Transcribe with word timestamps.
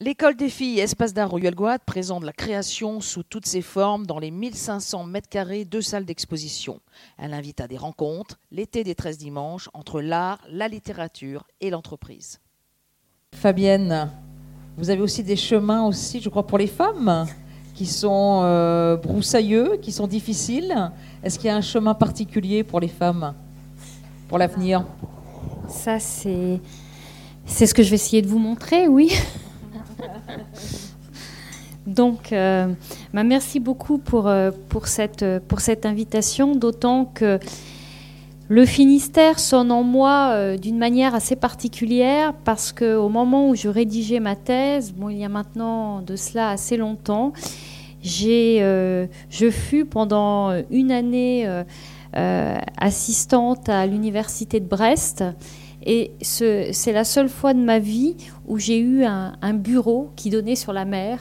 L'école 0.00 0.36
des 0.36 0.48
filles 0.48 0.78
Espace 0.78 1.12
d'art 1.12 1.28
Royal 1.28 1.56
Guad 1.56 1.80
présente 1.84 2.22
la 2.22 2.32
création 2.32 3.00
sous 3.00 3.24
toutes 3.24 3.46
ses 3.46 3.62
formes 3.62 4.06
dans 4.06 4.20
les 4.20 4.30
1500 4.30 5.02
mètres 5.02 5.28
carrés 5.28 5.64
de 5.64 5.80
salles 5.80 6.04
d'exposition. 6.04 6.78
Elle 7.18 7.34
invite 7.34 7.60
à 7.60 7.66
des 7.66 7.76
rencontres 7.76 8.38
l'été 8.52 8.84
des 8.84 8.94
13 8.94 9.18
dimanches 9.18 9.68
entre 9.74 10.00
l'art, 10.00 10.38
la 10.48 10.68
littérature 10.68 11.48
et 11.60 11.70
l'entreprise. 11.70 12.38
Fabienne, 13.34 14.08
vous 14.76 14.88
avez 14.88 15.02
aussi 15.02 15.24
des 15.24 15.34
chemins 15.34 15.84
aussi, 15.84 16.20
je 16.20 16.28
crois, 16.28 16.46
pour 16.46 16.58
les 16.58 16.68
femmes 16.68 17.26
qui 17.74 17.86
sont 17.86 18.42
euh, 18.44 18.96
broussailleux, 18.96 19.78
qui 19.82 19.90
sont 19.90 20.06
difficiles. 20.06 20.92
Est-ce 21.24 21.40
qu'il 21.40 21.48
y 21.48 21.50
a 21.50 21.56
un 21.56 21.60
chemin 21.60 21.94
particulier 21.94 22.62
pour 22.62 22.78
les 22.78 22.86
femmes 22.86 23.34
pour 24.28 24.38
l'avenir? 24.38 24.84
Ça, 25.68 25.98
c'est 25.98 26.60
c'est 27.46 27.66
ce 27.66 27.74
que 27.74 27.82
je 27.82 27.90
vais 27.90 27.96
essayer 27.96 28.22
de 28.22 28.28
vous 28.28 28.38
montrer, 28.38 28.86
oui. 28.86 29.10
Donc, 31.88 32.32
euh, 32.32 32.68
bah, 33.14 33.24
merci 33.24 33.60
beaucoup 33.60 33.96
pour, 33.98 34.28
euh, 34.28 34.50
pour, 34.68 34.88
cette, 34.88 35.24
pour 35.48 35.60
cette 35.60 35.86
invitation, 35.86 36.54
d'autant 36.54 37.06
que 37.06 37.38
le 38.50 38.66
Finistère 38.66 39.38
sonne 39.38 39.72
en 39.72 39.82
moi 39.82 40.32
euh, 40.32 40.56
d'une 40.58 40.78
manière 40.78 41.14
assez 41.14 41.36
particulière 41.36 42.34
parce 42.44 42.72
qu'au 42.72 43.08
moment 43.08 43.48
où 43.48 43.54
je 43.54 43.68
rédigeais 43.68 44.20
ma 44.20 44.36
thèse, 44.36 44.92
bon, 44.92 45.08
il 45.08 45.18
y 45.18 45.24
a 45.24 45.30
maintenant 45.30 46.02
de 46.02 46.14
cela 46.14 46.50
assez 46.50 46.76
longtemps, 46.76 47.32
je 48.02 49.08
fus 49.50 49.86
pendant 49.86 50.52
une 50.70 50.92
année 50.92 51.48
assistante 52.12 53.68
à 53.68 53.86
l'université 53.86 54.60
de 54.60 54.66
Brest. 54.66 55.24
Et 55.84 56.12
c'est 56.20 56.92
la 56.92 57.04
seule 57.04 57.28
fois 57.28 57.54
de 57.54 57.60
ma 57.60 57.78
vie 57.78 58.16
où 58.48 58.58
j'ai 58.58 58.78
eu 58.78 59.04
un, 59.04 59.54
bureau 59.54 60.10
qui 60.16 60.30
donnait 60.30 60.56
sur 60.56 60.72
la 60.72 60.84
mer 60.84 61.20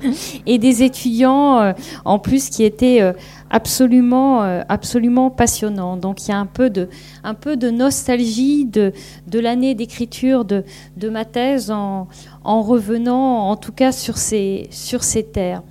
et 0.46 0.58
des 0.58 0.82
étudiants 0.84 1.60
euh, 1.60 1.72
en 2.04 2.18
plus 2.18 2.48
qui 2.48 2.62
étaient 2.62 3.00
euh, 3.02 3.12
absolument, 3.50 4.44
euh, 4.44 4.62
absolument 4.68 5.30
passionnants. 5.30 5.96
Donc 5.96 6.24
il 6.24 6.30
y 6.30 6.32
a 6.32 6.38
un 6.38 6.46
peu 6.46 6.70
de, 6.70 6.88
un 7.24 7.34
peu 7.34 7.56
de 7.56 7.70
nostalgie 7.70 8.64
de, 8.64 8.92
de 9.26 9.40
l'année 9.40 9.74
d'écriture 9.74 10.44
de, 10.44 10.64
de, 10.96 11.08
ma 11.08 11.24
thèse 11.24 11.72
en, 11.72 12.06
en, 12.44 12.62
revenant 12.62 13.48
en 13.50 13.56
tout 13.56 13.72
cas 13.72 13.90
sur 13.90 14.16
ces, 14.16 14.68
sur 14.70 15.02
ces 15.02 15.24
terres. 15.24 15.62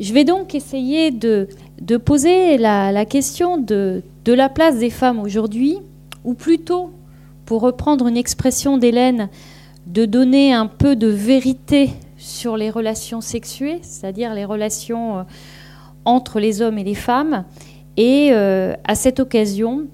Je 0.00 0.14
vais 0.14 0.24
donc 0.24 0.54
essayer 0.54 1.10
de, 1.10 1.48
de 1.82 1.98
poser 1.98 2.56
la, 2.56 2.92
la 2.92 3.04
question 3.04 3.58
de, 3.58 4.02
de 4.24 4.32
la 4.32 4.48
place 4.48 4.78
des 4.78 4.88
femmes 4.88 5.20
aujourd'hui, 5.20 5.78
ou 6.24 6.32
plutôt, 6.32 6.90
pour 7.44 7.60
reprendre 7.60 8.06
une 8.06 8.16
expression 8.16 8.78
d'Hélène, 8.78 9.28
de 9.86 10.04
donner 10.04 10.52
un 10.52 10.66
peu 10.66 10.96
de 10.96 11.08
vérité 11.08 11.90
sur 12.16 12.56
les 12.56 12.70
relations 12.70 13.20
sexuées, 13.20 13.80
c'est-à-dire 13.82 14.32
les 14.34 14.44
relations 14.44 15.18
euh, 15.18 15.22
entre 16.04 16.38
les 16.38 16.62
hommes 16.62 16.78
et 16.78 16.84
les 16.84 16.94
femmes. 16.94 17.44
Et 17.96 18.28
euh, 18.32 18.74
à 18.84 18.94
cette 18.94 19.18
occasion, 19.18 19.86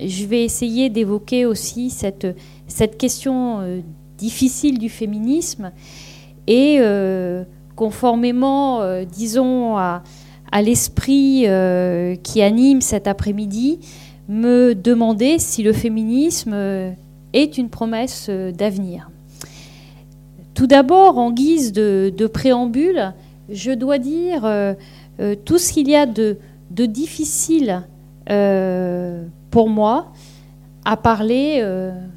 je 0.00 0.26
vais 0.26 0.44
essayer 0.44 0.90
d'évoquer 0.90 1.46
aussi 1.46 1.90
cette, 1.90 2.26
question 2.98 3.60
euh, 3.60 3.80
difficile 4.16 4.78
du 4.78 4.88
féminisme 4.88 5.70
et 6.48 6.80
conformément, 7.76 8.80
disons, 9.04 9.76
à 9.76 10.02
l'esprit 10.62 11.46
qui 12.22 12.42
anime 12.42 12.80
cet 12.80 13.06
après-midi, 13.06 13.80
me 14.28 14.72
demander 14.72 15.38
si 15.38 15.62
le 15.62 15.74
féminisme 15.74 16.54
est 17.34 17.58
une 17.58 17.68
promesse 17.68 18.30
d'avenir. 18.30 19.10
Tout 20.58 20.66
d'abord, 20.66 21.18
en 21.18 21.30
guise 21.30 21.70
de, 21.70 22.26
préambule, 22.26 23.14
je 23.48 23.70
dois 23.70 23.98
dire 23.98 24.44
euh, 24.44 24.74
euh, 25.20 25.36
tout 25.36 25.56
ce 25.56 25.72
qu'il 25.72 25.88
y 25.88 25.94
a 25.94 26.04
de, 26.04 26.36
difficile 26.72 27.86
euh, 28.28 29.24
pour 29.52 29.68
moi 29.68 30.10
à 30.84 30.96
parler 30.96 31.62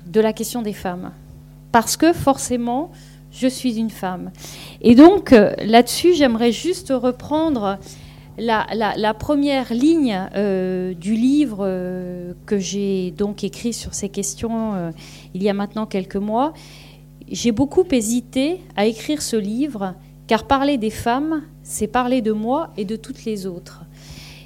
de 0.08 0.20
la 0.20 0.34
question 0.34 0.64
des 0.64 0.74
femmes. 0.74 1.12
Parce 1.72 1.98
que 1.98 2.14
forcément, 2.14 2.90
je 3.32 3.46
suis 3.46 3.78
une 3.78 3.92
femme. 3.92 4.32
Et 4.82 4.96
donc, 4.96 5.30
là-dessus, 5.30 6.16
j'aimerais 6.16 6.52
juste 6.52 6.92
reprendre 6.92 7.78
la, 8.40 9.14
première 9.14 9.72
ligne 9.72 10.20
du 11.00 11.14
livre 11.14 11.60
que 12.48 12.58
j'ai 12.58 13.12
donc 13.12 13.44
écrit 13.44 13.74
sur 13.74 13.94
ces 13.94 14.10
questions 14.10 14.92
il 15.36 15.44
y 15.44 15.50
a 15.50 15.54
maintenant 15.54 15.86
quelques 15.86 16.16
mois, 16.16 16.54
j'ai 17.32 17.52
beaucoup 17.52 17.86
hésité 17.92 18.62
à 18.76 18.86
écrire 18.86 19.22
ce 19.22 19.38
livre, 19.38 19.96
car 20.28 20.46
parler 20.46 20.78
des 20.78 20.90
femmes, 20.90 21.44
c'est 21.64 21.88
parler 21.88 22.22
de 22.22 22.34
moi 22.34 22.72
et 22.78 22.86
de 22.86 22.96
toutes 22.96 23.26
les 23.26 23.48
autres. 23.48 23.84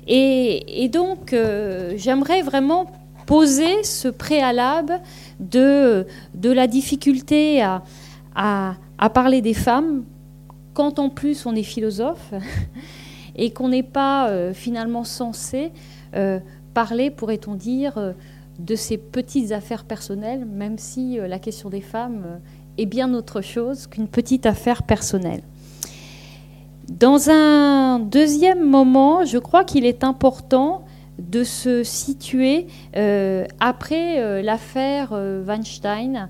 Et, 0.08 0.88
donc, 0.92 1.34
euh, 1.34 1.94
j'aimerais 1.98 2.44
vraiment 2.44 2.86
poser 3.26 3.84
ce 3.84 4.08
préalable 4.08 5.02
de, 5.40 6.06
la 6.44 6.68
difficulté 6.68 7.64
à, 7.64 7.82
à, 8.36 9.10
parler 9.10 9.42
des 9.42 9.56
femmes, 9.56 10.04
quand 10.76 11.00
en 11.00 11.10
plus 11.10 11.48
on 11.48 11.56
est 11.56 11.64
philosophe, 11.64 12.34
et 13.36 13.50
qu'on 13.50 13.70
n'est 13.70 13.84
pas 13.84 14.30
euh, 14.30 14.54
finalement 14.54 15.04
censé 15.04 15.72
euh, 16.16 16.40
parler, 16.76 17.10
pourrait-on 17.10 17.56
dire, 17.56 18.14
de 18.60 18.76
ces 18.76 18.98
petites 18.98 19.52
affaires 19.52 19.86
personnelles, 19.86 20.46
même 20.46 20.78
si 20.78 21.18
la 21.18 21.40
question 21.40 21.70
des 21.70 21.82
femmes 21.82 22.40
est 22.78 22.86
bien 22.86 23.14
autre 23.14 23.42
chose 23.42 23.88
qu'une 23.88 24.08
petite 24.08 24.46
affaire 24.46 24.84
personnelle. 24.84 25.42
Dans 26.90 27.30
un 27.30 28.00
deuxième 28.00 28.64
moment, 28.64 29.26
je 29.26 29.40
crois 29.40 29.64
qu'il 29.64 29.86
est 29.86 30.04
important 30.04 30.84
de 31.18 31.44
se 31.44 31.84
situer 31.84 32.68
euh, 32.96 33.46
après 33.60 34.20
euh, 34.20 34.42
l'affaire 34.42 35.10
euh, 35.14 35.44
Weinstein, 35.44 36.30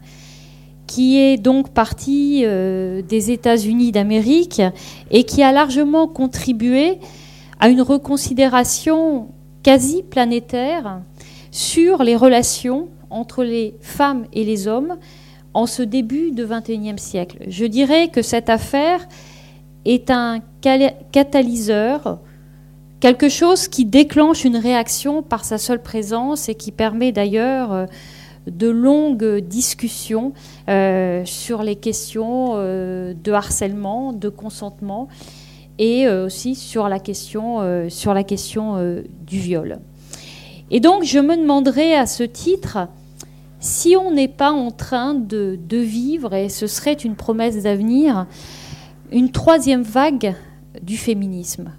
qui 0.88 1.18
est 1.18 1.38
donc 1.38 1.70
partie 1.70 2.44
des 2.44 3.32
États-Unis 3.32 3.92
d'Amérique 3.92 4.62
et 5.10 5.24
qui 5.24 5.42
a 5.42 5.52
largement 5.52 6.08
contribué 6.08 7.00
à 7.60 7.70
une 7.70 7.82
reconsidération 7.82 9.30
quasi 9.64 10.04
planétaire 10.04 11.02
sur 11.50 12.04
les 12.04 12.16
relations 12.16 12.90
entre 13.10 13.44
les 13.44 13.76
femmes 13.82 14.26
et 14.32 14.44
les 14.44 14.68
hommes, 14.68 14.98
en 15.56 15.66
ce 15.66 15.82
début 15.82 16.32
de 16.32 16.46
XXIe 16.46 17.00
siècle. 17.00 17.38
Je 17.48 17.66
dirais 17.66 18.10
que 18.10 18.22
cette 18.22 18.50
affaire 18.50 19.08
est 19.86 20.12
un 20.12 20.42
catalyseur, 21.14 22.20
quelque 23.00 23.30
chose 23.30 23.70
qui 23.70 23.86
déclenche 23.86 24.44
une 24.44 24.58
réaction 24.58 25.24
par 25.24 25.46
sa 25.46 25.58
seule 25.58 25.82
présence 25.82 26.50
et 26.50 26.56
qui 26.56 26.74
permet 26.74 27.14
d'ailleurs 27.14 27.72
euh, 27.72 27.86
de 28.48 28.68
longues 28.68 29.38
discussions 29.38 30.34
euh, 30.68 31.24
sur 31.24 31.64
les 31.64 31.78
questions 31.78 32.56
euh, 32.56 33.14
de 33.14 33.32
harcèlement, 33.32 34.12
de 34.12 34.28
consentement 34.28 35.08
et 35.80 36.08
aussi 36.08 36.56
sur 36.56 36.88
la 36.88 37.00
question, 37.00 37.90
sur 37.90 38.14
la 38.14 38.24
question 38.24 38.78
du 39.28 39.40
viol. 39.40 39.80
Et 40.72 40.80
donc 40.80 41.04
je 41.04 41.20
me 41.20 41.36
demanderai 41.36 41.94
à 41.96 42.06
ce 42.06 42.24
titre, 42.24 42.88
si 43.66 43.96
on 43.96 44.12
n'est 44.12 44.28
pas 44.28 44.52
en 44.52 44.70
train 44.70 45.16
de, 45.16 45.58
vivre, 45.72 46.34
et 46.34 46.50
ce 46.50 46.68
serait 46.68 46.94
une 46.94 47.16
promesse 47.16 47.64
d'avenir, 47.64 48.28
une 49.12 49.32
troisième 49.32 49.82
vague 49.82 50.36
du 50.84 50.98
féminisme. 50.98 51.72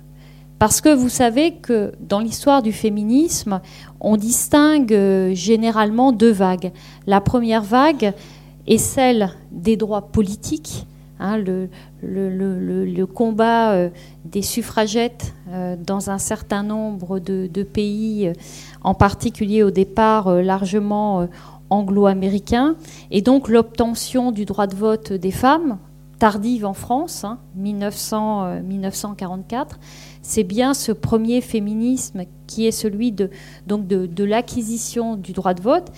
Parce 0.59 0.81
que 0.81 0.93
vous 0.93 1.09
savez 1.09 1.53
que 1.53 1.93
dans 2.01 2.19
l'histoire 2.19 2.63
du 2.63 2.73
féminisme, 2.73 3.61
on 4.01 4.17
distingue 4.17 4.93
euh, 4.93 5.35
généralement 5.35 6.13
deux 6.13 6.33
vagues. 6.33 6.73
La 7.07 7.21
première 7.21 7.63
vague 7.63 8.15
est 8.67 8.79
celle 8.79 9.31
des 9.53 9.77
droits 9.77 10.09
politiques, 10.09 10.87
hein, 11.21 11.37
le, 11.37 13.05
combat 13.05 13.73
euh, 13.73 13.91
des 14.25 14.43
suffragettes 14.43 15.35
euh, 15.51 15.77
dans 15.77 16.09
un 16.09 16.19
certain 16.19 16.63
nombre 16.63 17.19
de, 17.19 17.49
de 17.53 17.63
pays, 17.63 18.33
en 18.83 18.95
particulier 18.95 19.63
au 19.63 19.71
départ 19.71 20.35
largement 20.37 21.29
anglo-américain, 21.71 22.77
et 23.11 23.23
donc 23.23 23.49
l'obtention 23.49 24.33
du 24.33 24.45
droit 24.45 24.67
de 24.67 24.77
vote 24.77 25.13
des 25.13 25.31
femmes, 25.31 25.79
tardive 26.19 26.65
en 26.65 26.73
France, 26.73 27.27
1900, 27.57 28.63
1944, 28.63 29.75
euh, 29.75 29.79
c'est 30.23 30.45
bien 30.45 30.75
ce 30.75 30.93
premier 30.93 31.41
féminisme 31.41 32.25
qui 32.47 32.67
est 32.67 32.73
celui 32.73 33.13
de, 33.13 33.31
l'acquisition 34.19 35.17
du 35.17 35.33
droit 35.33 35.55
de 35.55 35.63
vote. 35.63 35.93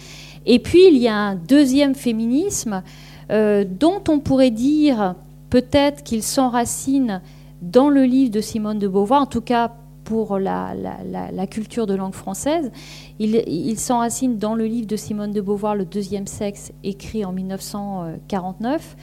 Et 0.47 0.59
puis 0.59 0.87
il 0.89 0.99
y 0.99 1.09
a 1.09 1.15
un 1.15 1.35
deuxième 1.35 1.95
féminisme 1.95 2.83
euh, 3.31 3.65
dont 3.65 4.03
on 4.09 4.19
pourrait 4.19 4.51
dire 4.51 5.15
peut-être 5.51 6.03
qu'il 6.03 6.23
s'enracine 6.23 7.21
dans 7.63 7.89
le 7.89 8.05
livre 8.05 8.31
de 8.31 8.41
Simone 8.41 8.79
de 8.79 8.89
Beauvoir, 8.89 9.23
en 9.23 9.27
tout 9.27 9.41
cas 9.41 9.73
pour 10.09 10.39
la, 10.39 10.75
culture 11.51 11.87
de 11.87 11.95
langue 11.95 12.15
française. 12.15 12.73
Il, 13.19 13.79
s'enracine 13.79 14.39
dans 14.39 14.55
le 14.55 14.65
livre 14.65 14.87
de 14.87 14.97
Simone 14.97 15.33
de 15.33 15.43
Beauvoir, 15.43 15.75
Le 15.75 15.85
deuxième 15.85 16.27
sexe, 16.27 16.73
écrit 16.83 17.27
en 17.27 17.33
1949. 17.33 18.97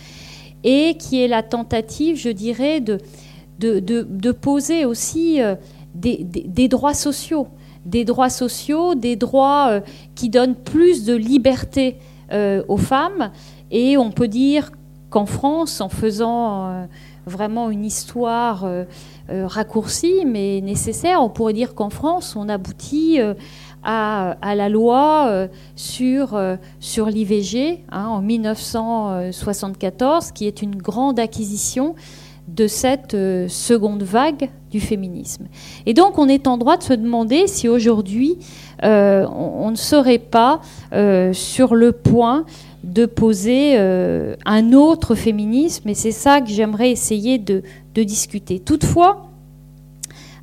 et 0.63 0.97
qui 0.97 1.21
est 1.21 1.27
la 1.27 1.43
tentative, 1.43 2.17
je 2.17 2.29
dirais, 2.29 2.81
de, 2.81 4.31
poser 4.31 4.85
aussi 4.85 5.39
des, 5.93 6.67
droits 6.67 6.95
sociaux, 6.95 7.49
des 7.85 8.03
droits 8.03 8.31
sociaux, 8.31 8.95
des 8.95 9.15
droits 9.15 9.81
qui 10.15 10.29
donnent 10.29 10.55
plus 10.55 11.05
de 11.05 11.13
liberté 11.13 11.97
aux 12.67 12.77
femmes. 12.77 13.31
Et 13.69 13.95
on 13.95 14.09
peut 14.09 14.27
dire 14.27 14.71
qu'en 15.11 15.27
France, 15.27 15.81
en 15.81 15.89
faisant 15.89 16.87
vraiment 17.25 17.69
une 17.69 17.85
histoire 17.85 18.65
euh, 19.31 19.47
raccourci, 19.47 20.23
mais 20.23 20.61
nécessaire. 20.61 21.19
On 21.19 21.29
pourrait 21.29 21.53
dire 21.53 21.73
qu'en 21.73 21.89
France, 21.89 22.35
on 22.35 22.47
aboutit 22.47 23.19
euh, 23.19 23.33
à, 23.81 24.35
la 24.55 24.69
loi 24.69 25.25
euh, 25.29 25.47
sur, 25.75 26.39
sur 26.79 27.07
l'IVG 27.07 27.83
hein, 27.91 28.05
en 28.05 28.21
1974, 28.21 30.31
qui 30.31 30.45
est 30.45 30.61
une 30.61 30.75
grande 30.75 31.19
acquisition 31.19 31.95
de 32.47 32.67
cette 32.67 33.17
seconde 33.47 34.03
vague 34.03 34.51
du 34.69 34.79
féminisme. 34.79 35.47
Et 35.87 35.95
donc 35.95 36.19
on 36.19 36.27
est 36.27 36.45
en 36.45 36.59
droit 36.59 36.77
de 36.77 36.83
se 36.83 36.93
demander 36.93 37.47
si 37.47 37.67
aujourd'hui 37.67 38.37
on, 38.83 39.71
ne 39.71 39.75
serait 39.75 40.19
pas 40.19 40.61
sur 41.33 41.73
le 41.73 41.91
point 41.91 42.45
de 42.85 43.05
poser 43.05 43.77
un 43.77 44.73
autre 44.73 45.15
féminisme, 45.15 45.89
et 45.89 45.93
c'est 45.95 46.11
ça 46.11 46.39
que 46.39 46.49
j'aimerais 46.49 46.91
essayer 46.91 47.37
de, 47.37 47.63
discuter. 47.93 48.59
Toutefois, 48.59 49.29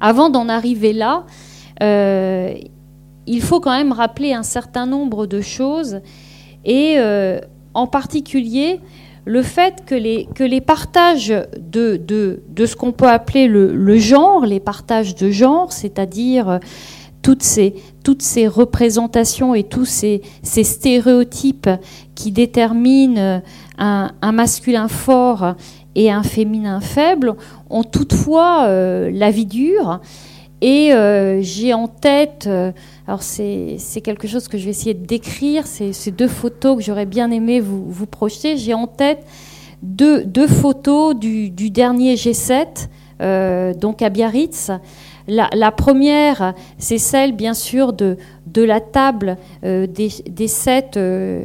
avant 0.01 0.31
d'en 0.31 0.49
arriver 0.49 0.93
là, 0.93 1.25
euh, 1.83 2.55
il 3.27 3.41
faut 3.41 3.61
quand 3.61 3.77
même 3.77 3.93
rappeler 3.93 4.33
un 4.33 4.43
certain 4.43 4.85
nombre 4.85 5.27
de 5.27 5.41
choses 5.41 6.01
et 6.65 6.95
euh, 6.99 7.41
en 7.73 7.87
particulier 7.87 8.81
le 9.25 9.43
fait 9.43 9.85
que 9.87 9.95
les, 9.95 10.61
partages 10.61 11.33
de, 11.57 12.01
ce 12.59 12.75
qu'on 12.75 12.91
peut 12.91 13.09
appeler 13.09 13.47
le, 13.47 13.97
genre, 13.99 14.45
les 14.45 14.59
partages 14.59 15.15
de 15.15 15.31
genre, 15.31 15.73
c'est-à-dire 15.73 16.59
toutes 17.23 17.43
ces, 17.43 17.75
toutes 18.05 18.23
ces 18.23 18.49
représentations 18.49 19.55
et 19.55 19.63
tous 19.63 19.85
ces, 19.85 20.23
ces 20.43 20.65
stéréotypes 20.65 21.71
qui 22.15 22.33
déterminent 22.33 23.41
un, 23.79 24.33
masculin 24.33 24.89
fort 24.89 25.55
et 25.95 26.11
un 26.11 26.23
féminin 26.23 26.81
faible 26.81 27.35
ont 27.71 27.85
toutefois 27.85 28.65
euh, 28.67 29.11
la 29.13 29.31
vie 29.31 29.47
dure. 29.47 30.01
Et 30.61 30.93
euh, 30.93 31.43
j'ai 31.43 31.75
en 31.75 31.89
tête, 31.89 32.45
euh, 32.47 32.71
alors 33.09 33.23
c'est 33.23 33.79
quelque 34.05 34.29
chose 34.29 34.47
que 34.47 34.59
je 34.59 34.65
vais 34.65 34.71
essayer 34.71 34.95
de 34.95 35.05
décrire, 35.05 35.67
ces 35.67 36.11
deux 36.13 36.29
photos 36.29 36.77
que 36.77 36.83
j'aurais 36.83 37.07
bien 37.07 37.33
aimé 37.33 37.59
vous, 37.59 37.85
vous 37.89 38.07
projeter. 38.07 38.57
J'ai 38.57 38.75
en 38.75 38.87
tête 38.87 39.27
deux, 39.83 40.25
deux 40.25 40.47
photos 40.47 41.17
du, 41.17 41.51
dernier 41.51 42.15
G7, 42.15 43.75
donc 43.77 44.03
à 44.03 44.09
Biarritz. 44.09 44.71
La, 45.29 45.71
première, 45.71 46.55
c'est 46.79 46.99
celle 46.99 47.33
bien 47.33 47.55
sûr 47.55 47.93
de, 47.93 48.17
la 48.57 48.81
table 48.81 49.37
des, 49.63 49.87
des, 50.29 50.49
sept 50.49 50.99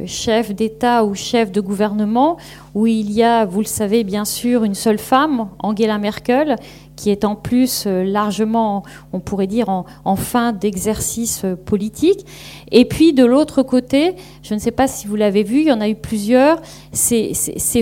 chefs 0.06 0.54
d'État 0.54 1.04
ou 1.04 1.14
chefs 1.14 1.52
de 1.52 1.60
gouvernement 1.60 2.36
où 2.74 2.86
il 2.86 3.10
y 3.12 3.22
a, 3.22 3.44
vous 3.44 3.60
le 3.60 3.66
savez 3.66 4.04
bien 4.04 4.24
sûr, 4.24 4.64
une 4.64 4.74
seule 4.74 4.98
femme, 4.98 5.48
Angela 5.60 5.98
Merkel, 5.98 6.56
qui 6.98 7.10
est 7.10 7.24
en 7.24 7.36
plus 7.36 7.84
euh, 7.86 8.02
largement, 8.02 8.82
on 9.12 9.20
pourrait 9.20 9.46
dire, 9.46 9.68
en, 9.68 10.16
fin 10.16 10.52
d'exercice 10.52 11.42
euh, 11.44 11.54
politique. 11.54 12.26
Et 12.72 12.84
puis 12.84 13.12
de 13.12 13.24
l'autre 13.24 13.62
côté, 13.62 14.16
je 14.42 14.52
ne 14.52 14.58
sais 14.58 14.72
pas 14.72 14.88
si 14.88 15.06
vous 15.06 15.14
l'avez 15.14 15.44
vu, 15.44 15.60
il 15.60 15.68
y 15.68 15.72
en 15.72 15.80
a 15.80 15.88
eu 15.88 15.94
plusieurs, 15.94 16.60
ces, 16.90 17.32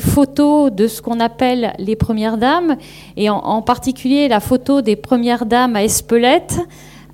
photos 0.01 0.71
de 0.71 0.87
ce 0.87 1.01
qu'on 1.01 1.19
appelle 1.19 1.73
les 1.79 1.97
premières 1.97 2.37
dames, 2.37 2.77
et 3.17 3.31
en, 3.31 3.39
en, 3.39 3.63
particulier 3.63 4.29
la 4.29 4.41
photo 4.41 4.83
des 4.83 4.97
premières 4.97 5.47
dames 5.47 5.77
à 5.77 5.83
Espelette 5.83 6.61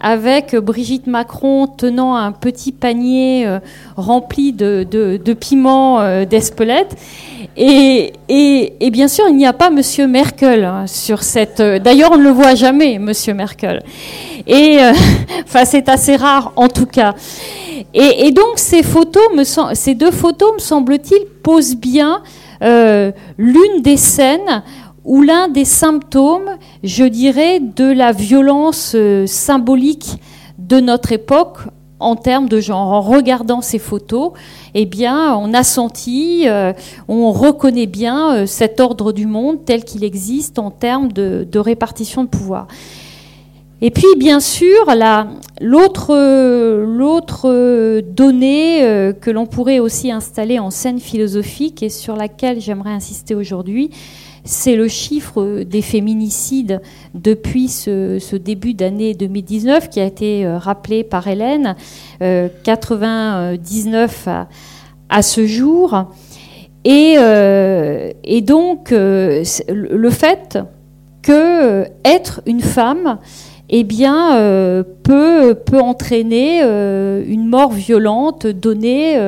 avec 0.03 0.57
Brigitte 0.57 1.07
Macron 1.07 1.69
tenant 1.69 2.17
un 2.17 2.33
petit 2.33 2.73
panier 2.73 3.47
euh, 3.47 3.61
rempli 3.97 4.53
de, 4.53 5.33
piments 5.35 6.01
euh, 6.01 6.25
d'Espelette. 6.25 6.97
Et, 7.57 8.13
bien 8.91 9.09
sûr, 9.09 9.27
il 9.29 9.37
n'y 9.37 9.47
a 9.47 9.53
pas 9.53 9.71
Monsieur 9.71 10.07
Merkel 10.09 10.65
hein, 10.65 10.87
sur 10.87 11.23
cette. 11.23 11.61
Euh, 11.61 11.79
d'ailleurs, 11.79 12.11
on 12.13 12.19
ne 12.19 12.25
le 12.25 12.31
voit 12.31 12.57
jamais, 12.57 12.99
Monsieur 12.99 13.33
Merkel. 13.33 13.81
Et 14.49 14.79
enfin, 15.45 15.65
c'est 15.65 15.89
assez 15.89 16.17
rare, 16.17 16.53
en 16.57 16.69
tout 16.69 16.87
cas. 16.87 17.15
Et, 17.95 18.33
donc, 18.33 18.57
ces 18.57 18.83
photos, 18.83 19.23
ces 19.75 19.95
deux 19.95 20.11
photos, 20.11 20.55
me 20.55 20.59
semble-t-il, 20.59 21.27
posent 21.43 21.77
bien 21.77 22.23
l'une 23.39 23.83
des 23.83 23.97
scènes 23.97 24.63
où 25.05 25.23
l'un 25.23 25.49
des 25.49 25.65
symptômes, 25.65 26.57
je 26.83 27.05
dirais, 27.05 27.61
de 27.61 27.91
la 27.91 28.13
violence 28.13 28.93
euh, 28.95 29.27
symbolique 29.27 30.17
de 30.59 30.79
notre 30.81 31.13
époque 31.13 31.59
en 31.99 32.17
termes 32.17 32.49
de 32.49 32.61
genre. 32.61 32.93
En 32.93 33.01
regardant 33.01 33.61
ces 33.61 33.79
photos, 33.79 34.33
eh 34.75 34.87
bien, 34.87 35.37
on 35.37 35.55
a 35.55 35.65
senti, 35.65 36.45
euh, 36.47 36.73
on 37.09 37.33
reconnaît 37.33 37.87
bien 37.87 38.35
euh, 38.35 38.47
cet 38.47 38.81
ordre 38.81 39.13
du 39.13 39.27
monde 39.27 39.65
tel 39.65 39.85
qu'il 39.85 40.05
existe 40.05 40.59
en 40.59 40.71
termes 40.71 41.13
de, 41.13 41.59
répartition 41.59 42.25
de 42.25 42.29
pouvoir. 42.29 42.69
Et 43.85 43.91
puis, 43.91 44.07
bien 44.17 44.39
sûr, 44.39 44.87
l'autre 45.61 46.15
donnée 48.01 49.13
que 49.21 49.31
l'on 49.33 49.47
pourrait 49.47 49.81
aussi 49.81 50.13
installer 50.13 50.61
en 50.61 50.71
scène 50.71 51.01
philosophique 51.01 51.83
et 51.83 51.89
sur 51.89 52.15
laquelle 52.15 52.61
j'aimerais 52.61 52.93
insister 52.93 53.35
aujourd'hui, 53.35 53.91
c'est 54.45 54.75
le 54.75 54.89
chiffre 54.89 55.63
des 55.63 55.83
féminicides 55.83 56.81
depuis 57.15 57.69
ce, 57.69 58.37
début 58.37 58.75
d'année 58.75 59.15
2019 59.15 59.89
qui 59.89 60.01
a 60.01 60.05
été 60.05 60.45
euh, 60.45 60.59
rappelé 60.59 61.05
par 61.05 61.29
Hélène, 61.29 61.77
99 62.21 64.25
euh, 64.27 64.43
à, 65.09 65.23
ce 65.23 65.47
jour. 65.47 66.07
Et, 66.85 67.15
euh, 67.19 68.11
donc, 68.43 68.91
le 68.91 70.11
fait 70.11 70.59
que 71.23 71.85
être 72.05 72.43
une 72.47 72.61
femme, 72.61 73.19
eh 73.75 73.85
bien, 73.85 74.37
peut, 75.05 75.55
peut 75.55 75.81
entraîner 75.81 76.63
une 76.63 77.47
mort 77.47 77.73
violente 77.73 78.47
donnée 78.47 79.19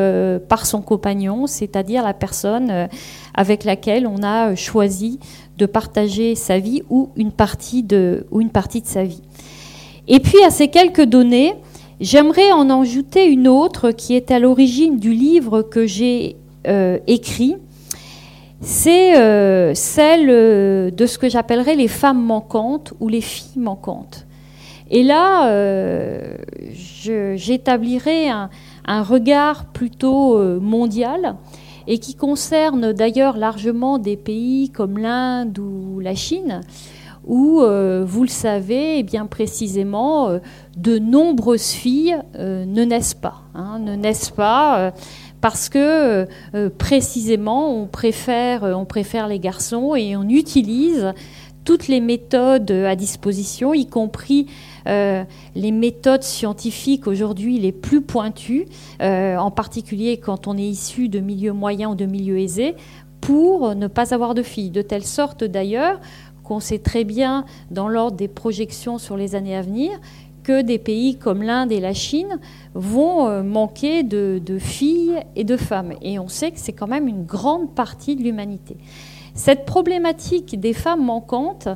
par 0.49 0.66
son 0.66 0.82
compagnon, 0.82 1.46
c'est-à-dire 1.46 2.02
la 2.02 2.12
personne 2.12 2.88
avec 3.34 3.64
laquelle 3.64 4.06
on 4.06 4.22
a 4.22 4.54
choisi 4.54 5.19
de 5.58 5.66
partager 5.66 6.34
sa 6.34 6.58
vie 6.58 6.82
ou 6.88 7.11
une 7.16 7.32
partie 7.32 7.82
de, 7.82 8.26
sa 8.85 9.04
vie. 9.04 9.23
Et 10.09 10.20
puis 10.20 10.42
à 10.44 10.50
ces 10.50 10.68
quelques 10.68 11.04
données, 11.04 11.54
j'aimerais 12.00 12.52
en 12.52 12.70
ajouter 12.70 13.26
une 13.26 13.49
autre 13.49 13.90
qui 13.90 14.14
est 14.14 14.30
à 14.30 14.38
l'origine 14.38 14.99
du 14.99 15.12
livre 15.12 15.62
que 15.62 15.87
j'ai 15.87 16.37
euh, 16.66 16.99
écrit. 17.06 17.56
C'est 18.61 19.18
euh, 19.18 19.75
celle 19.75 20.28
euh, 20.30 20.90
de 20.90 21.06
ce 21.06 21.18
que 21.18 21.28
j'appellerais 21.28 21.75
les 21.75 21.88
femmes 21.88 22.23
manquantes 22.23 22.94
ou 23.00 23.09
les 23.09 23.20
filles 23.20 23.61
manquantes. 23.61 24.26
Et 24.90 25.02
là, 25.02 25.50
j'établirai 27.37 28.28
un, 28.28 28.50
regard 29.02 29.64
plutôt 29.64 30.38
mondial 30.61 31.37
et 31.87 31.99
qui 31.99 32.14
concerne 32.14 32.93
d'ailleurs 32.93 33.37
largement 33.37 33.99
des 33.99 34.17
pays 34.17 34.71
comme 34.71 34.99
l'Inde 34.99 35.59
ou 35.59 36.00
la 36.00 36.14
Chine, 36.14 36.61
où, 37.26 37.62
euh, 37.62 38.05
vous 38.07 38.23
le 38.23 38.29
savez, 38.29 38.99
eh 38.99 39.03
bien 39.03 39.26
précisément, 39.26 40.29
euh, 40.29 40.38
de 40.76 40.99
nombreuses 40.99 41.71
filles 41.71 42.17
euh, 42.37 42.64
ne 42.64 42.85
naissent 42.85 43.14
pas. 43.14 43.43
Hein, 43.55 43.79
ne 43.79 43.95
naissent 43.95 44.31
pas 44.31 44.93
parce 45.41 45.69
que 45.69 46.26
précisément, 46.79 47.71
on 47.71 47.87
préfère 47.87 49.29
les 49.29 49.38
garçons 49.38 49.95
et 49.95 50.17
on 50.17 50.26
utilise 50.26 51.12
toutes 51.64 51.88
les 51.88 52.00
méthodes 52.00 52.71
à 52.71 52.94
disposition, 52.97 53.75
y 53.75 53.87
compris 53.87 54.47
euh, 54.87 55.25
les 55.54 55.73
méthodes 55.73 56.23
scientifiques 56.23 57.06
aujourd'hui 57.06 57.59
les 57.59 57.73
plus 57.73 58.02
pointues, 58.02 58.66
euh, 59.00 59.37
en 59.37 59.50
particulier 59.50 60.18
quand 60.18 60.47
on 60.47 60.56
est 60.56 60.68
issu 60.68 61.09
de 61.09 61.21
milieux 61.21 61.52
moyens 61.52 61.92
ou 61.92 61.94
de 61.94 62.06
milieux 62.06 62.38
aisés, 62.38 62.75
pour 63.21 63.75
ne 63.75 63.87
pas 63.87 64.12
avoir 64.12 64.35
de 64.35 64.42
filles. 64.42 64.71
De 64.71 64.83
telle 64.83 65.04
sorte 65.04 65.44
d'ailleurs 65.44 66.00
qu'on 66.42 66.61
sait 66.61 66.78
très 66.78 67.04
bien 67.04 67.47
dans 67.71 67.88
l'ordre 67.88 68.18
des 68.18 68.28
projections 68.28 68.99
sur 68.99 69.16
les 69.16 69.35
années 69.35 69.56
à 69.56 69.62
venir 69.62 69.99
que 70.44 70.61
des 70.61 70.78
pays 70.78 71.16
comme 71.16 71.42
l'Inde 71.42 71.73
et 71.73 71.80
la 71.80 71.94
Chine 71.94 72.38
vont 72.75 73.26
euh, 73.26 73.42
manquer 73.42 74.02
de, 74.02 74.40
filles 74.59 75.18
et 75.35 75.42
de 75.42 75.56
femmes. 75.56 75.94
Et 76.02 76.18
on 76.18 76.28
sait 76.28 76.52
que 76.52 76.61
c'est 76.61 76.73
quand 76.73 76.87
même 76.87 77.09
une 77.09 77.25
grande 77.25 77.75
partie 77.75 78.14
de 78.14 78.23
l'humanité. 78.23 78.76
Cette 79.35 79.67
problématique 79.67 80.59
des 80.59 80.73
femmes 80.73 81.05
manquantes, 81.05 81.69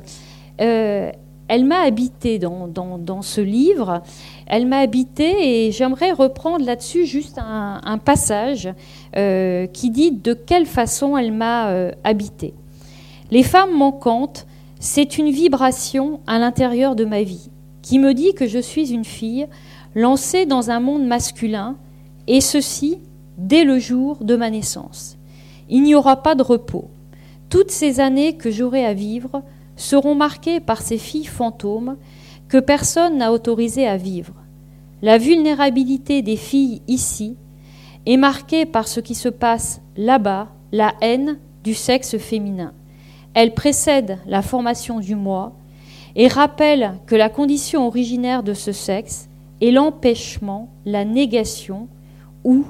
elle 1.49 1.65
m'a 1.65 1.81
habité 1.81 2.39
dans, 2.39 3.23
ce 3.23 3.41
livre. 3.41 4.03
Elle 4.47 4.67
m'a 4.67 4.79
habité 4.79 5.67
et 5.67 5.73
j'aimerais 5.73 6.13
reprendre 6.13 6.65
là-dessus 6.65 7.07
juste 7.07 7.39
un, 7.39 7.99
passage 7.99 8.69
euh, 9.17 9.67
qui 9.67 9.91
dit 9.91 10.13
de 10.13 10.35
quelle 10.35 10.67
façon 10.67 11.17
elle 11.17 11.33
m'a 11.33 11.71
euh, 11.71 11.91
habité. 12.05 12.55
Les 13.31 13.43
femmes 13.43 13.77
manquantes, 13.77 14.47
c'est 14.79 15.19
une 15.19 15.31
vibration 15.31 16.21
à 16.27 16.39
l'intérieur 16.39 16.95
de 16.95 17.05
ma 17.05 17.23
vie 17.23 17.51
qui 17.83 17.99
me 17.99 18.13
dit 18.13 18.35
que 18.35 18.47
je 18.47 18.59
suis 18.59 18.93
une 18.93 19.05
fille 19.05 19.47
lancée 19.95 20.45
dans 20.45 20.71
un 20.71 20.81
monde 20.81 21.07
masculin, 21.07 21.77
et 22.27 22.43
ceci 22.43 22.99
dès 23.39 23.65
le 23.65 23.79
jour 23.79 24.19
de 24.21 24.37
ma 24.37 24.51
naissance. 24.51 25.17
Il 25.71 25.83
n'y 25.83 25.95
aura 25.95 26.23
pas 26.23 26.35
de 26.35 26.43
repos. 26.43 26.91
Toutes 27.51 27.71
ces 27.71 28.01
années 28.01 28.37
que 28.37 28.51
j'aurai 28.51 28.85
à 28.85 28.95
vivre 28.95 29.43
seront 29.77 30.15
marquées 30.15 30.61
par 30.61 30.83
ces 30.83 30.99
filles 30.99 31.25
fantômes 31.25 31.97
que 32.49 32.59
personne 32.59 33.19
n'a 33.19 33.33
autorisé 33.33 33.87
à 33.87 33.97
vivre. 33.97 34.35
La 35.01 35.19
vulnérabilité 35.19 36.23
des 36.23 36.37
filles 36.37 36.83
ici 36.89 37.37
est 38.07 38.17
marquée 38.17 38.67
par 38.67 38.89
ce 38.89 39.01
qui 39.01 39.15
se 39.15 39.29
passe 39.29 39.81
là-bas, 39.97 40.49
la 40.73 40.95
haine 41.01 41.39
du 41.65 41.75
sexe 41.75 42.19
féminin. 42.19 42.73
Elle 43.35 43.55
précède 43.55 44.19
la 44.27 44.43
formation 44.43 45.01
du 45.01 45.15
moi 45.15 45.53
et 46.17 46.29
rappelle 46.29 46.95
que 47.07 47.15
la 47.15 47.29
condition 47.29 47.87
originaire 47.87 48.43
de 48.43 48.55
ce 48.55 48.73
sexe 48.73 49.29
est 49.61 49.71
l'empêchement, 49.71 50.69
la 50.85 51.05
négation 51.05 51.89
ou 52.45 52.65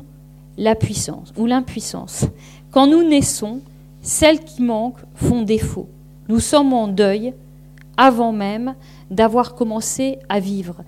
la 0.57 0.75
puissance 0.75 1.33
ou 1.37 1.47
l'impuissance. 1.47 2.27
Quand 2.71 2.87
nous 2.87 3.03
naissons, 3.03 3.61
celles 4.01 4.41
qui 4.41 4.63
manquent 4.63 5.05
font 5.15 5.43
défaut. 5.43 5.89
Nous 6.29 6.41
sommes 6.41 6.73
en 6.73 6.89
deuil 6.89 7.35
avant 7.97 8.33
même 8.33 8.75
d'avoir 9.11 9.55
commencé 9.55 10.19
à 10.29 10.41
vivre. 10.41 10.83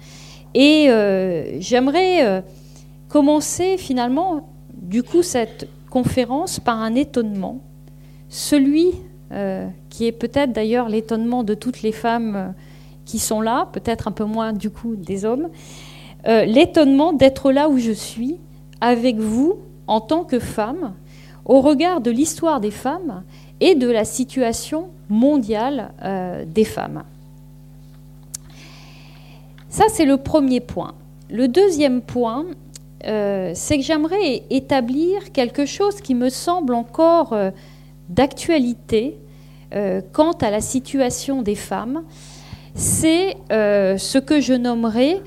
Et 0.55 0.87
euh, 0.89 1.61
j'aimerais 1.61 2.27
euh, 2.27 2.41
commencer 3.09 3.77
finalement, 3.77 4.49
du 4.75 5.03
coup, 5.03 5.23
cette 5.23 5.69
conférence 5.91 6.61
par 6.61 6.79
un 6.79 6.95
étonnement, 6.95 7.61
celui 8.29 8.93
euh, 9.33 9.67
qui 9.89 10.07
est 10.07 10.13
peut-être 10.13 10.53
d'ailleurs 10.53 10.89
l'étonnement 10.89 11.43
de 11.43 11.55
toutes 11.55 11.83
les 11.83 11.93
femmes 11.93 12.55
qui 13.05 13.19
sont 13.19 13.41
là, 13.41 13.69
peut-être 13.73 14.07
un 14.07 14.13
peu 14.13 14.25
moins 14.25 14.53
du 14.53 14.71
coup 14.71 14.95
des 14.95 15.25
hommes, 15.25 15.49
l'étonnement 16.27 17.13
d'être 17.13 17.51
là 17.51 17.69
où 17.69 17.79
je 17.79 17.93
suis, 17.93 18.37
avec 18.81 19.17
vous, 19.17 19.59
en 19.87 20.01
tant 20.01 20.23
que 20.23 20.39
femme, 20.39 20.93
au 21.45 21.61
regard 21.61 22.01
de 22.01 22.11
l'histoire 22.11 22.61
des 22.61 22.71
femmes 22.71 23.23
et 23.61 23.75
de 23.75 23.89
la 23.89 24.05
situation 24.05 24.89
mondiale 25.09 25.93
des 26.47 26.65
femmes. 26.65 27.03
Ça, 29.69 29.85
c'est 29.89 30.05
le 30.05 30.17
premier 30.17 30.61
point. 30.61 30.95
Le 31.31 31.47
deuxième 31.47 32.03
point, 32.03 32.45
euh, 33.07 33.53
c'est 33.55 33.79
que 33.79 33.85
j'aimerais 33.85 34.43
établir 34.51 35.33
quelque 35.33 35.65
chose 35.65 36.01
qui 36.01 36.15
me 36.15 36.29
semble 36.29 36.75
encore 36.75 37.33
euh, 37.33 37.51
d'actualité 38.09 39.17
euh, 39.75 40.01
quant 40.13 40.33
à 40.33 40.51
la 40.51 40.61
situation 40.61 41.43
des 41.43 41.55
femmes. 41.55 42.03
C'est 42.75 43.37
ce 43.51 44.19
que 44.19 44.41
je 44.41 44.53
nommerai 44.53 45.21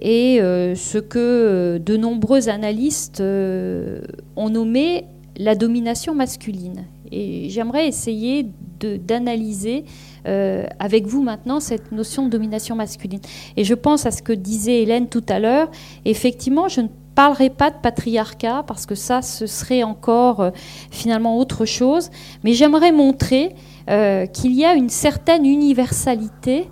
et 0.00 0.38
ce 0.38 0.98
que 0.98 1.78
de 1.78 1.96
nombreux 1.96 2.50
analystes 2.50 3.22
ont 3.22 4.50
nommé 4.50 5.06
la 5.38 5.54
domination 5.54 6.14
masculine. 6.14 6.84
Et 7.10 7.48
j'aimerais 7.48 7.88
essayer 7.88 8.46
d'analyser 8.80 9.84
euh, 10.26 10.66
avec 10.78 11.06
vous 11.06 11.22
maintenant 11.22 11.60
cette 11.60 11.92
notion 11.92 12.26
de 12.26 12.30
domination 12.30 12.76
masculine. 12.76 13.20
Et 13.56 13.64
je 13.64 13.74
pense 13.74 14.04
à 14.04 14.10
ce 14.10 14.22
que 14.22 14.32
disait 14.32 14.82
Hélène 14.82 15.08
tout 15.08 15.24
à 15.28 15.38
l'heure. 15.38 15.70
Effectivement, 16.04 16.68
je 16.68 16.82
ne 16.82 16.88
parlerai 17.14 17.50
pas 17.50 17.70
de 17.70 17.76
patriarcat 17.76 18.64
parce 18.66 18.84
que 18.84 18.94
ça, 18.94 19.22
ce 19.22 19.46
serait 19.46 19.82
encore 19.84 20.40
euh, 20.40 20.50
finalement 20.90 21.38
autre 21.38 21.64
chose. 21.64 22.10
Mais 22.44 22.52
j'aimerais 22.52 22.92
montrer 22.92 23.54
euh, 23.88 24.26
qu'il 24.26 24.52
y 24.52 24.64
a 24.64 24.74
une 24.74 24.90
certaine 24.90 25.46
universalité 25.46 26.68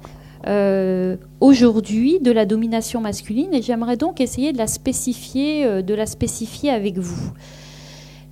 aujourd'hui 1.41 2.21
de 2.21 2.31
la 2.31 2.47
domination 2.47 3.01
masculine 3.01 3.53
et 3.53 3.63
j'aimerais 3.63 3.97
donc 3.97 4.21
essayer 4.21 4.53
de 4.53 4.59
la 4.59 4.69
spécifier, 4.69 5.83
de 5.83 5.93
la 5.93 6.07
spécifier 6.07 6.71
avec 6.71 6.99
vous. 6.99 7.33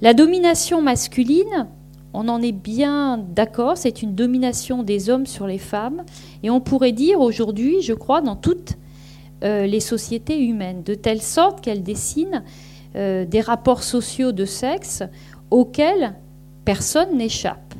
La 0.02 0.12
domination 0.12 0.82
masculine, 0.82 1.68
on 2.12 2.28
en 2.28 2.42
est 2.42 2.52
bien 2.52 3.18
d'accord, 3.18 3.76
c'est 3.76 4.02
une 4.02 4.14
domination 4.14 4.82
des 4.82 5.08
hommes 5.08 5.26
sur 5.26 5.46
les 5.46 5.58
femmes. 5.58 6.04
Et 6.42 6.50
on 6.50 6.60
pourrait 6.60 6.92
dire 6.92 7.20
aujourd'hui, 7.20 7.80
je 7.80 7.92
crois, 7.92 8.20
dans 8.20 8.36
toutes 8.36 8.74
euh, 9.44 9.66
les 9.66 9.80
sociétés 9.80 10.40
humaines, 10.40 10.82
de 10.82 10.94
telle 10.94 11.22
sorte 11.22 11.60
qu'elles 11.60 11.82
dessinent 11.82 12.42
euh, 12.96 13.24
des 13.24 13.40
rapports 13.40 13.82
sociaux 13.82 14.32
de 14.32 14.44
sexe 14.44 15.02
auxquels 15.50 16.14
personne 16.64 17.16
n'échappe. 17.16 17.74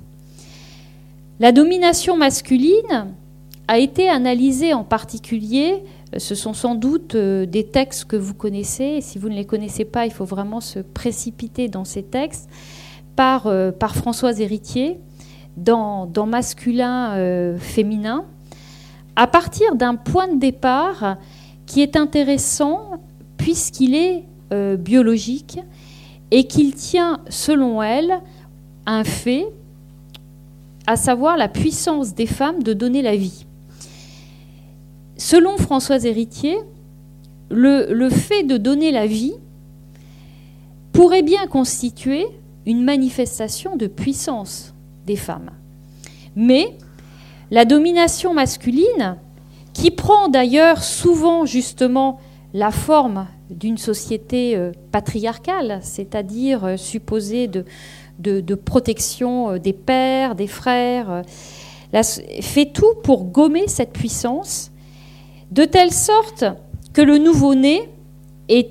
La 1.41 1.53
domination 1.53 2.17
masculine 2.17 3.15
a 3.67 3.79
été 3.79 4.09
analysée 4.09 4.75
en 4.75 4.85
particulier, 4.85 5.83
ce 6.17 6.35
sont 6.35 6.53
sans 6.53 6.75
doute 6.75 7.17
des 7.17 7.65
textes 7.65 8.05
que 8.05 8.17
vous 8.17 8.35
connaissez, 8.35 8.85
et 8.85 9.01
si 9.01 9.19
vous 9.19 9.29
ne 9.29 9.35
les 9.35 9.45
connaissez 9.45 9.85
pas, 9.85 10.07
il 10.07 10.13
faut 10.13 10.25
vraiment 10.25 10.61
se 10.61 10.79
précipiter 10.79 11.69
dans 11.69 11.85
ces 11.85 12.03
textes, 12.03 12.49
par, 13.17 13.47
euh, 13.47 13.71
Françoise 13.81 14.41
Héritier 14.41 14.99
dans, 15.57 16.07
dans 16.07 16.27
Masculin 16.27 17.13
euh, 17.13 17.59
Féminin, 17.59 18.25
à 19.17 19.27
partir 19.27 19.77
d'un 19.77 19.95
point 19.95 20.29
de 20.29 20.39
départ 20.39 21.17
qui 21.67 21.81
est 21.81 21.97
intéressant 21.97 23.01
puisqu'il 23.37 23.95
est 23.95 24.25
euh, 24.53 24.77
biologique 24.77 25.61
et 26.31 26.45
qu'il 26.45 26.75
tient, 26.75 27.21
selon 27.29 27.83
elle, 27.83 28.21
un 28.87 29.05
fait, 29.05 29.47
à 30.87 30.97
savoir 30.97 31.37
la 31.37 31.49
puissance 31.49 32.15
des 32.15 32.27
femmes 32.27 32.63
de 32.63 32.73
donner 32.73 33.03
la 33.03 33.17
vie. 33.17 33.47
Selon 35.17 35.57
Françoise 35.57 36.07
Héritier, 36.07 36.59
le, 37.51 38.09
fait 38.11 38.43
de 38.43 38.57
donner 38.57 38.91
la 38.91 39.07
vie 39.07 39.35
pourrait 40.93 41.23
bien 41.23 41.47
constituer 41.47 42.27
une 42.67 42.83
manifestation 42.83 43.77
de 43.77 43.87
puissance 43.87 44.75
des 45.07 45.17
femmes. 45.17 45.51
Mais 46.35 46.77
la 47.51 47.65
domination 47.65 48.35
masculine, 48.35 49.17
qui 49.73 49.91
prend 49.91 50.29
d'ailleurs 50.29 50.83
souvent 50.83 51.45
justement 51.45 52.19
la 52.53 52.71
forme 52.71 53.27
d'une 53.51 53.79
société 53.79 54.57
euh, 54.57 54.73
patriarcale, 54.93 55.81
c'est-à-dire 55.83 56.65
euh, 56.65 56.77
supposée 56.77 57.49
de, 57.49 57.65
de, 58.19 58.55
protection 58.55 59.51
euh, 59.51 59.59
des 59.59 59.73
pères, 59.73 60.35
des 60.35 60.47
frères, 60.47 61.23
fait 62.41 62.73
tout 62.73 62.95
pour 63.03 63.25
gommer 63.25 63.69
cette 63.69 63.93
puissance, 63.93 64.71
de 65.51 65.65
telle 65.65 65.93
sorte 65.93 66.45
que 66.93 67.03
le 67.03 67.19
nouveau-né 67.19 67.89
est 68.49 68.71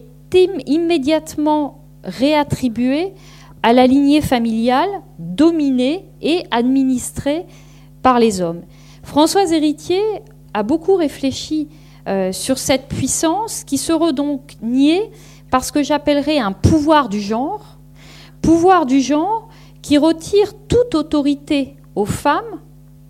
immédiatement 0.68 1.84
réattribué 2.04 3.14
à 3.62 3.74
la 3.74 3.88
lignée 3.88 4.22
familiale 4.22 4.90
dominée 5.20 6.06
et 6.22 6.44
administrée 6.52 7.46
par 8.02 8.20
les 8.20 8.42
hommes. 8.42 8.62
Françoise 9.04 9.52
Héritier 9.52 10.02
a 10.54 10.64
beaucoup 10.64 10.96
réfléchi 10.96 11.70
euh, 12.08 12.32
sur 12.32 12.58
cette 12.58 12.88
puissance 12.88 13.64
qui 13.64 13.78
sera 13.78 14.12
donc 14.12 14.56
niée 14.62 15.12
par 15.50 15.64
ce 15.64 15.72
que 15.72 15.84
j'appellerais 15.84 16.40
un 16.40 16.52
pouvoir 16.52 17.10
du 17.10 17.22
genre, 17.22 17.78
pouvoir 18.42 18.86
du 18.86 19.00
genre 19.00 19.48
qui 19.82 19.98
retire 19.98 20.54
toute 20.68 20.96
autorité 20.96 21.76
aux 21.96 22.06
femmes 22.06 22.60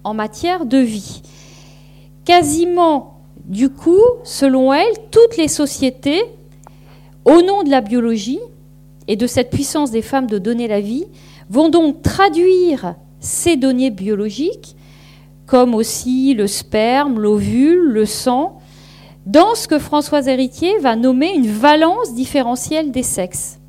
en 0.03 0.13
matière 0.13 0.65
de 0.65 0.77
vie. 0.77 1.22
Quasiment, 2.25 3.12
du 3.45 3.69
coup, 3.69 4.01
selon 4.23 4.73
elle, 4.73 4.93
toutes 5.12 5.38
les 5.38 5.47
sociétés, 5.47 6.21
au 7.25 7.41
nom 7.41 7.63
de 7.63 7.69
la 7.69 7.81
biologie, 7.81 8.39
et 9.07 9.15
de 9.15 9.27
cette 9.27 9.50
puissance 9.50 9.91
des 9.91 10.01
femmes 10.01 10.27
de 10.27 10.38
donner 10.38 10.67
la 10.67 10.79
vie 10.79 11.05
vont 11.50 11.69
donc 11.69 12.01
traduire 12.01 12.95
ces 13.19 13.55
données 13.55 13.89
biologiques, 13.89 14.75
comme 15.45 15.75
aussi 15.75 16.33
le 16.33 16.47
sperme, 16.47 17.19
l'ovule, 17.19 17.79
le 17.79 18.05
sang, 18.05 18.59
dans 19.25 19.55
ce 19.55 19.67
que 19.67 19.79
Françoise 19.79 20.27
Héritier 20.27 20.77
va 20.79 20.95
nommer 20.95 21.33
une 21.33 21.47
valence 21.47 22.13
différentielle 22.13 22.91
des 22.91 23.03
sexes, 23.03 23.59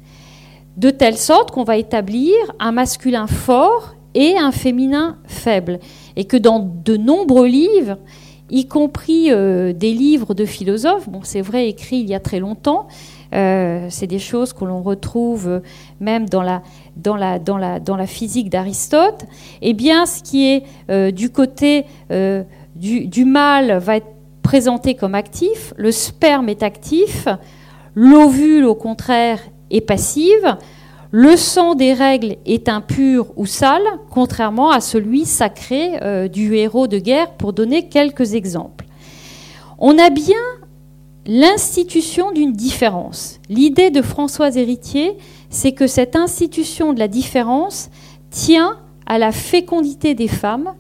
de 0.77 0.91
telle 0.91 1.17
sorte 1.17 1.51
qu'on 1.51 1.65
va 1.65 1.77
établir 1.77 2.35
un 2.59 2.73
masculin 2.73 3.27
fort 3.27 3.95
et 4.15 4.37
un 4.37 4.53
féminin 4.53 5.19
faible, 5.27 5.79
et 6.17 6.25
que 6.25 6.37
dans 6.37 6.61
de 6.61 6.97
nombreux 6.97 7.47
livres, 7.47 7.99
y 8.51 8.67
compris 8.67 9.31
euh, 9.31 9.73
des 9.73 9.93
livres 9.93 10.35
de 10.35 10.45
philosophes, 10.45 11.09
c'est 11.23 11.41
vrai 11.41 11.69
écrits 11.69 11.99
il 11.99 12.09
y 12.09 12.15
a 12.15 12.21
très 12.21 12.41
longtemps, 12.41 12.89
euh, 13.35 13.87
c'est 13.91 14.07
des 14.07 14.19
choses 14.19 14.53
que 14.53 14.65
l'on 14.65 14.83
retrouve 14.83 15.63
même 16.01 16.29
dans 16.29 16.43
la, 16.43 16.63
physique 18.07 18.51
d'Aristote. 18.51 19.25
Eh 19.63 19.73
bien, 19.73 20.07
ce 20.07 20.23
qui 20.23 20.47
est 20.47 20.63
euh, 20.91 21.11
du 21.11 21.31
côté 21.31 21.87
du, 22.77 23.07
du 23.07 23.25
mâle 23.25 23.79
va 23.79 23.97
être 23.97 24.13
présenté 24.43 24.95
comme 24.95 25.15
actif, 25.15 25.73
le 25.77 25.91
sperme 25.91 26.49
est 26.49 26.63
actif, 26.63 27.29
l'ovule, 27.95 28.67
au 28.67 28.75
contraire, 28.75 29.41
est 29.71 29.81
passive. 29.81 30.57
Le 31.17 31.37
sang 31.37 31.77
des 31.77 31.93
règles 31.93 32.39
est 32.45 32.69
impur 32.69 33.29
ou 33.37 33.47
sale, 33.47 33.85
contrairement 34.11 34.73
à 34.73 34.81
celui 34.81 35.27
sacré 35.27 35.93
euh, 36.03 36.27
du 36.27 36.57
héros 36.57 36.89
de 36.89 36.99
guerre, 36.99 37.31
pour 37.35 37.53
donner 37.53 37.87
quelques 37.87 38.35
exemples. 38.35 38.85
On 39.79 39.97
a 39.97 40.11
bien 40.11 40.35
l'institution 41.25 42.33
d'une 42.33 42.53
différence. 42.53 43.39
L'idée 43.49 43.91
de 43.91 44.03
Françoise 44.03 44.57
Héritier, 44.57 45.17
c'est 45.51 45.71
que 45.71 45.87
cette 45.87 46.17
institution 46.17 46.93
de 46.93 46.99
la 46.99 47.07
différence 47.07 47.91
tient 48.31 48.77
à 49.07 49.21
la 49.21 49.31
fécondité 49.31 50.15
des 50.15 50.27
femmes 50.27 50.75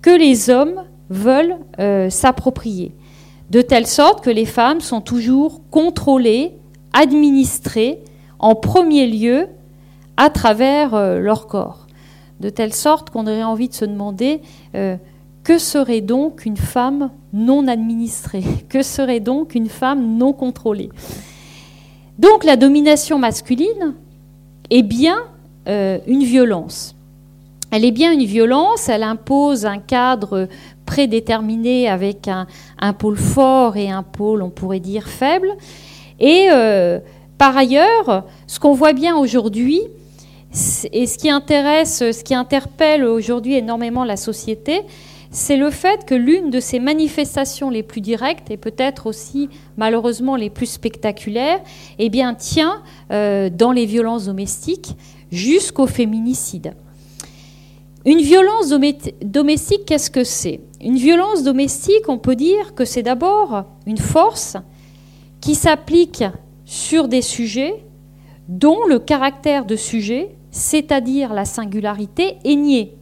que 0.00 0.18
les 0.18 0.48
hommes 0.48 0.82
veulent 1.10 1.58
euh, 1.78 2.08
s'approprier, 2.08 2.92
de 3.50 3.60
telle 3.60 3.86
sorte 3.86 4.24
que 4.24 4.30
les 4.30 4.46
femmes 4.46 4.80
sont 4.80 5.02
toujours 5.02 5.60
contrôlées, 5.70 6.54
administrées, 6.94 8.00
en 8.38 8.54
premier 8.54 9.06
lieu, 9.06 9.48
à 10.18 10.28
travers 10.28 10.94
euh, 10.94 11.18
leur 11.18 11.46
corps. 11.46 11.86
De 12.40 12.50
telle 12.50 12.74
sorte 12.74 13.08
qu'on 13.08 13.26
aurait 13.26 13.42
envie 13.42 13.68
de 13.68 13.74
se 13.74 13.86
demander 13.86 14.42
euh, 14.74 14.96
que 15.42 15.56
serait 15.56 16.02
donc 16.02 16.44
une 16.44 16.58
femme 16.58 17.10
non 17.32 17.66
administrée? 17.66 18.44
Que 18.68 18.82
serait 18.82 19.20
donc 19.20 19.54
une 19.54 19.70
femme 19.70 20.18
non 20.18 20.34
contrôlée? 20.34 20.90
Donc 22.18 22.44
la 22.44 22.56
domination 22.56 23.18
masculine 23.18 23.94
est 24.68 24.82
bien 24.82 25.18
une 25.66 26.24
violence. 26.24 26.94
Elle 27.70 27.84
est 27.84 27.90
bien 27.90 28.12
une 28.12 28.24
violence, 28.24 28.88
elle 28.88 29.02
impose 29.02 29.66
un 29.66 29.78
cadre 29.78 30.48
prédéterminé 30.86 31.86
avec 31.86 32.28
un, 32.28 32.92
pôle 32.94 33.18
fort 33.18 33.76
et 33.76 33.90
un 33.90 34.02
pôle, 34.02 34.42
on 34.42 34.48
pourrait 34.48 34.80
dire, 34.80 35.06
faible. 35.06 35.54
Et 36.18 36.48
euh, 36.50 36.98
par 37.36 37.56
ailleurs, 37.56 38.24
ce 38.46 38.58
qu'on 38.58 38.72
voit 38.72 38.94
bien 38.94 39.16
aujourd'hui, 39.16 39.82
et 40.92 41.06
ce 41.06 41.18
qui 41.18 41.30
intéresse, 41.30 41.98
ce 41.98 42.24
qui 42.24 42.34
interpelle 42.34 43.04
aujourd'hui 43.04 43.54
énormément 43.54 44.04
la 44.04 44.16
société, 44.16 44.82
c'est 45.30 45.56
le 45.56 45.70
fait 45.70 46.06
que 46.06 46.14
l'une 46.14 46.50
de 46.50 46.58
ces 46.58 46.78
manifestations 46.80 47.68
les 47.68 47.82
plus 47.82 48.00
directes 48.00 48.50
et 48.50 48.56
peut-être 48.56 49.06
aussi 49.06 49.50
malheureusement 49.76 50.36
les 50.36 50.48
plus 50.48 50.66
spectaculaires, 50.66 51.60
eh 51.98 52.08
bien, 52.08 52.34
tient 52.34 52.82
euh, 53.12 53.50
dans 53.50 53.72
les 53.72 53.84
violences 53.84 54.26
domestiques 54.26 54.96
jusqu'au 55.30 55.86
féminicide. 55.86 56.72
Une 58.06 58.20
violence 58.20 58.70
domestique, 59.22 59.84
qu'est-ce 59.84 60.10
que 60.10 60.24
c'est? 60.24 60.60
Une 60.80 60.96
violence 60.96 61.42
domestique, 61.42 62.08
on 62.08 62.16
peut 62.16 62.36
dire 62.36 62.74
que 62.74 62.86
c'est 62.86 63.02
d'abord 63.02 63.64
une 63.86 63.98
force 63.98 64.56
qui 65.42 65.54
s'applique 65.54 66.24
sur 66.64 67.06
des 67.06 67.22
sujets 67.22 67.84
dont 68.48 68.86
le 68.88 68.98
caractère 68.98 69.66
de 69.66 69.76
sujet, 69.76 70.30
c'est-à-dire 70.50 71.32
la 71.32 71.44
singularité, 71.44 72.38
est 72.44 72.56
nié. 72.56 72.94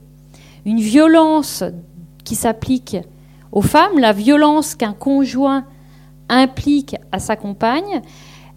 Une 0.65 0.81
violence 0.81 1.63
qui 2.25 2.35
s'applique 2.35 2.97
aux 3.53 3.63
femmes, 3.63 3.99
la 3.99 4.13
violence 4.13 4.75
qu'un 4.75 4.93
conjoint 4.93 5.65
implique 6.29 6.97
à 7.13 7.19
sa 7.19 7.37
compagne, 7.37 8.03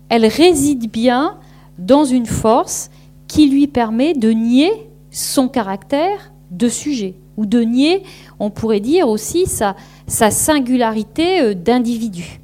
elle 0.09 0.25
réside 0.25 0.89
bien 0.89 1.37
dans 1.77 2.03
une 2.03 2.25
force 2.25 2.89
qui 3.27 3.47
lui 3.47 3.67
permet 3.67 4.13
de 4.13 4.31
nier 4.31 4.71
son 5.11 5.47
caractère 5.47 6.31
de 6.51 6.67
sujet, 6.67 7.13
ou 7.37 7.45
de 7.45 7.61
nier, 7.61 8.03
on 8.39 8.49
pourrait 8.49 8.79
dire 8.79 9.07
aussi, 9.07 9.45
sa, 9.45 9.75
singularité 10.07 11.41
euh, 11.41 11.53
d'individu. 11.53 12.41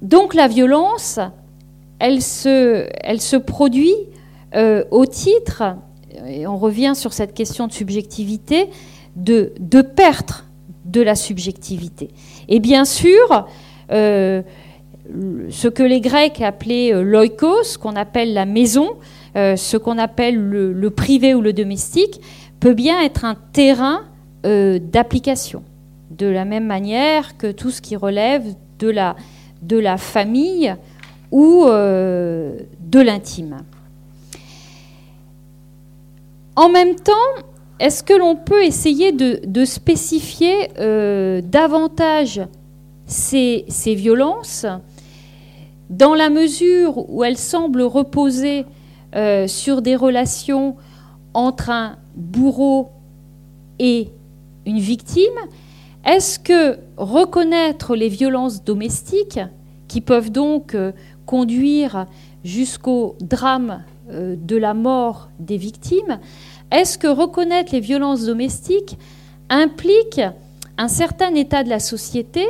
Donc 0.00 0.34
la 0.34 0.48
violence, 0.48 1.20
elle 1.98 2.22
se 2.22 3.36
produit 3.36 3.94
euh, 4.54 4.84
au 4.90 5.06
titre, 5.06 5.76
et 6.26 6.46
on 6.46 6.56
revient 6.56 6.92
sur 6.94 7.12
cette 7.12 7.34
question 7.34 7.66
de 7.66 7.72
subjectivité, 7.72 8.68
de, 9.16 9.52
de 9.58 9.82
perte 9.82 10.44
de 10.84 11.00
la 11.02 11.14
subjectivité. 11.14 12.10
Et 12.48 12.60
bien 12.60 12.84
sûr, 12.84 13.46
euh, 13.90 14.42
ce 15.50 15.68
que 15.68 15.82
les 15.82 16.00
Grecs 16.00 16.40
appelaient 16.40 16.92
l'oikos, 17.02 17.78
qu'on 17.80 17.96
appelle 17.96 18.32
la 18.32 18.44
maison, 18.44 18.96
euh, 19.36 19.56
ce 19.56 19.76
qu'on 19.76 19.98
appelle 19.98 20.36
le, 20.36 20.90
privé 20.90 21.34
ou 21.34 21.40
le 21.40 21.52
domestique, 21.52 22.20
peut 22.60 22.74
bien 22.74 23.00
être 23.02 23.24
un 23.24 23.34
terrain 23.52 24.02
euh, 24.46 24.78
d'application. 24.78 25.64
De 26.10 26.26
la 26.26 26.44
même 26.44 26.66
manière 26.66 27.36
que 27.36 27.50
tout 27.50 27.70
ce 27.70 27.80
qui 27.80 27.96
relève 27.96 28.44
de 28.78 28.88
la, 28.90 29.96
famille 29.96 30.74
ou 31.32 31.64
euh, 31.64 32.56
de 32.80 33.00
l'intime. 33.00 33.58
En 36.56 36.68
même 36.68 36.94
temps, 36.96 37.12
est-ce 37.80 38.02
que 38.02 38.14
l'on 38.14 38.36
peut 38.36 38.64
essayer 38.64 39.12
de, 39.12 39.64
spécifier 39.64 40.68
davantage 41.42 42.40
ces, 43.06 43.64
ces, 43.68 43.94
violences 43.94 44.66
dans 45.90 46.14
la 46.14 46.30
mesure 46.30 47.10
où 47.10 47.24
elles 47.24 47.38
semblent 47.38 47.82
reposer 47.82 48.64
euh, 49.14 49.46
sur 49.46 49.80
des 49.80 49.94
relations 49.94 50.76
entre 51.34 51.70
un 51.70 51.98
bourreau 52.16 52.90
et 53.78 54.08
une 54.66 54.80
victime, 54.80 55.38
est-ce 56.04 56.40
que 56.40 56.78
reconnaître 56.96 57.94
les 57.94 58.08
violences 58.08 58.64
domestiques, 58.64 59.40
qui 59.86 60.00
peuvent 60.00 60.30
donc 60.30 60.74
euh, 60.74 60.90
conduire 61.26 62.06
jusqu'au 62.44 63.16
drame 63.20 63.70
euh, 63.70 63.93
de 64.14 64.56
la 64.56 64.74
mort 64.74 65.28
des 65.38 65.56
victimes, 65.56 66.18
est-ce 66.70 66.98
que 66.98 67.06
reconnaître 67.06 67.72
les 67.72 67.80
violences 67.80 68.24
domestiques 68.24 68.96
implique 69.48 70.20
un 70.78 70.88
certain 70.88 71.34
état 71.34 71.62
de 71.62 71.68
la 71.68 71.78
société 71.78 72.44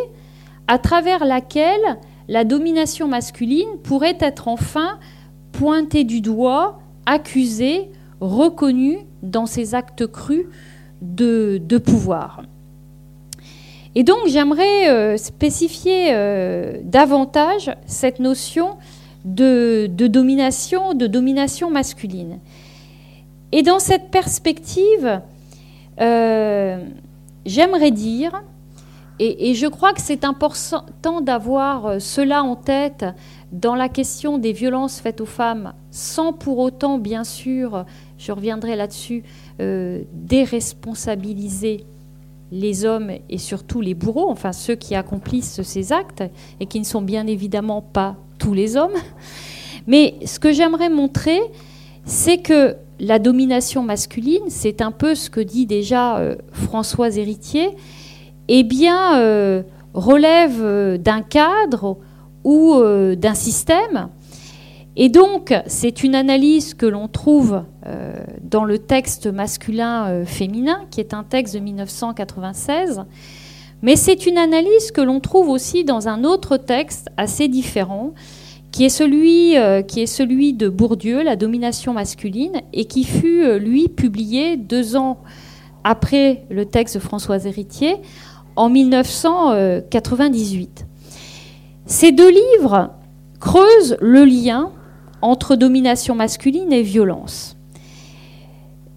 à 0.66 0.78
travers 0.78 1.24
laquelle 1.24 1.98
la 2.28 2.44
domination 2.44 3.06
masculine 3.06 3.68
pourrait 3.82 4.16
être 4.20 4.48
enfin 4.48 4.98
pointé 5.52 6.04
du 6.04 6.20
doigt, 6.20 6.78
accusé, 7.06 7.88
reconnu 8.20 8.98
dans 9.22 9.46
ses 9.46 9.74
actes 9.74 10.06
crus 10.06 10.46
de, 11.02 11.60
pouvoir? 11.84 12.42
Et 13.94 14.02
donc 14.02 14.26
j'aimerais 14.26 14.88
euh, 14.88 15.16
spécifier 15.16 16.08
euh, 16.12 16.78
davantage 16.82 17.70
cette 17.86 18.20
notion 18.20 18.70
de, 19.24 19.86
domination, 19.88 20.94
de 20.94 21.06
domination 21.06 21.70
masculine. 21.70 22.38
Et 23.52 23.62
dans 23.62 23.78
cette 23.78 24.10
perspective, 24.10 25.20
euh, 26.00 26.84
j'aimerais 27.46 27.90
dire, 27.90 28.42
et, 29.20 29.54
je 29.54 29.68
crois 29.68 29.92
que 29.92 30.00
c'est 30.00 30.24
important 30.24 31.20
d'avoir 31.20 32.00
cela 32.00 32.42
en 32.42 32.56
tête 32.56 33.04
dans 33.52 33.76
la 33.76 33.88
question 33.88 34.38
des 34.38 34.52
violences 34.52 34.98
faites 34.98 35.20
aux 35.20 35.26
femmes, 35.26 35.72
sans 35.92 36.32
pour 36.32 36.58
autant, 36.58 36.98
bien 36.98 37.22
sûr, 37.22 37.84
je 38.18 38.32
reviendrai 38.32 38.74
là-dessus, 38.74 39.22
euh, 39.60 40.02
déresponsabiliser 40.12 41.84
les 42.50 42.84
hommes 42.84 43.12
et 43.28 43.38
surtout 43.38 43.80
les 43.80 43.94
bourreaux, 43.94 44.28
enfin 44.28 44.52
ceux 44.52 44.74
qui 44.74 44.96
accomplissent 44.96 45.62
ces 45.62 45.92
actes, 45.92 46.24
et 46.58 46.66
qui 46.66 46.80
ne 46.80 46.84
sont 46.84 47.02
bien 47.02 47.28
évidemment 47.28 47.82
pas 47.82 48.16
tous 48.38 48.54
les 48.54 48.76
hommes. 48.76 48.94
Mais 49.86 50.14
ce 50.24 50.38
que 50.38 50.52
j'aimerais 50.52 50.88
montrer, 50.88 51.40
c'est 52.04 52.38
que 52.38 52.76
la 53.00 53.18
domination 53.18 53.82
masculine, 53.82 54.44
c'est 54.48 54.80
un 54.80 54.92
peu 54.92 55.14
ce 55.14 55.30
que 55.30 55.40
dit 55.40 55.66
déjà 55.66 56.18
euh, 56.18 56.36
Françoise 56.52 57.18
Héritier, 57.18 57.70
eh 58.48 58.62
bien, 58.62 59.18
euh, 59.18 59.62
relève 59.94 60.98
d'un 60.98 61.22
cadre 61.22 61.98
ou 62.44 62.74
euh, 62.74 63.16
d'un 63.16 63.34
système. 63.34 64.08
Et 64.96 65.08
donc, 65.08 65.52
c'est 65.66 66.04
une 66.04 66.14
analyse 66.14 66.74
que 66.74 66.86
l'on 66.86 67.08
trouve 67.08 67.64
euh, 67.86 68.14
dans 68.42 68.64
le 68.64 68.78
texte 68.78 69.26
masculin-féminin, 69.26 70.80
euh, 70.82 70.86
qui 70.90 71.00
est 71.00 71.14
un 71.14 71.24
texte 71.24 71.54
de 71.54 71.60
1996, 71.60 73.04
mais 73.84 73.94
c'est 73.96 74.26
une 74.26 74.38
analyse 74.38 74.90
que 74.92 75.02
l'on 75.02 75.20
trouve 75.20 75.50
aussi 75.50 75.84
dans 75.84 76.08
un 76.08 76.24
autre 76.24 76.56
texte 76.56 77.10
assez 77.18 77.48
différent, 77.48 78.14
qui 78.72 78.86
est, 78.86 78.88
celui, 78.88 79.56
celui 80.06 80.54
de 80.54 80.70
Bourdieu, 80.70 81.22
La 81.22 81.36
domination 81.36 81.92
masculine, 81.92 82.62
et 82.72 82.86
qui 82.86 83.04
fut, 83.04 83.58
lui, 83.58 83.88
publié 83.88 84.56
deux 84.56 84.96
ans 84.96 85.18
après 85.84 86.46
le 86.48 86.64
texte 86.64 86.94
de 86.96 87.00
Françoise 87.00 87.46
Héritier, 87.46 87.96
en 88.56 88.70
1998. 88.70 90.86
Ces 91.84 92.10
deux 92.10 92.30
livres 92.30 92.88
creusent 93.38 93.98
le 94.00 94.24
lien 94.24 94.70
entre 95.20 95.56
domination 95.56 96.14
masculine 96.14 96.72
et 96.72 96.80
violence. 96.80 97.53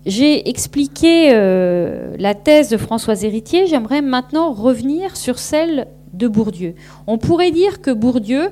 J'ai 0.08 0.48
expliqué 0.48 1.32
euh, 1.34 2.16
la 2.18 2.34
thèse 2.34 2.70
de 2.70 2.78
Françoise 2.78 3.26
Héritier, 3.26 3.68
j'aimerais 3.68 4.02
maintenant 4.02 4.54
revenir 4.54 5.18
sur 5.18 5.38
celle 5.38 5.88
de 6.14 6.30
Bourdieu. 6.30 6.76
On 7.08 7.18
pourrait 7.18 7.52
dire 7.52 7.82
que 7.82 7.92
Bourdieu 7.92 8.52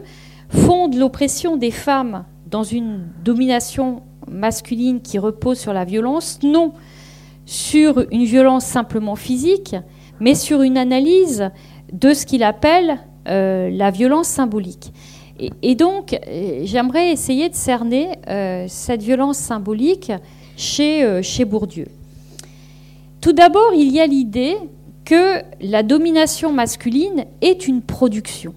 fonde 0.50 0.96
l'oppression 0.96 1.56
des 1.56 1.72
femmes 1.72 2.26
dans 2.52 2.64
une 2.64 3.08
domination 3.24 4.04
masculine 4.28 5.00
qui 5.00 5.18
repose 5.18 5.58
sur 5.58 5.72
la 5.72 5.86
violence, 5.86 6.40
non 6.44 6.74
sur 7.46 8.06
une 8.12 8.26
violence 8.26 8.66
simplement 8.66 9.16
physique, 9.16 9.78
mais 10.20 10.36
sur 10.36 10.62
une 10.62 10.78
analyse 10.78 11.52
de 11.94 12.14
ce 12.14 12.26
qu'il 12.26 12.44
appelle 12.44 13.00
euh, 13.30 13.70
la 13.72 13.92
violence 13.92 14.28
symbolique. 14.28 14.92
Et, 15.62 15.76
donc, 15.76 16.14
euh, 16.14 16.62
j'aimerais 16.64 17.12
essayer 17.12 17.48
de 17.48 17.56
cerner 17.56 18.10
cette 18.68 19.02
violence 19.02 19.38
symbolique 19.38 20.12
chez, 20.58 21.22
chez 21.24 21.46
Bourdieu. 21.46 21.88
Tout 23.22 23.34
d'abord, 23.34 23.74
il 23.74 23.92
y 23.92 24.00
a 24.00 24.08
l'idée 24.08 24.56
que 25.04 25.42
la 25.62 25.84
domination 25.84 26.52
masculine 26.52 27.26
est 27.42 27.68
une 27.68 27.82
production. 27.82 28.54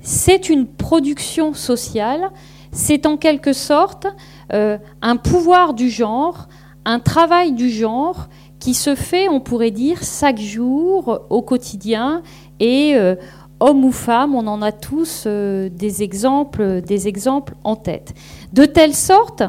C'est 0.00 0.48
une 0.48 0.66
production 0.66 1.54
sociale, 1.54 2.30
c'est 2.72 3.06
en 3.06 3.16
quelque 3.16 3.52
sorte 3.52 4.06
un 4.50 5.16
pouvoir 5.16 5.74
du 5.74 5.90
genre, 5.90 6.48
un 6.84 7.00
travail 7.00 7.52
du 7.52 7.70
genre 7.70 8.28
qui 8.58 8.74
se 8.74 8.94
fait, 8.94 9.28
on 9.28 9.40
pourrait 9.40 9.70
dire, 9.70 9.98
chaque 10.02 10.40
jour, 10.40 11.20
au 11.30 11.42
quotidien, 11.42 12.22
et 12.60 12.94
euh, 12.96 13.14
homme 13.60 13.84
ou 13.84 13.92
femme, 13.92 14.34
on 14.34 14.46
en 14.46 14.62
a 14.62 14.72
tous 14.72 15.24
euh, 15.26 15.68
des, 15.68 16.02
exemples, 16.02 16.80
des 16.80 17.08
exemples 17.08 17.54
en 17.64 17.76
tête. 17.76 18.14
De 18.52 18.64
telle 18.64 18.94
sorte 18.94 19.42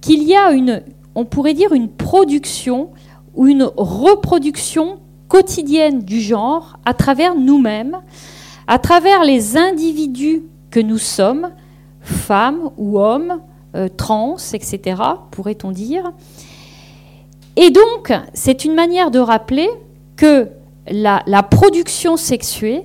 qu'il 0.00 0.22
y 0.24 0.34
a 0.34 0.52
une, 0.52 0.82
on 1.20 1.24
pourrait 1.26 1.54
dire, 1.54 1.74
une 1.74 1.88
production 1.88 2.88
ou 3.34 3.46
une 3.46 3.68
reproduction 3.76 4.98
quotidienne 5.28 6.02
du 6.02 6.20
genre 6.20 6.78
à 6.86 6.94
travers 6.94 7.34
nous-mêmes, 7.34 7.98
à 8.66 8.78
travers 8.78 9.22
les 9.22 9.58
individus 9.58 10.42
que 10.70 10.80
nous 10.80 10.98
sommes, 10.98 11.50
femmes 12.00 12.70
ou 12.78 12.98
hommes, 12.98 13.40
euh, 13.76 13.88
trans, 13.94 14.36
etc., 14.54 15.02
pourrait-on 15.30 15.72
dire. 15.72 16.10
Et 17.56 17.70
donc, 17.70 18.12
c'est 18.32 18.64
une 18.64 18.74
manière 18.74 19.10
de 19.10 19.18
rappeler 19.18 19.68
que 20.16 20.48
la, 20.90 21.42
production 21.42 22.16
sexuée 22.16 22.82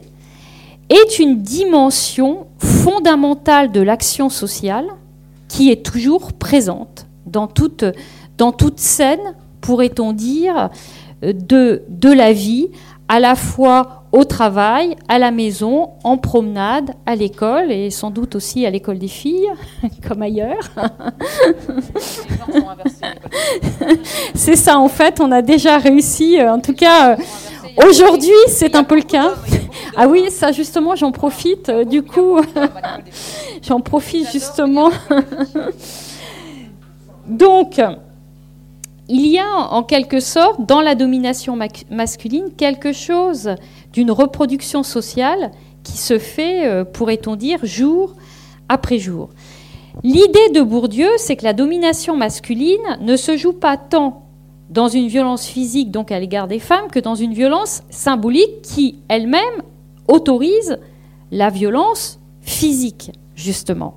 est 0.89 1.19
une 1.19 1.41
dimension 1.41 2.47
fondamentale 2.57 3.71
de 3.71 3.79
l'action 3.79 4.29
sociale 4.29 4.87
qui 5.47 5.71
est 5.71 5.85
toujours 5.85 6.33
présente 6.33 7.07
dans 7.25 7.47
toute, 7.47 7.85
dans 8.37 8.51
toute 8.51 8.79
scène, 8.79 9.35
pourrait-on 9.61 10.13
dire, 10.13 10.69
de, 11.21 11.83
de 11.89 12.11
la 12.11 12.33
vie, 12.33 12.69
à 13.07 13.19
la 13.19 13.35
fois 13.35 14.03
au 14.11 14.23
travail, 14.23 14.95
à 15.09 15.19
la 15.19 15.29
maison, 15.31 15.89
en 16.03 16.17
promenade, 16.17 16.91
à 17.05 17.15
l'école 17.15 17.71
et 17.71 17.89
sans 17.89 18.11
doute 18.11 18.35
aussi 18.35 18.65
à 18.65 18.69
l'école 18.69 18.97
des 18.97 19.09
filles, 19.09 19.49
comme 20.07 20.21
ailleurs. 20.21 20.71
C'est 24.33 24.55
ça, 24.55 24.79
en 24.79 24.87
fait, 24.87 25.19
on 25.19 25.31
a 25.31 25.41
déjà 25.41 25.77
réussi, 25.77 26.41
en 26.41 26.59
tout 26.59 26.73
cas. 26.73 27.17
Aujourd'hui, 27.85 28.31
c'est 28.47 28.73
un 28.75 28.85
peu 28.85 28.95
le 28.95 29.01
cas. 29.01 29.33
Ah 29.97 30.07
oui, 30.07 30.31
ça 30.31 30.53
justement, 30.53 30.95
j'en 30.95 31.11
profite. 31.11 31.67
Euh, 31.67 31.83
du 31.83 32.03
coup, 32.03 32.39
j'en 33.61 33.81
profite 33.81 34.31
justement. 34.31 34.91
Donc, 37.27 37.81
il 39.07 39.27
y 39.27 39.37
a 39.37 39.47
en 39.47 39.83
quelque 39.83 40.19
sorte 40.19 40.65
dans 40.65 40.81
la 40.81 40.95
domination 40.95 41.57
masculine 41.91 42.49
quelque 42.57 42.91
chose 42.91 43.55
d'une 43.93 44.11
reproduction 44.11 44.83
sociale 44.83 45.51
qui 45.83 45.97
se 45.97 46.17
fait, 46.17 46.67
euh, 46.67 46.83
pourrait-on 46.83 47.35
dire, 47.35 47.59
jour 47.63 48.15
après 48.69 48.97
jour. 48.97 49.29
L'idée 50.03 50.49
de 50.53 50.61
Bourdieu, 50.61 51.09
c'est 51.17 51.35
que 51.35 51.43
la 51.43 51.53
domination 51.53 52.17
masculine 52.17 52.97
ne 53.01 53.15
se 53.15 53.37
joue 53.37 53.53
pas 53.53 53.77
tant 53.77 54.23
dans 54.69 54.87
une 54.87 55.07
violence 55.07 55.45
physique, 55.45 55.91
donc 55.91 56.11
à 56.11 56.19
l'égard 56.19 56.47
des 56.47 56.59
femmes, 56.59 56.89
que 56.91 56.99
dans 56.99 57.15
une 57.15 57.33
violence 57.33 57.83
symbolique 57.89 58.61
qui 58.63 58.99
elle-même 59.07 59.61
autorise 60.07 60.79
la 61.31 61.49
violence 61.49 62.19
physique, 62.41 63.11
justement. 63.35 63.95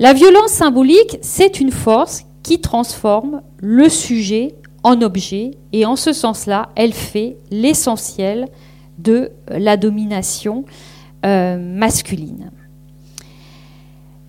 La 0.00 0.12
violence 0.12 0.50
symbolique, 0.50 1.18
c'est 1.22 1.60
une 1.60 1.70
force 1.72 2.24
qui 2.42 2.60
transforme 2.60 3.42
le 3.58 3.88
sujet 3.88 4.54
en 4.82 5.02
objet, 5.02 5.52
et 5.72 5.84
en 5.84 5.96
ce 5.96 6.12
sens-là, 6.12 6.70
elle 6.76 6.92
fait 6.92 7.36
l'essentiel 7.50 8.46
de 8.98 9.32
la 9.48 9.76
domination 9.76 10.64
euh, 11.26 11.58
masculine. 11.58 12.50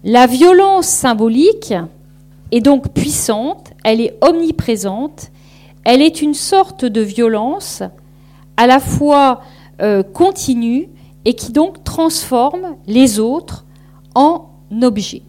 La 0.03 0.27
violence 0.27 0.87
symbolique 0.87 1.73
est 2.51 2.61
donc 2.61 2.93
puissante, 2.93 3.71
elle 3.83 4.01
est 4.01 4.17
omniprésente, 4.21 5.31
elle 5.83 6.01
est 6.01 6.21
une 6.21 6.33
sorte 6.33 6.85
de 6.85 7.01
violence 7.01 7.83
à 8.57 8.67
la 8.67 8.79
fois 8.79 9.41
euh, 9.81 10.03
continue 10.03 10.89
et 11.25 11.33
qui 11.33 11.51
donc 11.51 11.83
transforme 11.83 12.75
les 12.87 13.19
autres 13.19 13.65
en 14.15 14.49
objets. 14.81 15.23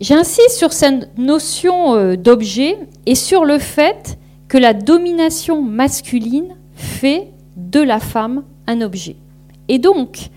J'insiste 0.00 0.56
sur 0.56 0.72
cette 0.72 1.18
notion 1.18 1.94
euh, 1.94 2.16
d'objet 2.16 2.78
et 3.04 3.14
sur 3.14 3.44
le 3.44 3.58
fait 3.58 4.18
que 4.48 4.56
la 4.56 4.72
domination 4.72 5.60
masculine 5.60 6.56
fait 6.74 7.28
de 7.56 7.80
la 7.80 8.00
femme 8.00 8.44
un 8.66 8.80
objet. 8.80 9.16
Et 9.68 9.78
donc, 9.78 10.30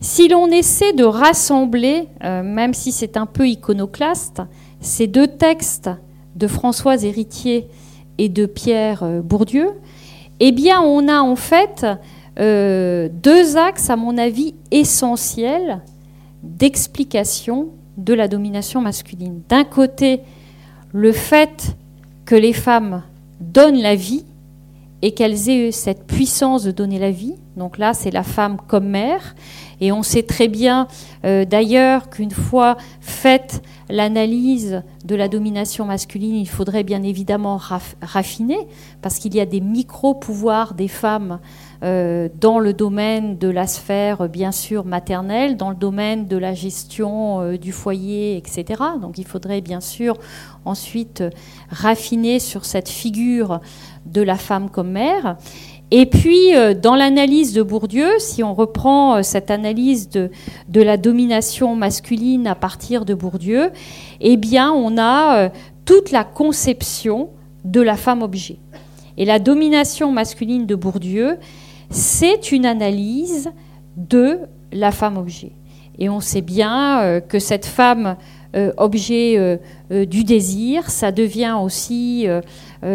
si 0.00 0.28
l'on 0.28 0.46
essaie 0.46 0.92
de 0.92 1.02
rassembler, 1.02 2.06
euh, 2.22 2.44
même 2.44 2.72
si 2.72 2.92
c'est 2.92 3.16
un 3.16 3.26
peu 3.26 3.48
iconoclaste, 3.48 4.42
ces 4.80 5.08
deux 5.08 5.26
textes 5.26 5.90
de 6.36 6.46
Françoise 6.46 7.04
Héritier 7.04 7.66
et 8.18 8.28
de 8.28 8.46
Pierre 8.46 9.02
euh, 9.02 9.20
Bourdieu, 9.20 9.70
eh 10.38 10.52
bien, 10.52 10.80
on 10.80 11.08
a 11.08 11.20
en 11.20 11.36
fait 11.36 11.86
deux 12.36 13.56
axes, 13.56 13.90
à 13.90 13.96
mon 13.96 14.18
avis, 14.18 14.54
essentiels 14.72 15.80
d'explication 16.42 17.68
de 17.96 18.14
la 18.14 18.28
domination 18.28 18.80
masculine. 18.80 19.42
D'un 19.48 19.64
côté, 19.64 20.20
le 20.92 21.12
fait 21.12 21.76
que 22.24 22.34
les 22.34 22.52
femmes 22.52 23.02
donnent 23.40 23.80
la 23.80 23.94
vie 23.94 24.24
et 25.02 25.12
qu'elles 25.12 25.50
aient 25.50 25.70
cette 25.70 26.06
puissance 26.06 26.64
de 26.64 26.70
donner 26.70 26.98
la 26.98 27.10
vie. 27.10 27.34
Donc 27.56 27.78
là, 27.78 27.92
c'est 27.92 28.10
la 28.10 28.22
femme 28.22 28.56
comme 28.66 28.88
mère. 28.88 29.34
Et 29.80 29.92
on 29.92 30.02
sait 30.02 30.22
très 30.22 30.48
bien 30.48 30.88
euh, 31.24 31.44
d'ailleurs 31.44 32.08
qu'une 32.08 32.30
fois 32.30 32.76
faite 33.00 33.62
l'analyse 33.90 34.82
de 35.04 35.14
la 35.14 35.28
domination 35.28 35.84
masculine, 35.84 36.36
il 36.36 36.48
faudrait 36.48 36.84
bien 36.84 37.02
évidemment 37.02 37.60
raffiner, 38.00 38.56
parce 39.02 39.18
qu'il 39.18 39.34
y 39.34 39.40
a 39.40 39.46
des 39.46 39.60
micro-pouvoirs 39.60 40.72
des 40.72 40.88
femmes 40.88 41.38
euh, 41.82 42.28
dans 42.40 42.58
le 42.58 42.72
domaine 42.72 43.36
de 43.36 43.48
la 43.48 43.66
sphère, 43.66 44.28
bien 44.28 44.52
sûr, 44.52 44.84
maternelle, 44.84 45.56
dans 45.56 45.70
le 45.70 45.76
domaine 45.76 46.26
de 46.26 46.36
la 46.36 46.54
gestion 46.54 47.40
euh, 47.40 47.58
du 47.58 47.72
foyer, 47.72 48.36
etc. 48.36 48.82
Donc 49.00 49.18
il 49.18 49.26
faudrait 49.26 49.60
bien 49.60 49.80
sûr 49.80 50.16
ensuite 50.64 51.22
raffiner 51.70 52.38
sur 52.38 52.64
cette 52.64 52.88
figure 52.88 53.60
de 54.06 54.22
la 54.22 54.36
femme 54.36 54.70
comme 54.70 54.92
mère. 54.92 55.36
Et 55.90 56.06
puis, 56.06 56.56
euh, 56.56 56.74
dans 56.74 56.94
l'analyse 56.94 57.52
de 57.52 57.62
Bourdieu, 57.62 58.08
si 58.18 58.42
on 58.42 58.54
reprend 58.54 59.22
cette 59.22 59.50
analyse 59.50 60.08
de, 60.08 60.30
de, 60.68 60.80
la 60.80 60.96
domination 60.96 61.76
masculine 61.76 62.46
à 62.46 62.54
partir 62.54 63.04
de 63.04 63.14
Bourdieu, 63.14 63.70
eh 64.20 64.36
bien, 64.36 64.72
on 64.72 64.96
a 64.98 65.50
toute 65.84 66.10
la 66.10 66.24
conception 66.24 67.30
de 67.64 67.80
la 67.80 67.96
femme 67.96 68.22
objet. 68.22 68.58
Et 69.16 69.24
la 69.24 69.38
domination 69.38 70.12
masculine 70.12 70.66
de 70.66 70.74
Bourdieu, 70.74 71.38
c'est 71.90 72.52
une 72.52 72.66
analyse 72.66 73.50
de 73.96 74.40
la 74.72 74.90
femme 74.90 75.16
objet. 75.16 75.52
Et 75.98 76.08
on 76.08 76.20
sait 76.20 76.40
bien 76.40 77.00
euh, 77.00 77.20
que 77.20 77.38
cette 77.38 77.66
femme 77.66 78.16
objet 78.76 79.34
euh, 79.36 80.04
du 80.06 80.24
désir, 80.24 80.90
ça 80.90 81.12
devient 81.12 81.56
aussi 81.60 82.26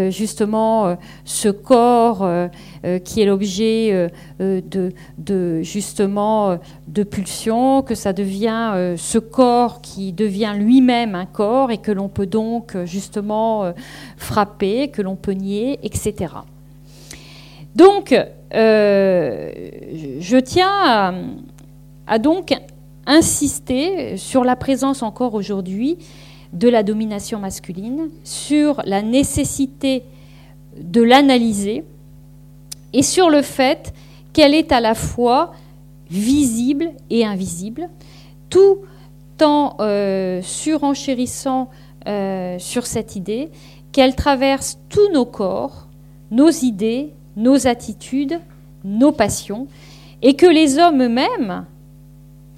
justement 0.09 0.97
ce 1.25 1.49
corps 1.49 2.27
qui 3.03 3.21
est 3.21 3.25
l'objet 3.25 4.09
de, 4.39 5.61
justement 5.61 6.57
de 6.87 7.03
pulsion, 7.03 7.81
que 7.81 7.95
ça 7.95 8.13
devient 8.13 8.93
ce 8.97 9.17
corps 9.17 9.81
qui 9.81 10.13
devient 10.13 10.53
lui-même 10.57 11.15
un 11.15 11.25
corps 11.25 11.71
et 11.71 11.77
que 11.77 11.91
l'on 11.91 12.09
peut 12.09 12.27
donc 12.27 12.75
justement 12.85 13.73
frapper, 14.17 14.89
que 14.89 15.01
l'on 15.01 15.15
peut 15.15 15.33
nier, 15.33 15.79
etc. 15.83 16.27
Donc, 17.75 18.13
euh, 18.53 19.51
je 20.19 20.37
tiens 20.37 21.13
à, 22.07 22.19
donc 22.19 22.53
insister 23.09 24.15
sur 24.15 24.45
la 24.45 24.55
présence 24.55 25.03
encore 25.03 25.33
aujourd'hui 25.33 25.97
de 26.53 26.69
la 26.69 26.83
domination 26.83 27.39
masculine, 27.39 28.09
sur 28.23 28.81
la 28.85 29.01
nécessité 29.01 30.03
de 30.79 31.01
l'analyser 31.01 31.83
et 32.93 33.03
sur 33.03 33.29
le 33.29 33.41
fait 33.41 33.93
qu'elle 34.31 34.53
est 34.53 34.71
à 34.71 34.79
la 34.79 34.95
fois 34.95 35.51
visible 36.09 36.91
et 37.09 37.25
invisible. 37.25 37.89
Tout, 38.49 38.77
en 39.41 39.77
euh, 39.79 40.41
surenchérissant 40.41 41.69
euh, 42.07 42.59
sur 42.59 42.85
cette 42.85 43.15
idée 43.15 43.49
qu'elle 43.93 44.15
traverse 44.15 44.79
tous 44.89 45.09
nos 45.13 45.25
corps, 45.25 45.87
nos 46.29 46.49
idées, 46.49 47.13
nos 47.37 47.65
attitudes, 47.65 48.39
nos 48.83 49.13
passions, 49.13 49.67
et 50.21 50.35
que 50.35 50.45
les 50.45 50.77
hommes 50.77 51.03
eux-mêmes 51.03 51.65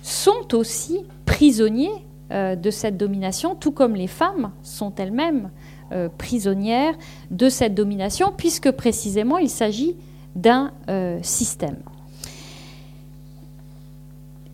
sont 0.02 0.56
aussi 0.56 1.06
prisonniers 1.26 1.92
euh, 2.32 2.56
de 2.56 2.70
cette 2.70 2.96
domination, 2.96 3.56
tout 3.56 3.72
comme 3.72 3.94
les 3.94 4.08
femmes 4.08 4.52
sont 4.64 4.94
elles-mêmes 4.96 5.50
euh, 5.92 6.08
prisonnières 6.18 6.94
de 7.30 7.50
cette 7.50 7.74
domination, 7.74 8.32
puisque 8.36 8.72
précisément 8.72 9.38
il 9.38 9.50
s'agit 9.50 9.98
d'un 10.34 10.72
euh, 10.90 11.20
système. 11.24 11.76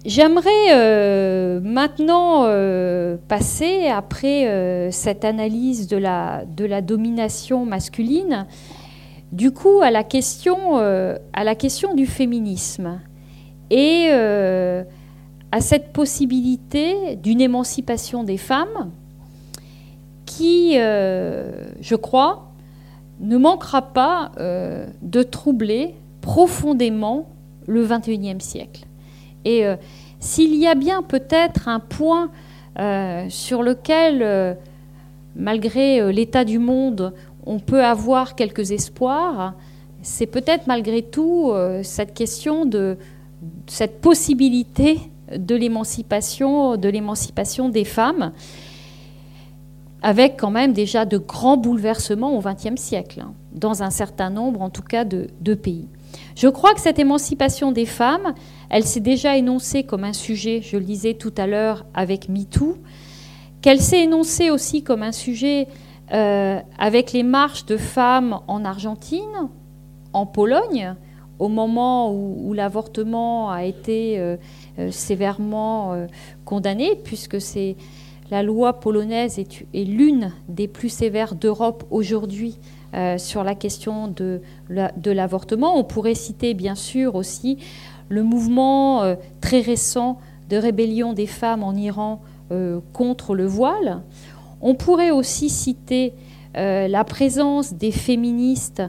J'aimerais 0.06 1.60
maintenant 1.60 2.44
passer, 3.28 3.88
après 3.88 4.90
cette 4.90 5.26
analyse 5.26 5.88
de 5.88 5.98
la, 5.98 6.46
domination 6.82 7.66
masculine, 7.66 8.48
du 9.34 9.52
coup 9.52 9.82
à 9.84 9.92
la 9.92 10.06
question, 10.06 10.78
à 10.78 11.44
la 11.44 11.56
question 11.56 11.94
du 11.94 12.06
féminisme 12.06 13.02
et 13.70 14.08
à 15.58 15.60
cette 15.60 15.92
possibilité 15.92 17.16
d'une 17.16 17.42
émancipation 17.42 18.24
des 18.24 18.38
femmes 18.38 18.92
qui, 20.28 20.74
euh, 20.76 21.66
je 21.82 21.96
crois, 21.96 22.52
ne 23.22 23.38
manquera 23.38 23.82
pas 23.82 24.34
euh, 24.40 24.86
de 25.02 25.24
troubler 25.24 25.96
profondément 26.22 27.30
le 27.66 27.88
XXIe 27.88 28.40
siècle. 28.40 28.86
Et 29.46 29.66
euh, 29.66 29.78
s'il 30.20 30.54
y 30.54 30.68
a 30.68 30.76
bien 30.76 31.02
peut-être 31.02 31.68
un 31.68 31.80
point 31.80 32.30
sur 33.28 33.64
lequel, 33.64 34.56
malgré 35.36 36.14
l'état 36.14 36.46
du 36.46 36.60
monde, 36.60 37.12
on 37.44 37.58
peut 37.58 37.84
avoir 37.84 38.36
quelques 38.36 38.70
espoirs, 38.70 39.56
c'est 40.04 40.28
peut-être 40.28 40.68
malgré 40.68 41.02
tout 41.02 41.52
cette 41.82 42.14
question 42.14 42.66
de 42.66 42.98
cette 43.66 44.00
possibilité 44.00 45.00
de 45.36 45.56
l'émancipation, 45.56 46.78
de 46.78 46.90
l'émancipation 46.90 47.70
des 47.70 47.84
femmes, 47.84 48.32
avec 50.02 50.38
quand 50.40 50.52
même 50.52 50.74
déjà 50.74 51.06
de 51.06 51.18
grands 51.18 51.58
bouleversements 51.58 52.38
au 52.38 52.42
XXe 52.42 52.80
siècle, 52.80 53.22
hein, 53.22 53.34
dans 53.54 53.84
un 53.84 53.90
certain 53.90 54.30
nombre, 54.30 54.62
en 54.62 54.70
tout 54.70 54.84
cas, 54.84 55.04
de, 55.04 55.54
pays. 55.56 55.88
Je 56.36 56.48
crois 56.48 56.74
que 56.74 56.80
cette 56.80 57.00
émancipation 57.00 57.72
des 57.72 57.86
femmes, 57.86 58.34
elle 58.70 58.84
s'est 58.84 59.00
déjà 59.00 59.38
énoncée 59.38 59.84
comme 59.84 60.04
un 60.04 60.14
sujet, 60.14 60.62
je 60.62 60.78
le 60.78 60.84
disais 60.84 61.16
tout 61.16 61.34
à 61.38 61.48
l'heure 61.48 61.86
avec 61.94 62.30
MeToo, 62.30 62.78
qu'elle 63.62 63.82
s'est 63.82 64.04
énoncée 64.04 64.52
aussi 64.52 64.84
comme 64.84 65.04
un 65.04 65.12
sujet 65.12 65.68
euh, 66.14 66.60
avec 66.78 67.12
les 67.12 67.24
marches 67.24 67.66
de 67.66 67.76
femmes 67.76 68.40
en 68.48 68.64
Argentine, 68.64 69.50
en 70.14 70.26
Pologne, 70.26 70.96
au 71.40 71.50
moment 71.50 72.12
où, 72.12 72.54
l'avortement 72.54 73.52
a 73.52 73.64
été 73.64 74.18
euh, 74.18 74.38
sévèrement 74.92 75.94
euh, 75.94 76.08
condamné, 76.46 76.96
puisque 77.04 77.42
c'est 77.42 77.76
la 78.30 78.44
loi 78.44 78.74
polonaise 78.80 79.40
est, 79.40 79.66
l'une 79.74 80.32
des 80.50 80.68
plus 80.68 80.90
sévères 80.90 81.36
d'Europe 81.36 81.86
aujourd'hui 81.90 82.60
sur 83.18 83.44
la 83.44 83.56
question 83.56 84.08
de 84.10 84.42
l'avortement. 85.12 85.78
On 85.78 85.86
pourrait 85.86 86.16
citer 86.16 86.54
bien 86.54 86.76
sûr 86.76 87.16
aussi 87.16 87.58
le 88.10 88.24
mouvement 88.24 89.16
très 89.40 89.62
récent 89.62 90.18
de 90.50 90.58
rébellion 90.58 91.14
des 91.14 91.28
femmes 91.28 91.64
en 91.64 91.74
Iran 91.74 92.22
contre 92.92 93.34
le 93.34 93.46
voile. 93.46 94.02
On 94.60 94.76
pourrait 94.76 95.12
aussi 95.12 95.50
citer 95.50 96.14
la 96.54 97.04
présence 97.06 97.74
des 97.74 97.92
féministes 97.92 98.84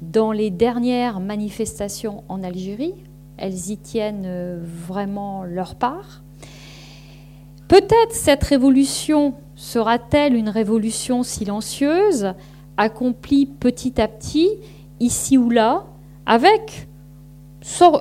dans 0.00 0.32
les 0.32 0.50
dernières 0.50 1.20
manifestations 1.20 2.24
en 2.28 2.42
Algérie, 2.42 2.94
elles 3.38 3.70
y 3.70 3.76
tiennent 3.76 4.24
euh, 4.26 4.58
vraiment 4.62 5.44
leur 5.44 5.74
part. 5.74 6.22
Peut-être 7.68 8.12
cette 8.12 8.44
révolution 8.44 9.34
sera-t-elle 9.54 10.34
une 10.34 10.48
révolution 10.48 11.22
silencieuse, 11.22 12.32
accomplie 12.76 13.46
petit 13.46 14.00
à 14.00 14.08
petit, 14.08 14.48
ici 15.00 15.36
ou 15.36 15.50
là, 15.50 15.84
avec 16.26 16.88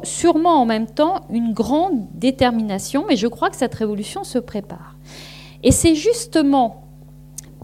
sûrement 0.03 0.61
en 0.61 0.65
même 0.65 0.87
temps 0.87 1.25
une 1.29 1.53
grande 1.53 2.07
détermination, 2.13 3.05
mais 3.07 3.17
je 3.17 3.27
crois 3.27 3.49
que 3.49 3.57
cette 3.57 3.75
révolution 3.75 4.23
se 4.23 4.39
prépare. 4.39 4.95
Et 5.63 5.71
c'est 5.71 5.95
justement 5.95 6.83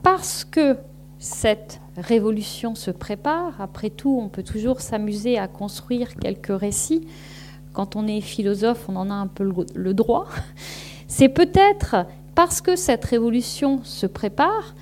parce 0.01 0.43
que 0.43 0.77
cette 1.19 1.79
révolution 1.95 2.75
se 2.75 2.91
prépare. 2.91 3.61
Après 3.61 3.89
tout, 3.89 4.19
on 4.21 4.27
peut 4.27 4.43
toujours 4.43 4.81
s'amuser 4.81 5.37
à 5.37 5.47
construire 5.47 6.15
quelques 6.15 6.59
récits. 6.59 7.07
Quand 7.73 7.95
on 7.95 8.07
est 8.07 8.21
philosophe, 8.21 8.85
on 8.87 8.95
en 8.95 9.09
a 9.09 9.13
un 9.13 9.27
peu 9.27 9.51
le 9.75 9.93
droit. 9.93 10.27
C'est 11.07 11.29
peut-être 11.29 11.95
parce 12.35 12.61
que 12.61 12.75
cette 12.75 13.05
révolution 13.05 13.81
se 13.83 14.05
prépare 14.05 14.75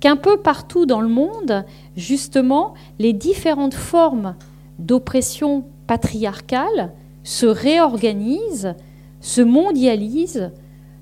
qu'un 0.00 0.16
peu 0.16 0.36
partout 0.38 0.86
dans 0.86 1.00
le 1.00 1.08
monde, 1.08 1.64
justement, 1.96 2.74
les 2.98 3.12
différentes 3.12 3.74
formes 3.74 4.34
d'oppression 4.78 5.64
patriarcale 5.86 6.92
se 7.24 7.46
réorganisent, 7.46 8.74
se 9.20 9.40
mondialisent, 9.40 10.50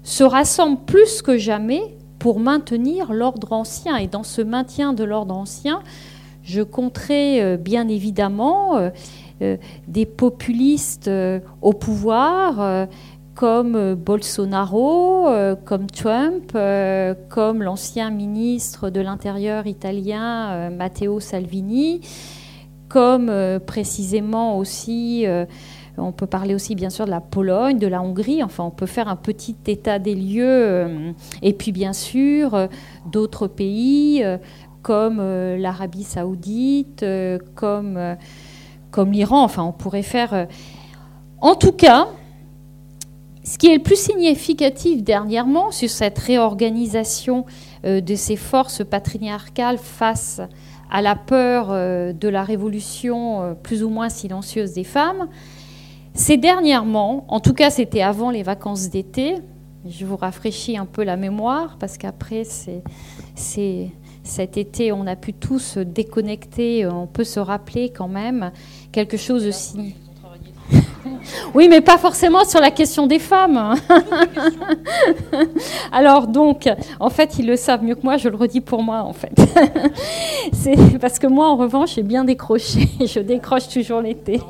se 0.02 0.24
rassemblent 0.24 0.84
plus 0.84 1.20
que 1.22 1.36
jamais 1.36 1.96
pour 2.18 2.40
maintenir 2.40 3.12
l'ordre 3.12 3.52
ancien. 3.52 3.96
Et 3.96 4.06
dans 4.06 4.22
ce 4.22 4.40
maintien 4.40 4.92
de 4.92 5.04
l'ordre 5.04 5.36
ancien, 5.36 5.82
je 6.42 6.62
compterai 6.62 7.42
euh, 7.42 7.56
bien 7.56 7.88
évidemment 7.88 8.76
euh, 8.76 8.90
des 9.40 10.06
populistes 10.06 11.10
au 11.62 11.72
pouvoir 11.72 12.88
comme 13.34 13.94
Bolsonaro, 13.94 15.28
comme 15.64 15.86
Trump, 15.88 16.56
comme 17.28 17.62
l'ancien 17.62 18.10
ministre 18.10 18.90
de 18.90 19.00
l'Intérieur 19.00 19.66
italien 19.66 20.70
Matteo 20.70 21.20
Salvini, 21.20 22.00
comme 22.88 23.30
précisément 23.66 24.56
aussi 24.56 25.26
on 25.98 26.12
peut 26.12 26.26
parler 26.26 26.54
aussi 26.54 26.74
bien 26.74 26.90
sûr 26.90 27.04
de 27.04 27.10
la 27.10 27.20
Pologne, 27.20 27.78
de 27.78 27.86
la 27.86 28.02
Hongrie, 28.02 28.42
enfin 28.42 28.64
on 28.64 28.70
peut 28.70 28.86
faire 28.86 29.08
un 29.08 29.16
petit 29.16 29.56
état 29.66 29.98
des 29.98 30.14
lieux. 30.14 30.44
Euh, 30.44 31.12
et 31.42 31.52
puis 31.52 31.72
bien 31.72 31.92
sûr 31.92 32.54
euh, 32.54 32.66
d'autres 33.10 33.46
pays 33.46 34.22
euh, 34.22 34.38
comme 34.82 35.18
l'Arabie 35.18 36.04
saoudite, 36.04 37.04
comme, 37.56 37.98
comme 38.96 39.12
l'Iran, 39.12 39.44
enfin 39.44 39.62
on 39.62 39.72
pourrait 39.72 40.02
faire... 40.02 40.48
En 41.38 41.54
tout 41.54 41.72
cas, 41.72 42.08
ce 43.44 43.58
qui 43.58 43.66
est 43.66 43.76
le 43.76 43.82
plus 43.82 44.00
significatif 44.00 45.04
dernièrement 45.04 45.70
sur 45.70 45.90
cette 45.90 46.18
réorganisation 46.18 47.44
de 47.84 48.14
ces 48.14 48.36
forces 48.36 48.82
patriarcales 48.84 49.76
face 49.76 50.40
à 50.90 51.02
la 51.02 51.14
peur 51.14 51.68
de 51.68 52.28
la 52.28 52.42
révolution 52.42 53.54
plus 53.62 53.84
ou 53.84 53.90
moins 53.90 54.08
silencieuse 54.08 54.72
des 54.72 54.84
femmes, 54.84 55.28
c'est 56.14 56.38
dernièrement, 56.38 57.26
en 57.28 57.40
tout 57.40 57.52
cas 57.52 57.68
c'était 57.68 58.00
avant 58.00 58.30
les 58.30 58.42
vacances 58.42 58.88
d'été, 58.88 59.34
je 59.86 60.06
vous 60.06 60.16
rafraîchis 60.16 60.78
un 60.78 60.86
peu 60.86 61.04
la 61.04 61.18
mémoire 61.18 61.76
parce 61.78 61.98
qu'après 61.98 62.44
cet 64.24 64.56
été 64.56 64.90
on 64.90 65.06
a 65.06 65.14
pu 65.14 65.34
tous 65.34 65.76
déconnecter, 65.78 66.86
on 66.86 67.06
peut 67.06 67.24
se 67.24 67.38
rappeler 67.38 67.90
quand 67.90 68.08
même 68.08 68.50
quelque 68.96 69.18
chose 69.18 69.46
aussi 69.46 69.94
oui, 71.54 71.68
mais 71.68 71.80
pas 71.80 71.98
forcément 71.98 72.44
sur 72.44 72.60
la 72.60 72.70
question 72.70 73.06
des 73.06 73.18
femmes. 73.18 73.74
Alors 75.92 76.26
donc, 76.26 76.68
en 76.98 77.10
fait, 77.10 77.38
ils 77.38 77.46
le 77.46 77.56
savent 77.56 77.82
mieux 77.82 77.94
que 77.94 78.02
moi, 78.02 78.16
je 78.16 78.28
le 78.28 78.36
redis 78.36 78.60
pour 78.60 78.82
moi, 78.82 79.02
en 79.02 79.12
fait. 79.12 79.34
C'est 80.52 80.98
parce 80.98 81.18
que 81.18 81.26
moi, 81.26 81.48
en 81.48 81.56
revanche, 81.56 81.94
j'ai 81.96 82.02
bien 82.02 82.24
décroché. 82.24 82.88
Je 83.06 83.20
décroche 83.20 83.68
toujours 83.68 84.00
l'été. 84.00 84.40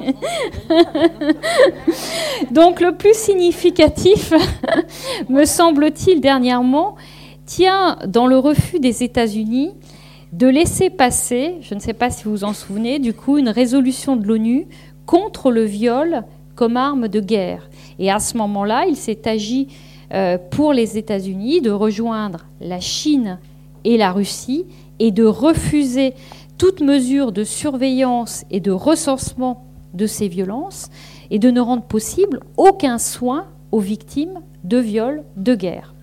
donc, 2.51 2.81
le 2.81 2.93
plus 2.93 3.15
significatif, 3.15 4.33
me 5.29 5.45
semble-t-il, 5.45 6.21
dernièrement, 6.21 6.97
tient 7.47 7.99
dans 8.07 8.27
le 8.27 8.39
refus 8.39 8.81
des 8.81 9.03
États-Unis 9.03 9.73
de 10.33 10.47
laisser 10.47 10.91
passer, 10.91 11.55
je 11.62 11.75
ne 11.75 11.81
sais 11.81 11.93
pas 11.93 12.11
si 12.11 12.25
vous 12.25 12.31
vous 12.31 12.45
en 12.45 12.53
souvenez, 12.53 12.99
du 12.99 13.12
coup, 13.12 13.39
une 13.39 13.49
résolution 13.49 14.17
de 14.17 14.27
l'ONU 14.27 14.67
contre 15.07 15.51
le 15.51 15.65
viol 15.65 16.25
comme 16.55 16.77
arme 16.77 17.09
de 17.09 17.21
guerre. 17.21 17.69
Et 17.99 18.11
à 18.11 18.19
ce 18.19 18.37
moment-là, 18.39 18.87
il 18.89 18.97
s'est 18.97 19.29
agi 19.29 19.69
euh, 20.12 20.39
pour 20.51 20.73
les 20.73 20.99
États-Unis 20.99 21.61
de 21.61 21.71
rejoindre 21.71 22.47
la 22.61 22.81
Chine 22.81 23.39
et 23.85 23.97
la 23.97 24.12
Russie 24.12 24.67
et 24.99 25.11
de 25.11 25.25
refuser 25.25 26.15
toute 26.59 26.81
mesure 26.81 27.33
de 27.33 27.45
surveillance 27.45 28.45
et 28.51 28.61
de 28.61 28.71
recensement 28.71 29.65
de 29.95 30.07
ces 30.07 30.29
violences 30.29 30.89
et 31.31 31.39
de 31.39 31.51
ne 31.51 31.61
rendre 31.61 31.83
possible 31.83 32.41
aucun 32.57 32.99
soin 32.99 33.47
aux 33.73 33.81
victimes 33.81 34.41
de 34.65 34.79
viols 34.79 35.23
de 35.37 35.55
guerre. 35.55 35.96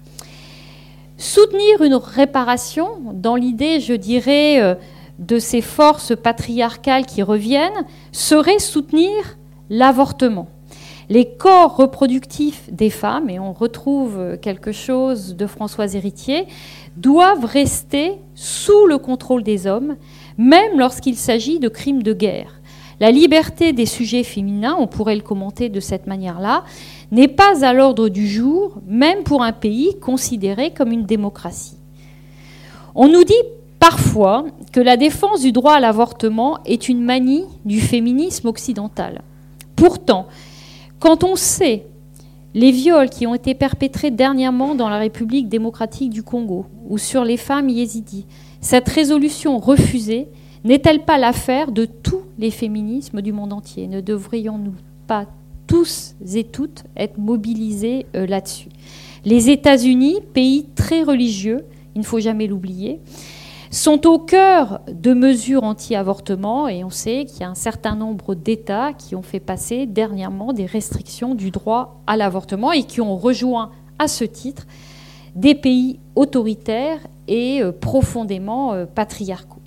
Soutenir 1.24 1.82
une 1.82 1.96
réparation, 1.96 3.14
dans 3.14 3.38
l'idée, 3.38 3.80
je 3.80 3.94
dirais, 3.94 4.62
euh, 4.62 4.76
de 5.20 5.40
ces 5.40 5.62
forces 5.62 6.14
patriarcales 6.18 7.06
qui 7.06 7.24
reviennent, 7.24 7.86
serait 8.12 8.60
soutenir 8.60 9.38
l'avortement. 9.70 10.50
Les 11.08 11.24
corps 11.24 11.78
reproductifs 11.78 12.70
des 12.74 12.90
femmes, 12.90 13.30
et 13.30 13.40
on 13.40 13.54
retrouve 13.54 14.38
quelque 14.42 14.74
chose 14.74 15.38
de 15.38 15.48
Françoise 15.48 15.96
Héritier, 15.96 16.46
doivent 16.98 17.46
rester 17.46 18.16
sous 18.36 18.86
le 18.86 18.98
contrôle 18.98 19.44
des 19.44 19.66
hommes, 19.66 19.96
même 20.38 20.78
lorsqu'il 20.78 21.16
s'agit 21.16 21.60
de 21.60 21.70
crimes 21.70 22.04
de 22.04 22.12
guerre. 22.12 22.60
La 23.00 23.12
liberté 23.12 23.72
des 23.72 23.86
sujets 23.86 24.24
féminins, 24.24 24.76
on 24.78 24.88
pourrait 24.88 25.16
le 25.16 25.22
commenter 25.22 25.70
de 25.70 25.80
cette 25.80 26.06
manière-là, 26.06 26.66
n'est 27.12 27.28
pas 27.28 27.66
à 27.66 27.74
l'ordre 27.74 28.10
du 28.10 28.28
jour, 28.28 28.78
même 28.88 29.24
pour 29.24 29.44
un 29.44 29.52
pays 29.52 29.98
considéré 30.00 30.72
comme 30.72 30.92
une 30.92 31.06
démocratie. 31.06 31.78
On 32.96 33.08
nous 33.08 33.24
dit 33.24 33.34
parfois 33.80 34.46
que 34.72 34.80
la 34.80 34.98
défense 34.98 35.42
du 35.42 35.52
droit 35.52 35.74
à 35.74 35.80
l'avortement 35.80 36.60
est 36.66 36.90
une 36.90 37.02
manie 37.02 37.46
du 37.66 37.82
féminisme 37.82 38.48
occidental. 38.48 39.22
Pourtant, 39.76 40.28
quand 41.00 41.24
on 41.24 41.36
sait 41.36 41.86
les 42.54 42.72
viols 42.72 43.10
qui 43.10 43.26
ont 43.28 43.34
été 43.34 43.56
perpétrés 43.56 44.12
dernièrement 44.12 44.76
dans 44.76 44.90
la 44.90 45.00
République 45.00 45.50
démocratique 45.50 46.12
du 46.12 46.24
Congo 46.24 46.68
ou 46.88 46.98
sur 46.98 47.24
les 47.24 47.38
femmes 47.38 47.70
yézidis, 47.70 48.26
cette 48.62 48.88
résolution 48.88 49.60
refusée 49.60 50.28
n'est-elle 50.64 51.04
pas 51.04 51.18
l'affaire 51.18 51.72
de 51.72 51.86
tous 51.86 52.22
les 52.38 52.52
féminismes 52.52 53.22
du 53.22 53.34
monde 53.34 53.54
entier? 53.54 53.88
Ne 53.88 54.02
devrions-nous 54.02 54.76
pas 55.08 55.26
tous 55.74 56.14
et 56.36 56.44
toutes 56.44 56.84
être 56.96 57.18
mobilisés 57.18 58.06
euh, 58.16 58.28
là-dessus 58.28 58.70
Les 59.26 59.50
États-Unis, 59.50 60.20
pays 60.32 60.68
très 60.76 61.02
religieux, 61.02 61.66
il 61.96 62.02
ne 62.02 62.06
faut 62.06 62.20
jamais 62.20 62.46
l'oublier, 62.46 63.00
sont 63.72 64.06
au 64.06 64.20
cœur 64.20 64.82
de 64.88 65.16
mesures 65.16 65.64
anti-avortement 65.64 66.68
et 66.68 66.84
on 66.84 66.92
sait 66.92 67.26
qu'il 67.26 67.42
y 67.42 67.44
a 67.44 67.50
un 67.50 67.56
certain 67.56 67.96
nombre 67.96 68.36
d'États 68.36 68.94
qui 68.94 69.16
ont 69.16 69.24
fait 69.24 69.40
passer 69.40 69.88
dernièrement 69.88 70.54
des 70.54 70.68
restrictions 70.68 71.34
du 71.34 71.50
droit 71.50 72.00
à 72.06 72.18
l'avortement 72.18 72.72
et 72.72 72.84
qui 72.84 73.02
ont 73.02 73.18
rejoint 73.18 73.72
à 73.98 74.08
ce 74.08 74.26
titre 74.26 74.68
des 75.34 75.56
pays 75.56 76.00
autoritaires 76.16 77.00
et 77.28 77.64
euh, 77.64 77.72
profondément 77.72 78.74
euh, 78.74 78.86
patriarcaux. 78.86 79.62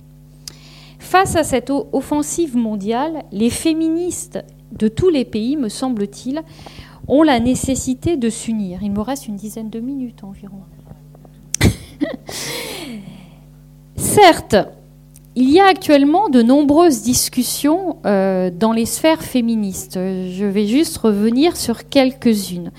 Face 0.99 1.35
à 1.35 1.43
cette 1.43 1.69
offensive 1.69 2.55
mondiale, 2.55 3.25
les 3.33 3.49
féministes 3.49 4.39
de 4.77 4.87
tous 4.87 5.09
les 5.09 5.25
pays, 5.25 5.57
me 5.57 5.69
semble-t-il, 5.69 6.41
ont 7.07 7.23
la 7.23 7.39
nécessité 7.39 8.17
de 8.17 8.29
s'unir. 8.29 8.79
Il 8.81 8.91
me 8.91 9.01
reste 9.01 9.27
une 9.27 9.35
dizaine 9.35 9.69
de 9.69 9.79
minutes 9.79 10.23
environ. 10.23 10.61
Certes, 13.95 14.55
il 15.35 15.49
y 15.51 15.59
a 15.59 15.67
actuellement 15.67 16.29
de 16.29 16.41
nombreuses 16.41 17.03
discussions 17.03 17.97
euh, 18.05 18.49
dans 18.49 18.71
les 18.71 18.85
sphères 18.85 19.21
féministes. 19.21 19.95
Je 19.95 20.45
vais 20.45 20.65
juste 20.65 20.97
revenir 20.97 21.55
sur 21.55 21.87
quelques-unes. 21.87 22.71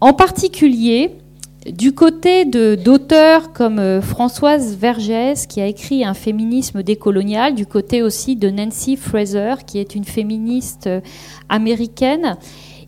En 0.00 0.12
particulier, 0.12 1.16
du 1.66 1.92
côté 1.92 2.44
d'auteurs 2.44 3.52
comme 3.52 3.78
euh, 3.78 4.02
Françoise 4.02 4.76
Vergès, 4.76 5.46
qui 5.46 5.60
a 5.60 5.66
écrit 5.66 6.04
Un 6.04 6.14
féminisme 6.14 6.82
décolonial, 6.82 7.54
du 7.54 7.66
côté 7.66 8.02
aussi 8.02 8.36
de 8.36 8.50
Nancy 8.50 8.96
Fraser, 8.96 9.54
qui 9.66 9.78
est 9.78 9.94
une 9.94 10.04
féministe 10.04 10.86
euh, 10.86 11.00
américaine, 11.48 12.36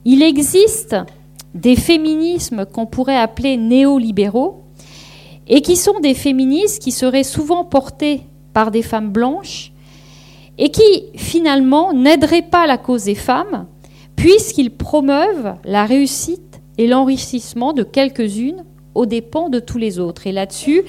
il 0.05 0.23
existe 0.23 0.97
des 1.55 1.75
féminismes 1.75 2.67
qu'on 2.67 2.87
pourrait 2.87 3.17
appeler 3.17 3.57
néolibéraux, 3.57 4.63
et 5.49 5.63
qui 5.63 5.77
sont 5.77 6.01
des 6.01 6.15
féministes 6.15 6.83
qui 6.83 6.93
seraient 6.93 7.25
souvent 7.25 7.65
portées 7.65 8.23
par 8.53 8.71
des 8.71 8.83
femmes 8.83 9.11
blanches 9.11 9.73
et 10.59 10.71
qui 10.71 11.05
finalement 11.15 11.93
n'aideraient 11.93 12.43
pas 12.43 12.67
la 12.67 12.79
cause 12.79 13.05
des 13.05 13.15
femmes 13.15 13.67
puisqu'ils 14.17 14.71
promeuvent 14.71 15.55
la 15.65 15.85
réussite 15.85 16.46
et 16.79 16.87
l'enrichissement 16.87 17.73
de 17.73 17.83
quelques-unes 17.83 18.65
aux 18.95 19.07
dépens 19.07 19.49
de 19.49 19.61
tous 19.61 19.79
les 19.79 19.99
autres. 19.99 20.27
Et 20.27 20.33
là-dessus, 20.33 20.83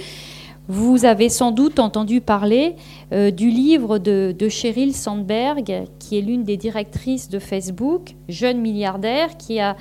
vous 0.68 1.06
avez 1.06 1.30
sans 1.30 1.52
doute 1.52 1.80
entendu 1.80 2.20
parler 2.20 2.76
euh, 3.14 3.32
du 3.32 3.50
livre 3.50 4.00
de, 4.00 4.36
de 4.38 4.50
Sheryl 4.50 4.94
Sandberg, 4.94 5.86
qui 6.00 6.18
est 6.18 6.22
l'une 6.22 6.44
des 6.44 6.58
directrices 6.58 7.30
de 7.30 7.40
Facebook, 7.40 8.16
jeune 8.28 8.60
milliardaire, 8.60 9.38
qui 9.38 9.60
a 9.60 9.78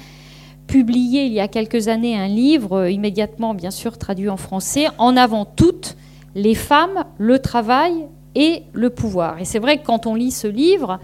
publié 0.66 1.24
il 1.24 1.32
y 1.32 1.40
a 1.40 1.48
quelques 1.48 1.88
années 1.88 2.16
un 2.16 2.28
livre, 2.28 2.78
euh, 2.78 2.90
immédiatement 2.90 3.54
bien 3.54 3.70
sûr 3.70 3.98
traduit 3.98 4.28
en 4.28 4.36
français, 4.36 4.86
En 4.98 5.16
avant 5.16 5.44
toutes, 5.44 5.96
les 6.34 6.54
femmes, 6.54 7.04
le 7.18 7.38
travail 7.38 7.92
et 8.34 8.62
le 8.72 8.90
pouvoir. 8.90 9.40
Et 9.40 9.44
c'est 9.44 9.58
vrai 9.58 9.78
que 9.78 9.86
quand 9.86 10.06
on 10.06 10.14
lit 10.14 10.30
ce 10.30 10.46
livre, 10.46 11.00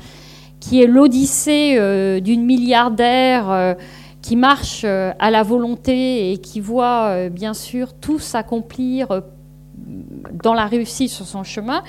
qui 0.60 0.80
est 0.80 0.86
l'odyssée 0.86 1.76
euh, 1.76 2.20
d'une 2.20 2.44
milliardaire 2.44 3.76
qui 4.22 4.36
marche 4.36 4.84
à 4.84 5.30
la 5.30 5.42
volonté 5.42 6.32
et 6.32 6.38
qui 6.38 6.60
voit 6.60 7.28
bien 7.28 7.54
sûr 7.54 7.92
tout 7.94 8.18
s'accomplir 8.18 9.22
dans 10.32 10.54
la 10.54 10.66
réussite 10.66 11.10
sur 11.10 11.26
son 11.26 11.42
chemin, 11.42 11.82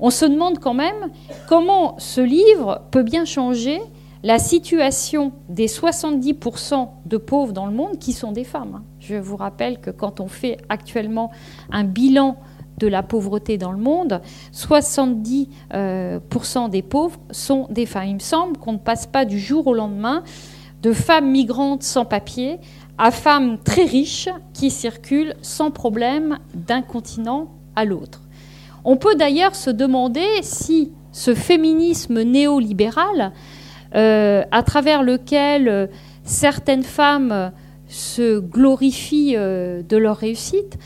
on 0.00 0.10
se 0.10 0.24
demande 0.24 0.58
quand 0.58 0.74
même 0.74 1.10
comment 1.48 1.96
ce 1.98 2.20
livre 2.20 2.82
peut 2.90 3.02
bien 3.02 3.24
changer 3.24 3.80
la 4.22 4.38
situation 4.38 5.32
des 5.48 5.66
70% 5.66 6.88
de 7.04 7.16
pauvres 7.18 7.52
dans 7.52 7.66
le 7.66 7.72
monde 7.72 7.98
qui 7.98 8.12
sont 8.12 8.32
des 8.32 8.44
femmes. 8.44 8.82
Je 8.98 9.16
vous 9.16 9.36
rappelle 9.36 9.80
que 9.80 9.90
quand 9.90 10.20
on 10.20 10.28
fait 10.28 10.56
actuellement 10.70 11.30
un 11.70 11.84
bilan 11.84 12.38
de 12.78 12.86
la 12.86 13.02
pauvreté 13.02 13.58
dans 13.58 13.70
le 13.70 13.78
monde, 13.78 14.20
70% 14.52 15.48
euh, 15.74 16.68
des 16.70 16.82
pauvres 16.82 17.20
sont 17.30 17.66
des 17.70 17.86
femmes. 17.86 18.08
Il 18.08 18.14
me 18.14 18.18
semble 18.18 18.56
qu'on 18.56 18.72
ne 18.72 18.78
passe 18.78 19.06
pas 19.06 19.26
du 19.26 19.38
jour 19.38 19.66
au 19.66 19.74
lendemain 19.74 20.22
de 20.84 20.92
femmes 20.92 21.30
migrantes 21.30 21.82
sans 21.82 22.04
papier 22.04 22.58
à 22.98 23.10
femmes 23.10 23.58
très 23.58 23.84
riches 23.84 24.28
qui 24.52 24.70
circulent 24.70 25.34
sans 25.40 25.70
problème 25.70 26.38
d'un 26.54 26.82
continent 26.82 27.48
à 27.74 27.86
l'autre. 27.86 28.20
On 28.84 28.98
peut 28.98 29.14
d'ailleurs 29.14 29.54
se 29.54 29.70
demander 29.70 30.26
si 30.42 30.92
ce 31.10 31.34
féminisme 31.34 32.22
néolibéral 32.22 33.32
euh, 33.94 34.42
à 34.50 34.62
travers 34.62 35.02
lequel 35.02 35.68
euh, 35.68 35.86
certaines 36.22 36.82
femmes 36.82 37.50
se 37.88 38.38
glorifient 38.38 39.36
euh, 39.36 39.82
de 39.82 39.96
leur 39.96 40.18
réussite. 40.18 40.76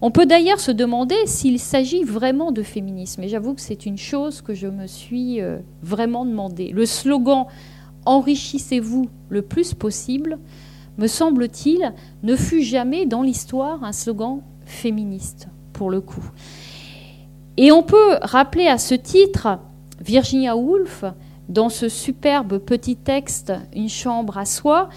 On 0.00 0.12
peut 0.12 0.26
d'ailleurs 0.26 0.60
se 0.60 0.70
demander 0.70 1.16
s'il 1.26 1.58
s'agit 1.58 2.04
vraiment 2.04 2.52
de 2.52 2.62
féminisme. 2.62 3.24
Et 3.24 3.28
j'avoue 3.28 3.54
que 3.54 3.60
c'est 3.60 3.84
une 3.84 3.98
chose 3.98 4.42
que 4.42 4.54
je 4.54 4.68
me 4.68 4.86
suis 4.86 5.40
vraiment 5.82 6.24
demandé. 6.24 6.70
Le 6.70 6.86
slogan 6.86 7.48
Enrichissez-vous 8.06 9.08
le 9.28 9.42
plus 9.42 9.74
possible, 9.74 10.38
me 10.98 11.06
semble-t-il, 11.06 11.94
ne 12.22 12.36
fut 12.36 12.62
jamais 12.62 13.06
dans 13.06 13.22
l'histoire 13.22 13.82
un 13.84 13.92
slogan 13.92 14.42
féministe, 14.64 15.48
pour 15.72 15.90
le 15.90 16.00
coup. 16.00 16.24
Et 17.56 17.72
on 17.72 17.82
peut 17.82 18.18
rappeler 18.22 18.66
à 18.66 18.78
ce 18.78 18.94
titre 18.94 19.58
Virginia 20.00 20.56
Woolf, 20.56 21.04
dans 21.48 21.68
ce 21.68 21.88
superbe 21.88 22.58
petit 22.58 22.96
texte 22.96 23.52
Une 23.74 23.88
chambre 23.88 24.38
à 24.38 24.44
soi, 24.44 24.88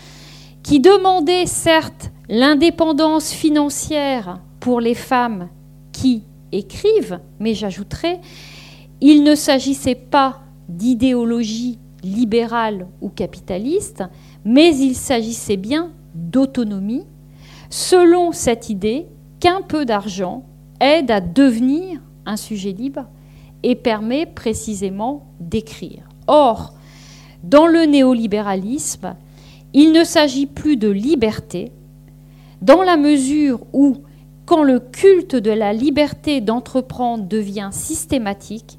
qui 0.61 0.79
demandait 0.79 1.45
certes 1.45 2.11
l'indépendance 2.29 3.31
financière 3.31 4.39
pour 4.59 4.79
les 4.79 4.95
femmes 4.95 5.49
qui 5.91 6.23
écrivent, 6.51 7.19
mais 7.39 7.53
j'ajouterais, 7.53 8.21
il 9.01 9.23
ne 9.23 9.35
s'agissait 9.35 9.95
pas 9.95 10.39
d'idéologie 10.69 11.79
libérale 12.03 12.87
ou 13.01 13.09
capitaliste, 13.09 14.03
mais 14.45 14.75
il 14.75 14.95
s'agissait 14.95 15.57
bien 15.57 15.91
d'autonomie, 16.15 17.05
selon 17.69 18.31
cette 18.31 18.69
idée 18.69 19.07
qu'un 19.39 19.61
peu 19.61 19.85
d'argent 19.85 20.45
aide 20.79 21.11
à 21.11 21.21
devenir 21.21 22.01
un 22.25 22.37
sujet 22.37 22.71
libre 22.71 23.05
et 23.63 23.75
permet 23.75 24.25
précisément 24.25 25.25
d'écrire. 25.39 26.07
Or, 26.27 26.73
dans 27.43 27.67
le 27.67 27.85
néolibéralisme, 27.85 29.15
il 29.73 29.91
ne 29.91 30.03
s'agit 30.03 30.45
plus 30.45 30.77
de 30.77 30.89
liberté, 30.89 31.71
dans 32.61 32.81
la 32.81 32.95
mesure 32.95 33.59
où, 33.73 33.97
quand 34.45 34.63
le 34.63 34.79
culte 34.79 35.35
de 35.35 35.51
la 35.51 35.73
liberté 35.73 36.39
d'entreprendre 36.39 37.25
devient 37.25 37.69
systématique, 37.71 38.77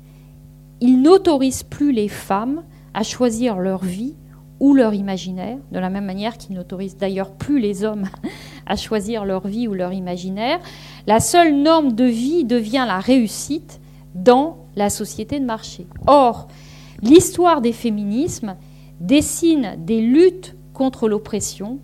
il 0.81 1.03
n'autorise 1.03 1.62
plus 1.62 1.93
les 1.93 2.09
femmes 2.09 2.62
à 2.95 3.03
choisir 3.03 3.59
leur 3.59 3.84
vie 3.84 4.14
ou 4.61 4.72
leur 4.72 4.95
imaginaire, 4.95 5.59
de 5.72 5.78
la 5.78 5.90
même 5.90 6.05
manière 6.05 6.38
qu'il 6.38 6.55
n'autorise 6.55 6.97
d'ailleurs 6.97 7.32
plus 7.32 7.59
les 7.59 7.84
hommes 7.84 8.09
à 8.66 8.76
choisir 8.76 9.24
leur 9.24 9.47
vie 9.47 9.68
ou 9.68 9.74
leur 9.74 9.92
imaginaire. 9.92 10.61
La 11.07 11.20
seule 11.20 11.55
norme 11.55 11.92
de 11.92 12.05
vie 12.05 12.45
devient 12.45 12.84
la 12.86 13.01
réussite 13.01 13.80
dans 14.14 14.59
la 14.76 14.90
société 14.90 15.40
de 15.40 15.45
marché. 15.45 15.86
Or, 16.07 16.49
L'histoire 17.05 17.61
des 17.61 17.72
féminismes 17.72 18.57
dessine 18.99 19.76
des 19.78 20.01
luttes 20.01 20.57
contre 20.72 21.07
l'oppression 21.07 21.78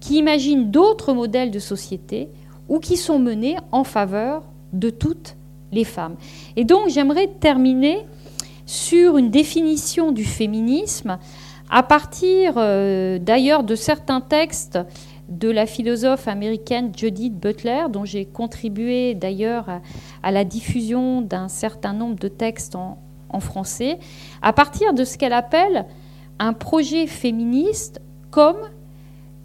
qui 0.00 0.16
imaginent 0.16 0.70
d'autres 0.70 1.12
modèles 1.12 1.50
de 1.50 1.58
société 1.58 2.28
ou 2.70 2.78
qui 2.78 2.96
sont 2.96 3.18
menées 3.18 3.56
en 3.70 3.84
faveur 3.84 4.42
de 4.72 4.88
toutes 4.88 5.36
les 5.72 5.84
femmes. 5.84 6.16
Et 6.56 6.64
donc 6.64 6.88
j'aimerais 6.88 7.28
terminer 7.28 8.06
sur 8.72 9.18
une 9.18 9.28
définition 9.30 10.12
du 10.12 10.24
féminisme 10.24 11.18
à 11.68 11.82
partir 11.82 12.54
euh, 12.56 13.18
d'ailleurs 13.18 13.64
de 13.64 13.74
certains 13.74 14.22
textes 14.22 14.78
de 15.28 15.50
la 15.50 15.66
philosophe 15.66 16.26
américaine 16.26 16.90
Judith 16.96 17.38
Butler, 17.38 17.84
dont 17.90 18.06
j'ai 18.06 18.24
contribué 18.24 19.14
d'ailleurs 19.14 19.66
à, 20.22 20.32
la 20.32 20.44
diffusion 20.44 21.20
d'un 21.20 21.48
certain 21.48 21.92
nombre 21.92 22.18
de 22.18 22.28
textes 22.28 22.74
en, 22.74 22.96
français, 23.40 23.98
à 24.40 24.54
partir 24.54 24.94
de 24.94 25.04
ce 25.04 25.18
qu'elle 25.18 25.32
appelle 25.32 25.84
un 26.38 26.54
projet 26.54 27.06
féministe 27.06 28.00
comme 28.30 28.68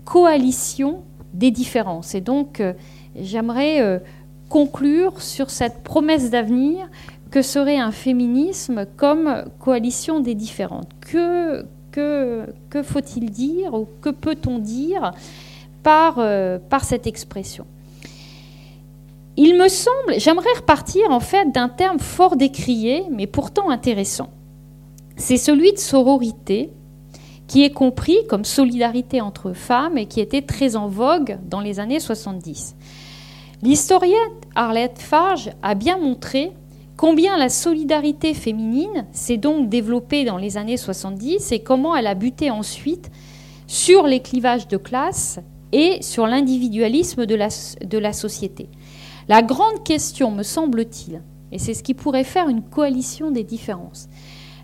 coalition 0.05 1.03
des 1.33 1.51
différences. 1.51 2.15
Et 2.15 2.21
donc, 2.21 2.61
euh, 2.61 2.73
j'aimerais 3.15 3.81
euh, 3.81 3.99
conclure 4.49 5.21
sur 5.21 5.49
cette 5.49 5.83
promesse 5.83 6.29
d'avenir 6.29 6.89
que 7.37 7.43
serait 7.43 7.77
un 7.77 7.91
féminisme 7.91 8.87
comme 8.97 9.43
coalition 9.59 10.21
des 10.21 10.33
différentes. 10.33 10.89
Que, 10.99 11.67
faut-il 12.81 13.29
dire 13.29 13.75
ou 13.75 13.87
que 14.01 14.09
peut-on 14.09 14.57
dire 14.57 15.11
par, 15.83 16.15
euh, 16.17 16.57
par 16.57 16.83
cette 16.83 17.05
expression? 17.05 17.67
Il 19.35 19.55
me 19.55 19.67
semble, 19.67 20.15
j'aimerais 20.17 20.51
repartir 20.55 21.03
en 21.11 21.19
fait 21.19 21.51
d'un 21.51 21.69
terme 21.69 21.99
fort 21.99 22.37
décrié, 22.37 23.03
mais 23.11 23.27
pourtant 23.27 23.69
intéressant. 23.69 24.31
C'est 25.15 25.37
celui 25.37 25.73
de 25.73 25.77
sororité, 25.77 26.71
qui 27.45 27.63
est 27.63 27.69
compris 27.69 28.17
comme 28.27 28.45
solidarité 28.45 29.21
entre 29.21 29.53
femmes 29.53 29.99
et 29.99 30.07
qui 30.07 30.21
était 30.21 30.41
très 30.41 30.75
en 30.75 30.87
vogue 30.87 31.37
dans 31.47 31.61
les 31.61 31.79
années 31.79 31.99
70. 31.99 32.75
L'historienne 33.61 34.17
Arlette 34.55 34.97
Farge 34.97 35.51
a 35.61 35.75
bien 35.75 35.99
montré 35.99 36.51
combien 36.97 37.37
la 37.37 37.49
solidarité 37.49 38.33
féminine 38.33 39.05
s'est 39.11 39.37
donc 39.37 39.69
développée 39.69 40.25
dans 40.25 40.37
les 40.37 40.57
années 40.57 40.77
70 40.77 41.51
et 41.51 41.59
comment 41.59 41.95
elle 41.95 42.07
a 42.07 42.15
buté 42.15 42.49
ensuite 42.49 43.11
sur 43.67 44.07
les 44.07 44.19
clivages 44.19 44.67
de 44.67 44.77
classe 44.77 45.39
et 45.71 46.01
sur 46.01 46.25
l'individualisme 46.25 47.25
de 47.25 47.35
la, 47.35 48.13
société? 48.13 48.69
La 49.29 49.43
grande 49.43 49.83
question, 49.83 50.31
me 50.31 50.43
semble-t-il, 50.43 51.21
et 51.51 51.59
c'est 51.59 51.75
ce 51.75 51.83
qui 51.83 51.93
pourrait 51.93 52.23
faire 52.23 52.49
une 52.49 52.63
coalition 52.63 53.29
des 53.29 53.43
différences, 53.43 54.09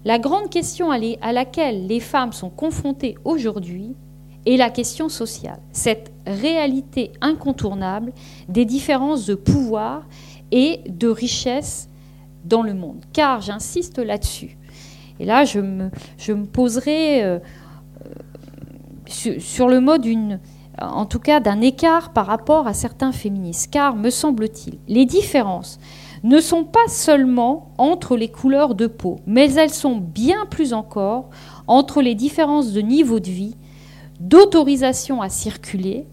la 0.06 0.20
grande 0.20 0.50
question 0.50 0.92
à 0.92 1.32
laquelle 1.32 1.88
les 1.88 2.02
femmes 2.02 2.34
sont 2.34 2.50
confrontées 2.50 3.16
aujourd'hui 3.24 3.96
est 4.46 4.58
la 4.58 4.70
question 4.70 5.08
sociale, 5.08 5.62
cette 5.72 6.12
réalité 6.26 7.12
incontournable 7.22 8.12
des 8.50 8.66
différences 8.66 9.26
de 9.26 9.36
pouvoir 9.36 10.06
et 10.52 10.82
de 10.90 11.08
richesse 11.08 11.88
dans 12.46 12.62
le 12.62 12.74
monde. 12.74 13.04
Car 13.14 13.42
j'insiste 13.42 14.00
là-dessus. 14.00 14.58
Et 15.20 15.26
là, 15.26 15.46
je 15.46 15.60
me, 15.60 16.46
poserai 16.46 17.24
euh, 17.24 17.40
sur, 19.08 19.42
sur, 19.42 19.68
le 19.68 19.80
mode 19.80 20.06
en 20.82 21.06
tout 21.06 21.20
cas 21.20 21.40
d'un 21.40 21.62
écart 21.62 22.14
par 22.14 22.26
rapport 22.26 22.68
à 22.68 22.74
certains 22.74 23.12
féministes. 23.12 23.72
Car, 23.72 23.96
me 23.96 24.10
semble-t-il, 24.10 24.80
les 24.88 25.06
différences 25.06 25.80
ne 26.24 26.40
sont 26.40 26.64
pas 26.64 26.88
seulement 26.88 27.74
entre 27.78 28.16
les 28.16 28.30
couleurs 28.30 28.76
de 28.76 28.88
peau, 28.88 29.20
mais 29.28 29.54
elles 29.54 29.74
sont 29.74 29.98
bien 29.98 30.46
plus 30.50 30.74
encore 30.74 31.30
entre 31.68 32.02
les 32.02 32.16
différences 32.16 32.72
de 32.72 32.82
niveau 32.82 33.20
de 33.20 33.30
vie, 33.30 33.56
d'autorisation 34.20 35.22
à 35.22 35.30
circuler 35.30 36.08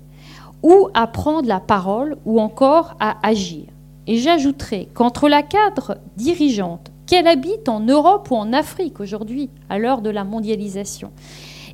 ou 0.63 0.89
à 0.95 1.07
prendre 1.07 1.49
la 1.49 1.61
parole 1.61 2.17
ou 2.25 2.41
encore 2.41 2.97
à 2.99 3.25
agir. 3.27 3.67
Et 4.07 4.17
j'ajouterai 4.17 4.89
qu'entre 4.95 5.29
la 5.29 5.43
cadre 5.43 5.99
dirigeante, 6.17 6.91
qu'elle 7.07 7.27
habite 7.27 7.69
en 7.69 7.81
Europe 7.81 8.31
ou 8.31 8.37
en 8.37 8.53
Afrique 8.53 9.01
aujourd'hui, 9.01 9.51
à 9.69 9.79
l'heure 9.79 10.01
de 10.01 10.11
la 10.11 10.25
mondialisation, 10.25 11.11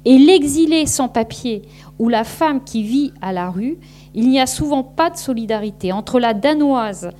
et 0.04 0.18
l'exilé 0.18 0.86
sans 0.86 1.08
papier 1.08 1.62
ou 1.98 2.08
la 2.08 2.24
femme 2.24 2.62
qui 2.62 2.82
vit 2.82 3.12
à 3.20 3.32
la 3.32 3.50
rue, 3.50 3.78
il 4.14 4.28
n'y 4.28 4.40
a 4.40 4.46
souvent 4.46 4.82
pas 4.82 5.10
de 5.10 5.16
solidarité 5.16 5.92
entre 5.92 6.20
la 6.20 6.32
danoise 6.32 7.10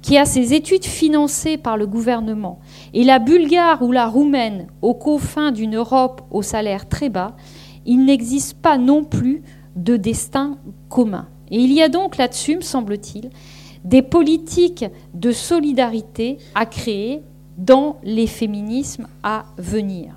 qui 0.00 0.16
a 0.16 0.24
ses 0.24 0.54
études 0.54 0.86
financées 0.86 1.58
par 1.58 1.76
le 1.76 1.86
gouvernement, 1.86 2.60
et 2.94 3.04
la 3.04 3.18
bulgare 3.18 3.82
ou 3.82 3.92
la 3.92 4.06
roumaine 4.06 4.68
aux 4.80 4.94
confins 4.94 5.52
d'une 5.52 5.76
Europe 5.76 6.22
au 6.30 6.40
salaire 6.40 6.88
très 6.88 7.10
bas, 7.10 7.36
il 7.84 8.04
n'existe 8.04 8.54
pas 8.54 8.78
non 8.78 9.04
plus 9.04 9.42
de 9.76 9.96
destin 9.96 10.56
commun. 10.88 11.28
Et 11.50 11.58
il 11.58 11.72
y 11.72 11.82
a 11.82 11.88
donc 11.88 12.16
là-dessus, 12.16 12.56
me 12.56 12.62
semble-t-il, 12.62 13.30
des 13.84 14.02
politiques 14.02 14.84
de 15.14 15.32
solidarité 15.32 16.38
à 16.54 16.66
créer 16.66 17.22
dans 17.56 17.96
les 18.02 18.26
féminismes 18.26 19.06
à 19.22 19.44
venir. 19.58 20.14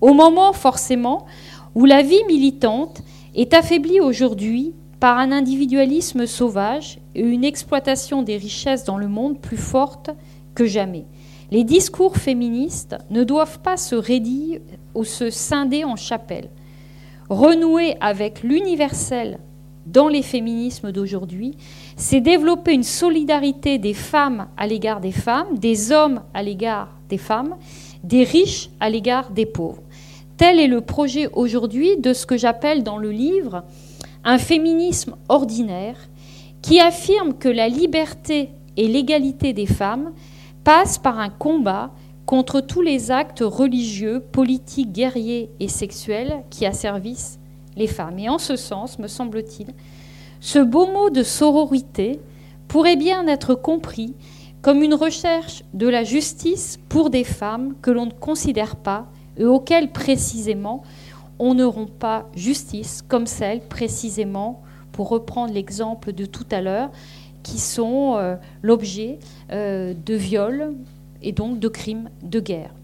Au 0.00 0.12
moment 0.12 0.52
forcément 0.52 1.26
où 1.74 1.84
la 1.84 2.02
vie 2.02 2.24
militante 2.26 3.02
est 3.34 3.54
affaiblie 3.54 4.00
aujourd'hui 4.00 4.74
par 5.00 5.18
un 5.18 5.32
individualisme 5.32 6.26
sauvage 6.26 6.98
et 7.14 7.20
une 7.20 7.44
exploitation 7.44 8.22
des 8.22 8.36
richesses 8.36 8.84
dans 8.84 8.96
le 8.96 9.08
monde 9.08 9.38
plus 9.38 9.56
forte 9.56 10.10
que 10.54 10.66
jamais. 10.66 11.04
Les 11.50 11.64
discours 11.64 12.16
féministes 12.16 12.96
ne 13.10 13.24
doivent 13.24 13.60
pas 13.60 13.76
se 13.76 13.94
raidir 13.94 14.60
ou 14.94 15.04
se 15.04 15.30
scinder 15.30 15.84
en 15.84 15.96
chapelle. 15.96 16.48
Renouer 17.28 17.96
avec 18.00 18.42
l'universel 18.42 19.38
dans 19.86 20.08
les 20.08 20.22
féminismes 20.22 20.92
d'aujourd'hui, 20.92 21.56
c'est 21.96 22.20
développer 22.20 22.72
une 22.72 22.82
solidarité 22.82 23.78
des 23.78 23.94
femmes 23.94 24.48
à 24.56 24.66
l'égard 24.66 25.00
des 25.00 25.12
femmes, 25.12 25.58
des 25.58 25.92
hommes 25.92 26.22
à 26.34 26.42
l'égard 26.42 26.88
des 27.08 27.18
femmes, 27.18 27.56
des 28.02 28.24
riches 28.24 28.70
à 28.80 28.90
l'égard 28.90 29.30
des 29.30 29.46
pauvres. 29.46 29.82
Tel 30.36 30.58
est 30.58 30.66
le 30.66 30.80
projet 30.80 31.28
aujourd'hui 31.32 31.96
de 31.98 32.12
ce 32.12 32.26
que 32.26 32.36
j'appelle 32.36 32.82
dans 32.82 32.98
le 32.98 33.10
livre 33.10 33.62
un 34.24 34.38
féminisme 34.38 35.16
ordinaire 35.28 35.96
qui 36.62 36.80
affirme 36.80 37.34
que 37.34 37.48
la 37.48 37.68
liberté 37.68 38.50
et 38.76 38.88
l'égalité 38.88 39.52
des 39.52 39.66
femmes 39.66 40.12
passent 40.64 40.98
par 40.98 41.18
un 41.18 41.28
combat 41.28 41.92
contre 42.26 42.60
tous 42.60 42.80
les 42.80 43.10
actes 43.10 43.44
religieux, 43.44 44.20
politiques, 44.20 44.92
guerriers 44.92 45.50
et 45.60 45.68
sexuels 45.68 46.42
qui 46.50 46.64
asservissent 46.64 47.38
les 47.76 47.86
femmes. 47.86 48.18
Et 48.18 48.28
en 48.28 48.38
ce 48.38 48.56
sens, 48.56 48.98
me 48.98 49.08
semble-t-il, 49.08 49.68
ce 50.44 50.58
beau 50.58 50.86
mot 50.86 51.08
de 51.08 51.22
sororité 51.22 52.20
pourrait 52.68 52.96
bien 52.96 53.26
être 53.28 53.54
compris 53.54 54.12
comme 54.60 54.82
une 54.82 54.92
recherche 54.92 55.64
de 55.72 55.88
la 55.88 56.04
justice 56.04 56.78
pour 56.90 57.08
des 57.08 57.24
femmes 57.24 57.74
que 57.80 57.90
l'on 57.90 58.04
ne 58.04 58.12
considère 58.12 58.76
pas 58.76 59.06
et 59.38 59.46
auxquelles 59.46 59.90
précisément 59.90 60.82
on 61.38 61.54
n'auront 61.54 61.86
pas 61.86 62.28
justice 62.36 63.00
comme 63.08 63.26
celle 63.26 63.62
précisément, 63.62 64.60
pour 64.92 65.08
reprendre 65.08 65.54
l'exemple 65.54 66.12
de 66.12 66.26
tout 66.26 66.46
à 66.50 66.60
l'heure, 66.60 66.90
qui 67.42 67.58
sont 67.58 68.16
euh, 68.18 68.36
l'objet 68.60 69.20
euh, 69.50 69.94
de 69.94 70.14
viols 70.14 70.74
et 71.22 71.32
donc 71.32 71.58
de 71.58 71.68
crimes 71.68 72.10
de 72.22 72.40
guerre. 72.40 72.74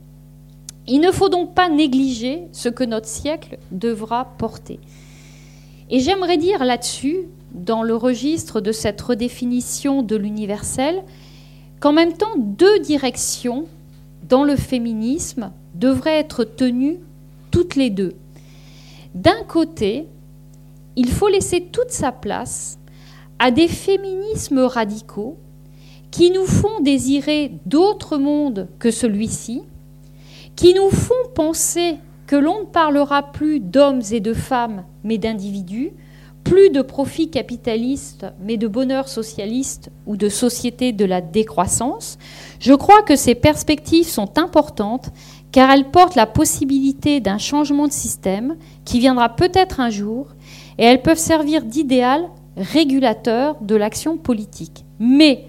Il 0.87 1.01
ne 1.01 1.13
faut 1.13 1.29
donc 1.29 1.55
pas 1.55 1.69
négliger 1.69 2.45
ce 2.53 2.71
que 2.71 2.85
notre 2.85 3.07
siècle 3.07 3.59
devra 3.71 4.25
porter. 4.39 4.81
Et 5.91 6.01
j'aimerais 6.01 6.39
dire 6.39 6.65
là-dessus, 6.65 7.27
dans 7.53 7.83
le 7.83 7.97
registre 7.97 8.61
de 8.61 8.73
cette 8.73 9.01
redéfinition 9.01 10.03
de 10.03 10.17
l'universel, 10.17 11.03
qu'en 11.81 11.93
même 11.93 12.13
temps, 12.13 12.37
deux 12.37 12.79
directions 12.81 13.67
dans 14.29 14.45
le 14.45 14.57
féminisme 14.57 15.51
devraient 15.75 16.19
être 16.19 16.45
tenues 16.45 16.99
toutes 17.51 17.77
les 17.77 17.91
deux. 17.91 18.15
D'un 19.15 19.43
côté, 19.49 20.07
il 20.97 21.11
faut 21.11 21.29
laisser 21.29 21.63
toute 21.63 21.91
sa 21.91 22.13
place 22.13 22.79
à 23.39 23.51
des 23.51 23.69
féminismes 23.69 24.61
radicaux 24.61 25.37
qui 26.11 26.31
nous 26.31 26.45
font 26.45 26.81
désirer 26.81 27.53
d'autres 27.67 28.19
mondes 28.19 28.69
que 28.79 28.91
celui-ci, 28.91 29.63
qui 30.57 30.75
nous 30.75 30.91
font 30.91 31.15
penser 31.35 31.97
que 32.27 32.37
l'on 32.37 32.61
ne 32.61 32.67
parlera 32.67 33.23
plus 33.33 33.61
d'hommes 33.61 34.03
et 34.11 34.21
de 34.21 34.35
femmes, 34.35 34.85
mais 35.03 35.19
d'individus, 35.19 35.93
plus 36.45 36.71
de 36.71 36.83
profits 36.83 37.31
capitalistes, 37.31 38.27
mais 38.43 38.57
de 38.57 38.67
bonheur 38.67 39.09
socialiste 39.09 39.91
ou 40.07 40.17
de 40.17 40.29
société 40.29 40.93
de 40.93 41.05
la 41.05 41.21
décroissance. 41.21 42.19
Je 42.59 42.75
crois 42.75 43.03
que 43.03 43.17
ces 43.17 43.35
perspectives 43.35 44.09
sont 44.09 44.39
importantes 44.39 45.11
car 45.53 45.71
elles 45.71 45.91
portent 45.91 46.15
la 46.15 46.27
possibilité 46.27 47.21
d'un 47.21 47.39
changement 47.39 47.89
de 47.89 47.93
système 47.93 48.57
qui 48.85 49.01
viendra 49.01 49.29
peut-être 49.29 49.81
un 49.81 49.91
jour, 49.91 50.29
et 50.79 50.85
elles 50.85 51.03
peuvent 51.03 51.19
servir 51.19 51.65
d'idéal 51.65 52.29
régulateur 52.57 53.57
de 53.61 53.75
l'action 53.75 54.17
politique. 54.17 54.85
Mais, 54.99 55.47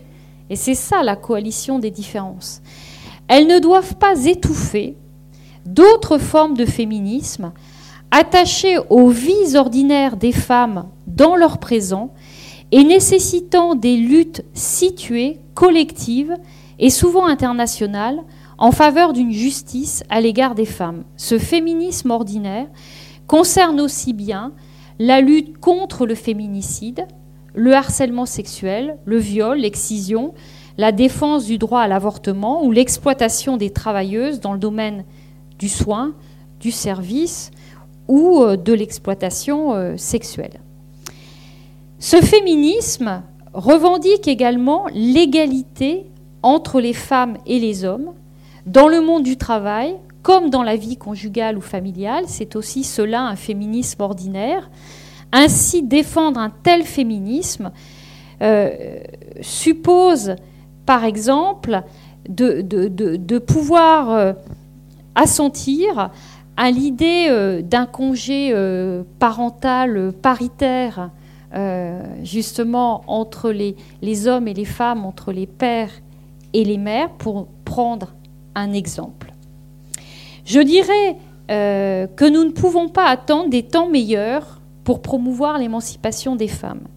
et 0.50 0.56
c'est 0.56 0.76
ça 0.76 1.04
la 1.04 1.16
coalition 1.16 1.80
des 1.80 1.92
différences, 1.92 2.62
elles 3.28 3.48
ne 3.48 3.60
doivent 3.60 3.96
pas 3.96 4.26
étouffer 4.26 4.98
d'autres 5.66 6.18
formes 6.18 6.58
de 6.58 6.66
féminisme 6.66 7.52
attachées 8.12 8.78
aux 8.90 9.10
vies 9.10 9.56
ordinaires 9.56 10.18
des 10.18 10.34
femmes 10.34 10.90
dans 11.08 11.36
leur 11.36 11.58
présent 11.58 12.14
et 12.72 12.84
nécessitant 12.84 13.76
des 13.76 13.96
luttes 13.98 14.44
situées, 14.54 15.40
collectives 15.54 16.36
et 16.80 16.90
souvent 16.90 17.26
internationales 17.26 18.20
en 18.58 18.72
faveur 18.72 19.14
d'une 19.14 19.32
justice 19.32 20.04
à 20.10 20.22
l'égard 20.22 20.56
des 20.56 20.66
femmes. 20.66 21.04
Ce 21.18 21.40
féminisme 21.40 22.12
ordinaire 22.12 22.68
concerne 23.28 23.82
aussi 23.82 24.14
bien 24.14 24.54
la 25.00 25.22
lutte 25.22 25.58
contre 25.58 26.06
le 26.06 26.16
féminicide, 26.16 27.08
le 27.56 27.74
harcèlement 27.74 28.26
sexuel, 28.26 28.98
le 29.06 29.18
viol, 29.18 29.60
l'excision, 29.60 30.34
la 30.78 30.92
défense 30.92 31.46
du 31.46 31.58
droit 31.58 31.82
à 31.82 31.88
l'avortement 31.88 32.64
ou 32.64 32.72
l'exploitation 32.72 33.58
des 33.58 33.72
travailleuses 33.72 34.40
dans 34.40 34.54
le 34.54 34.60
domaine 34.60 35.06
du 35.60 35.70
soin, 35.70 36.14
du 36.60 36.72
service 36.72 37.52
ou 38.12 38.44
euh, 38.44 38.58
de 38.58 38.74
l'exploitation 38.74 39.74
euh, 39.74 39.96
sexuelle. 39.96 40.60
Ce 41.98 42.18
féminisme 42.18 43.24
revendique 43.54 44.28
également 44.28 44.86
l'égalité 44.94 46.06
entre 46.44 46.82
les 46.82 46.94
femmes 46.94 47.38
et 47.46 47.58
les 47.58 47.86
hommes 47.86 48.12
dans 48.66 48.90
le 48.90 49.00
monde 49.00 49.24
du 49.24 49.38
travail 49.38 49.96
comme 50.24 50.50
dans 50.50 50.62
la 50.62 50.76
vie 50.76 50.98
conjugale 50.98 51.58
ou 51.58 51.62
familiale. 51.62 52.26
C'est 52.28 52.58
aussi 52.58 52.84
cela 52.84 53.22
un 53.22 53.38
féminisme 53.38 54.02
ordinaire. 54.02 54.70
Ainsi, 55.32 55.82
défendre 55.82 56.40
un 56.40 56.50
tel 56.50 56.84
féminisme 56.84 57.72
euh, 58.42 59.00
suppose, 59.40 60.36
par 60.86 61.06
exemple, 61.06 61.82
de, 62.28 62.62
de 62.62 63.38
pouvoir 63.40 64.36
assentir 65.16 66.12
à 66.58 66.72
l'idée 66.72 67.28
euh, 67.30 67.62
d'un 67.62 67.86
congé 67.86 68.52
euh, 68.54 69.04
parental 69.20 70.14
paritaire, 70.22 71.10
euh, 71.54 72.04
justement 72.24 73.04
entre 73.08 73.52
les, 73.52 73.76
les, 74.02 74.28
hommes 74.28 74.48
et 74.48 74.54
les 74.54 74.66
femmes, 74.66 75.06
entre 75.06 75.32
les 75.32 75.48
pères 75.48 75.92
et 76.54 76.64
les 76.64 76.78
mères, 76.78 77.10
pour 77.12 77.48
prendre 77.66 78.14
un 78.56 78.74
exemple. 78.74 79.34
Je 80.46 80.60
dirais 80.60 81.18
que 81.48 82.30
nous 82.30 82.46
ne 82.46 82.52
pouvons 82.52 82.88
pas 82.88 83.08
attendre 83.08 83.50
des 83.50 83.64
temps 83.64 83.90
meilleurs 83.90 84.62
pour 84.86 85.02
promouvoir 85.02 85.58
l'émancipation 85.58 86.38
des 86.38 86.48
femmes. 86.48 86.88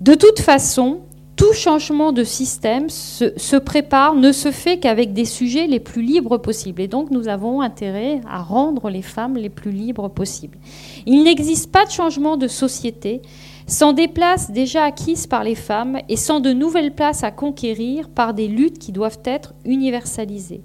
De 0.00 0.14
toute 0.14 0.38
façon, 0.38 1.00
tout 1.38 1.52
changement 1.52 2.10
de 2.10 2.24
système 2.24 2.90
se, 2.90 3.56
prépare, 3.56 4.14
ne 4.14 4.32
se 4.32 4.50
fait 4.50 4.78
qu'avec 4.78 5.12
des 5.12 5.24
sujets 5.24 5.68
les 5.68 5.78
plus 5.78 6.02
libres 6.02 6.36
possibles. 6.36 6.82
Et 6.82 6.88
donc 6.88 7.12
nous 7.12 7.28
avons 7.28 7.60
intérêt 7.60 8.20
à 8.28 8.42
rendre 8.42 8.90
les 8.90 9.02
femmes 9.02 9.36
les 9.36 9.48
plus 9.48 9.70
libres 9.70 10.08
possibles. 10.08 10.58
Il 11.06 11.22
n'existe 11.22 11.70
pas 11.70 11.86
de 11.86 11.92
changement 11.92 12.36
de 12.36 12.48
société 12.48 13.22
sans 13.68 13.92
des 13.92 14.08
places 14.08 14.50
déjà 14.50 14.82
acquises 14.82 15.28
par 15.28 15.44
les 15.44 15.54
femmes 15.54 15.98
et 16.08 16.16
sans 16.16 16.40
de 16.40 16.52
nouvelles 16.52 16.94
places 16.94 17.22
à 17.22 17.30
conquérir 17.30 18.08
par 18.08 18.34
des 18.34 18.48
luttes 18.48 18.80
qui 18.80 18.90
doivent 18.90 19.20
être 19.24 19.54
universalisées. 19.64 20.62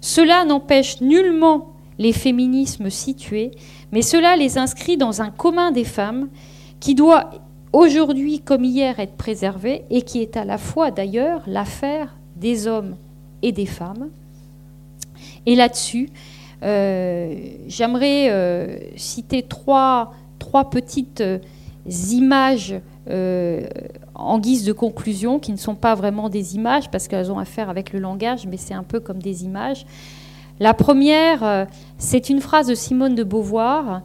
Cela 0.00 0.44
n'empêche 0.44 1.00
nullement 1.00 1.72
les 1.98 2.12
féminismes 2.12 2.90
situés, 2.90 3.50
mais 3.90 4.02
cela 4.02 4.36
les 4.36 4.58
inscrit 4.58 4.96
dans 4.96 5.22
un 5.22 5.30
commun 5.30 5.72
des 5.72 5.84
femmes 5.84 6.28
qui 6.78 6.94
doit 6.94 7.30
aujourd'hui 7.74 8.40
comme 8.40 8.64
hier 8.64 9.00
être 9.00 9.16
préservé 9.16 9.82
et 9.90 10.02
qui 10.02 10.22
est 10.22 10.36
à 10.36 10.44
la 10.44 10.58
fois 10.58 10.90
d'ailleurs 10.90 11.42
l'affaire 11.46 12.14
des 12.36 12.66
hommes 12.66 12.96
et 13.42 13.52
des 13.52 13.66
femmes. 13.66 14.08
Et 15.44 15.56
là-dessus, 15.56 16.08
euh, 16.62 17.34
j'aimerais 17.66 18.30
euh, 18.30 18.76
citer 18.96 19.42
trois, 19.42 20.14
trois 20.38 20.70
petites 20.70 21.20
euh, 21.20 21.38
images 22.10 22.80
en 24.14 24.38
guise 24.38 24.64
de 24.64 24.72
conclusion, 24.72 25.38
qui 25.38 25.52
ne 25.52 25.58
sont 25.58 25.74
pas 25.74 25.94
vraiment 25.94 26.30
des 26.30 26.54
images 26.54 26.90
parce 26.90 27.06
qu'elles 27.06 27.30
ont 27.30 27.38
à 27.38 27.44
faire 27.44 27.68
avec 27.68 27.92
le 27.92 27.98
langage, 27.98 28.46
mais 28.46 28.56
c'est 28.56 28.72
un 28.72 28.82
peu 28.82 28.98
comme 28.98 29.18
des 29.18 29.44
images. 29.44 29.84
La 30.58 30.72
première, 30.72 31.66
c'est 31.98 32.30
une 32.30 32.40
phrase 32.40 32.68
de 32.68 32.74
Simone 32.74 33.14
de 33.14 33.22
Beauvoir 33.22 34.00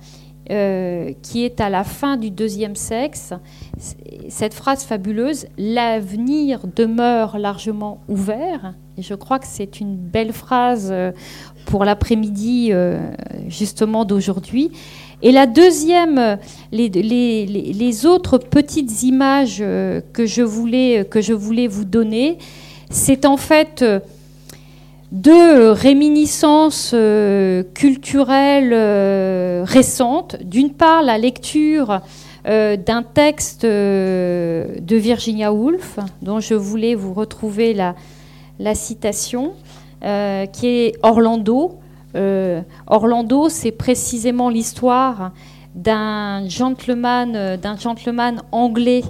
euh, 0.51 1.11
qui 1.21 1.45
est 1.45 1.61
à 1.61 1.69
la 1.69 1.83
fin 1.83 2.17
du 2.17 2.31
deuxième 2.31 2.75
sexe, 2.75 3.33
cette 4.29 4.55
phrase 4.55 4.83
fabuleuse, 4.83 5.45
l'avenir 5.59 6.61
demeure 6.75 7.37
largement 7.37 8.01
ouvert. 8.07 8.73
Et 8.97 9.03
je 9.03 9.13
crois 9.13 9.37
que 9.37 9.45
c'est 9.45 9.79
une 9.79 9.95
belle 9.95 10.33
phrase 10.33 10.89
euh, 10.91 11.11
pour 11.67 11.85
l'après-midi 11.85 12.69
euh, 12.71 13.11
justement 13.47 14.05
d'aujourd'hui. 14.05 14.71
Et 15.21 15.31
la 15.31 15.45
deuxième, 15.45 16.39
les, 16.71 16.89
les, 16.89 18.05
autres 18.07 18.39
petites 18.39 19.03
images 19.03 19.59
que 19.59 20.25
je 20.25 20.41
voulais, 20.41 21.05
que 21.05 21.21
je 21.21 21.33
voulais 21.33 21.67
vous 21.67 21.85
donner, 21.85 22.37
c'est 22.89 23.25
en 23.25 23.37
fait 23.37 23.83
deux 25.12 25.72
réminiscences 25.72 26.91
euh, 26.93 27.64
culturelles 27.74 28.74
euh, 28.74 29.64
récentes. 29.66 30.38
D'une 30.43 30.72
part, 30.72 31.01
la 31.01 31.18
lecture 31.18 32.01
euh, 32.47 32.78
d'un 32.78 33.01
texte 33.03 33.66
de 33.66 34.95
Virginia 34.95 35.51
Woolf, 35.51 35.99
dont 36.22 36.39
je 36.39 36.53
voulais 36.53 36.95
vous 36.95 37.14
retrouver 37.14 37.74
la, 37.74 37.95
la 38.60 38.76
citation, 38.76 39.53
qui 40.01 40.68
est 40.68 40.95
Orlando. 41.03 41.80
Orlando, 42.88 43.49
c'est 43.49 43.72
précisément 43.72 44.49
l'histoire 44.49 45.34
d'un 45.76 46.47
gentleman, 46.47 47.57
d'un 47.57 47.76
gentleman 47.76 48.41
anglais 48.53 49.03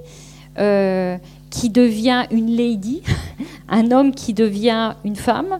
qui 1.50 1.70
devient 1.70 2.26
une 2.32 2.56
lady, 2.56 3.02
un 3.70 3.92
homme 3.92 4.14
qui 4.14 4.34
devient 4.34 4.94
une 5.04 5.16
femme. 5.16 5.60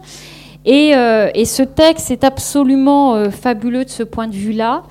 Et, 0.66 0.96
euh, 0.96 1.30
ce 1.46 1.64
texte 1.64 2.12
est 2.12 2.24
absolument 2.24 3.16
euh, 3.16 3.30
fabuleux 3.30 3.86
de 3.86 3.90
ce 3.90 4.04
point 4.04 4.28
de 4.28 4.36
vue-là. 4.36 4.84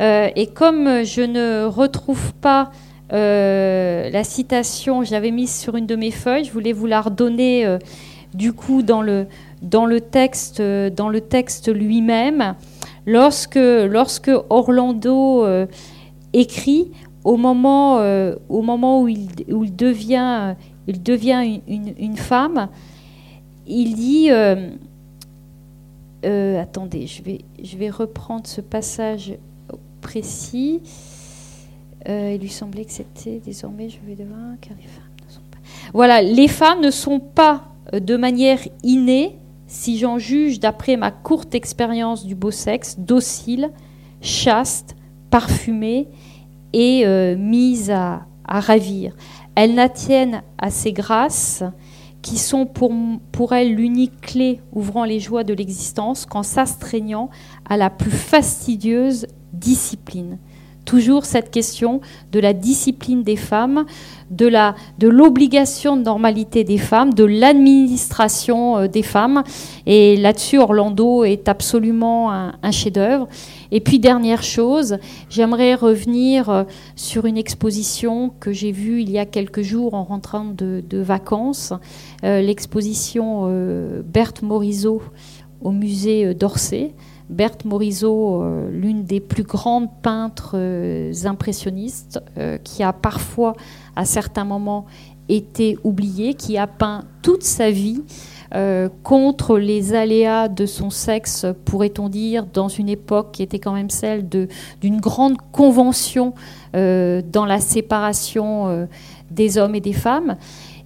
Euh, 0.00 0.28
et 0.36 0.46
comme 0.46 1.04
je 1.04 1.22
ne 1.22 1.64
retrouve 1.64 2.32
pas 2.34 2.70
la 3.12 4.22
citation, 4.22 5.02
je 5.02 5.10
l'avais 5.10 5.32
mise 5.32 5.52
sur 5.52 5.74
une 5.74 5.86
de 5.86 5.96
mes 5.96 6.12
feuilles, 6.12 6.44
je 6.44 6.52
voulais 6.52 6.72
vous 6.72 6.86
la 6.86 7.00
redonner 7.00 7.66
du 8.34 8.52
coup 8.52 8.82
dans 8.82 9.02
le, 9.02 9.26
dans 9.62 9.84
le 9.84 10.00
texte, 10.00 10.62
dans 10.62 11.10
texte 11.28 11.74
lui-même. 11.74 12.54
Lorsque, 13.06 13.58
lorsque 13.58 14.30
Orlando 14.48 15.44
écrit, 16.32 16.92
au 17.24 17.36
moment, 17.36 17.98
euh, 17.98 18.34
au 18.48 18.62
moment 18.62 19.02
où, 19.02 19.08
il, 19.08 19.28
devient, 19.76 20.54
il 20.86 21.02
devient 21.02 21.60
une, 21.66 22.16
femme, 22.16 22.68
il 23.66 23.94
dit 23.94 24.30
euh, 24.30 24.70
euh, 26.24 26.60
attendez, 26.60 27.06
je 27.06 27.22
vais, 27.22 27.40
je 27.62 27.76
vais 27.76 27.90
reprendre 27.90 28.46
ce 28.46 28.60
passage 28.60 29.34
précis. 30.00 30.80
il 32.06 32.38
lui 32.40 32.48
semblait 32.48 32.84
que 32.84 32.92
c'était 32.92 33.40
désormais, 33.44 33.88
je 33.88 33.98
vais 34.06 34.16
devoir, 34.16 34.54
car 34.60 34.76
les 34.76 34.88
femmes 34.88 35.26
ne 35.26 35.32
sont 35.32 35.40
pas. 35.50 35.58
Voilà, 35.92 36.22
les 36.22 36.48
femmes 36.48 36.80
ne 36.80 36.90
sont 36.90 37.20
pas 37.20 37.64
de 37.92 38.16
manière 38.16 38.60
innée, 38.82 39.36
si 39.66 39.98
j'en 39.98 40.18
juge 40.18 40.58
d'après 40.58 40.96
ma 40.96 41.10
courte 41.10 41.54
expérience 41.54 42.24
du 42.24 42.34
beau 42.34 42.50
sexe, 42.50 42.98
dociles, 42.98 43.70
chastes, 44.22 44.96
parfumées 45.30 46.08
et 46.72 47.02
euh, 47.06 47.36
mise 47.36 47.90
à, 47.90 48.26
ravir. 48.46 49.14
Elles 49.54 49.74
n'attiennent 49.74 50.42
à 50.58 50.70
ces 50.70 50.92
grâces 50.92 51.62
qui 52.20 52.36
sont 52.36 52.66
pour, 52.66 52.92
pour 53.30 53.54
l'unique 53.54 54.20
clé 54.20 54.60
ouvrant 54.72 55.04
les 55.04 55.20
joies 55.20 55.44
de 55.44 55.54
l'existence 55.54 56.26
qu'en 56.26 56.42
s'astreignant 56.42 57.30
à 57.68 57.76
la 57.76 57.90
plus 57.90 58.10
fastidieuse 58.10 59.26
discipline. 59.52 60.38
Toujours 60.84 61.24
cette 61.24 61.52
question 61.52 62.00
de 62.32 62.40
la 62.40 62.52
discipline 62.52 63.22
des 63.22 63.36
femmes, 63.36 63.84
de 64.30 64.48
la 64.48 64.74
de 64.98 65.08
l'obligation 65.08 65.96
de 65.96 66.02
normalité 66.02 66.64
des 66.64 66.78
femmes, 66.78 67.14
de 67.14 67.22
l'administration 67.22 68.78
euh, 68.78 68.88
des 68.88 69.02
femmes. 69.02 69.44
Et 69.86 70.16
là-dessus, 70.16 70.58
Orlando 70.58 71.22
est 71.22 71.48
absolument 71.48 72.30
un 72.30 72.70
chef-d'œuvre. 72.72 73.28
Et 73.72 73.80
puis 73.80 73.98
dernière 73.98 74.42
chose, 74.42 74.98
j'aimerais 75.28 75.74
revenir 75.74 76.50
euh, 76.50 76.64
sur 76.96 77.26
une 77.26 77.36
exposition 77.36 78.32
que 78.40 78.52
j'ai 78.52 78.72
vue 78.72 79.00
il 79.00 79.10
y 79.10 79.18
a 79.18 79.26
quelques 79.26 79.62
jours 79.62 79.94
en 79.94 80.04
rentrant 80.04 80.44
de, 80.44 80.82
vacances, 80.92 81.72
euh, 82.24 82.40
l'exposition 82.40 83.44
euh, 83.46 84.02
Berthe 84.04 84.42
Morisot 84.42 85.02
au 85.60 85.70
musée 85.70 86.34
d'Orsay. 86.34 86.94
Berthe 87.28 87.64
Morisot, 87.64 88.42
l'une 88.72 89.04
des 89.04 89.20
plus 89.20 89.44
grandes 89.44 89.88
peintres 90.02 90.56
impressionnistes, 91.24 92.18
qui 92.64 92.82
a 92.82 92.92
parfois, 92.92 93.54
à 93.94 94.04
certains 94.04 94.44
moments, 94.44 94.86
été 95.28 95.78
oubliée, 95.84 96.34
qui 96.34 96.58
a 96.58 96.66
peint 96.66 97.04
toute 97.22 97.44
sa 97.44 97.70
vie 97.70 98.02
euh, 98.52 98.88
contre 99.04 99.58
les 99.58 99.94
aléas 99.94 100.48
de 100.48 100.66
son 100.66 100.90
sexe, 100.90 101.46
pourrait-on 101.64 102.08
dire, 102.08 102.46
dans 102.52 102.68
une 102.68 102.88
époque 102.88 103.32
qui 103.32 103.42
était 103.42 103.60
quand 103.60 103.72
même 103.72 103.90
celle 103.90 104.28
d'une 104.28 105.00
grande 105.00 105.36
convention 105.52 106.34
euh, 106.74 107.22
dans 107.32 107.44
la 107.44 107.60
séparation 107.60 108.66
euh, 108.66 108.86
des 109.30 109.56
hommes 109.56 109.76
et 109.76 109.80
des 109.80 109.92
femmes. 109.92 110.36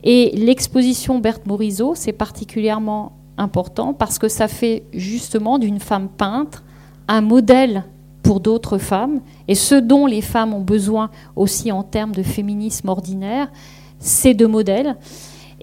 Et 0.03 0.33
l'exposition 0.37 1.19
Berthe 1.19 1.47
Morisot, 1.47 1.95
c'est 1.95 2.13
particulièrement 2.13 3.13
important 3.39 3.95
parce 3.95 4.19
que 4.19 4.29
ça 4.29 4.47
fait 4.47 4.85
justement 4.93 5.59
d'une 5.59 5.81
femme 5.81 6.09
peintre 6.09 6.65
un 7.09 7.23
modèle 7.23 7.85
pour 8.23 8.41
d'autres 8.41 8.77
femmes. 8.77 9.21
Et 9.49 9.55
ce 9.55 9.75
dont 9.75 10.05
les 10.05 10.21
femmes 10.21 10.53
ont 10.53 10.61
besoin 10.61 11.11
aussi 11.35 11.73
en 11.73 11.83
termes 11.83 12.13
de 12.13 12.23
féminisme 12.23 12.91
ordinaire, 12.91 13.49
c'est 13.99 14.35
de 14.35 14.45
modèles. 14.45 14.97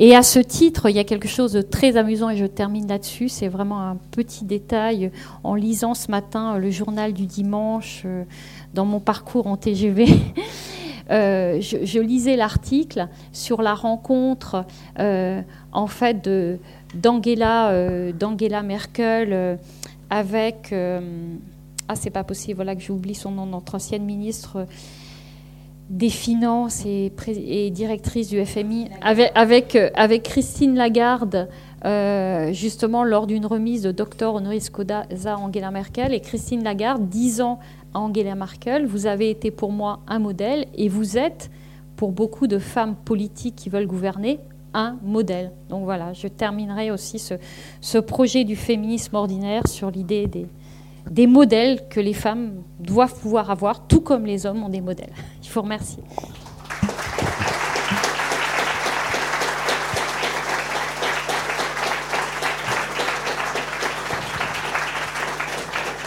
Et 0.04 0.16
à 0.16 0.24
ce 0.24 0.40
titre, 0.40 0.90
il 0.90 0.96
y 0.96 1.00
a 1.00 1.04
quelque 1.04 1.28
chose 1.28 1.54
de 1.54 1.62
très 1.62 1.96
amusant, 1.96 2.32
et 2.32 2.36
je 2.36 2.48
termine 2.48 2.88
là-dessus, 2.88 3.30
c'est 3.30 3.48
vraiment 3.48 3.82
un 3.82 3.98
petit 4.10 4.46
détail. 4.46 5.12
En 5.44 5.54
lisant 5.54 5.94
ce 5.94 6.10
matin 6.10 6.58
le 6.58 6.72
journal 6.72 7.14
du 7.14 7.28
dimanche, 7.28 8.02
euh, 8.06 8.24
dans 8.74 8.84
mon 8.84 9.00
parcours 9.00 9.46
en 9.46 9.58
TGV, 9.58 10.08
euh, 11.12 11.62
je, 11.62 12.00
lisais 12.00 12.36
l'article 12.36 13.10
sur 13.32 13.62
la 13.62 13.76
rencontre, 13.76 14.66
euh, 14.98 15.40
en 15.72 15.86
fait, 15.86 16.28
d'Angela, 16.96 18.12
d'Angela 18.12 18.64
Merkel 18.64 19.60
avec... 20.10 20.74
ah, 21.88 21.96
c'est 21.96 22.10
pas 22.10 22.24
possible, 22.24 22.56
voilà 22.56 22.76
que 22.76 22.82
j'oublie 22.82 23.14
son 23.14 23.30
nom, 23.30 23.46
notre 23.46 23.76
ancienne 23.76 24.06
ministre 24.06 24.66
des 25.92 26.10
finances 26.10 26.86
et, 26.86 27.70
directrice 27.70 28.30
du 28.30 28.44
FMI, 28.46 28.88
avec, 29.02 29.76
euh, 29.76 29.90
avec, 29.94 30.24
Christine 30.24 30.76
Lagarde, 30.76 31.50
euh, 31.84 32.54
justement 32.54 33.04
lors 33.04 33.28
d'une 33.28 33.46
remise 33.46 33.84
de 33.84 33.92
docteur 33.92 34.36
honoris 34.36 34.70
causa 34.70 35.06
Angela 35.38 35.70
Merkel. 35.70 36.14
Et 36.14 36.22
Christine 36.22 36.64
Lagarde 36.64 37.10
disant 37.10 37.60
à 37.94 38.00
Angela 38.00 38.36
Merkel, 38.36 38.86
vous 38.86 39.06
avez 39.06 39.30
été 39.30 39.52
pour 39.52 39.74
moi 39.74 40.00
un 40.08 40.20
modèle 40.20 40.66
et 40.76 40.88
vous 40.88 41.18
êtes, 41.18 41.52
pour 41.98 42.14
beaucoup 42.14 42.48
de 42.48 42.58
femmes 42.58 42.96
politiques 42.96 43.58
qui 43.58 43.70
veulent 43.70 43.86
gouverner, 43.86 44.40
un 44.74 44.98
modèle. 45.04 45.52
Donc 45.68 45.84
voilà, 45.84 46.14
je 46.14 46.28
terminerai 46.28 46.90
aussi 46.92 47.20
ce 47.82 47.98
projet 47.98 48.46
du 48.46 48.56
féminisme 48.56 49.18
ordinaire 49.18 49.68
sur 49.68 49.92
l'idée 49.92 50.26
des, 50.26 50.48
des 51.10 51.28
modèles 51.28 51.88
que 51.90 52.00
les 52.00 52.14
femmes 52.14 52.64
doivent 52.80 53.16
pouvoir 53.20 53.50
avoir, 53.52 53.88
tout 53.88 54.02
comme 54.02 54.26
les 54.26 54.46
hommes 54.46 54.64
ont 54.64 54.70
des 54.70 54.82
modèles. 54.82 55.14
Je 55.42 55.52
vous 55.52 55.62
remercie. 55.62 56.00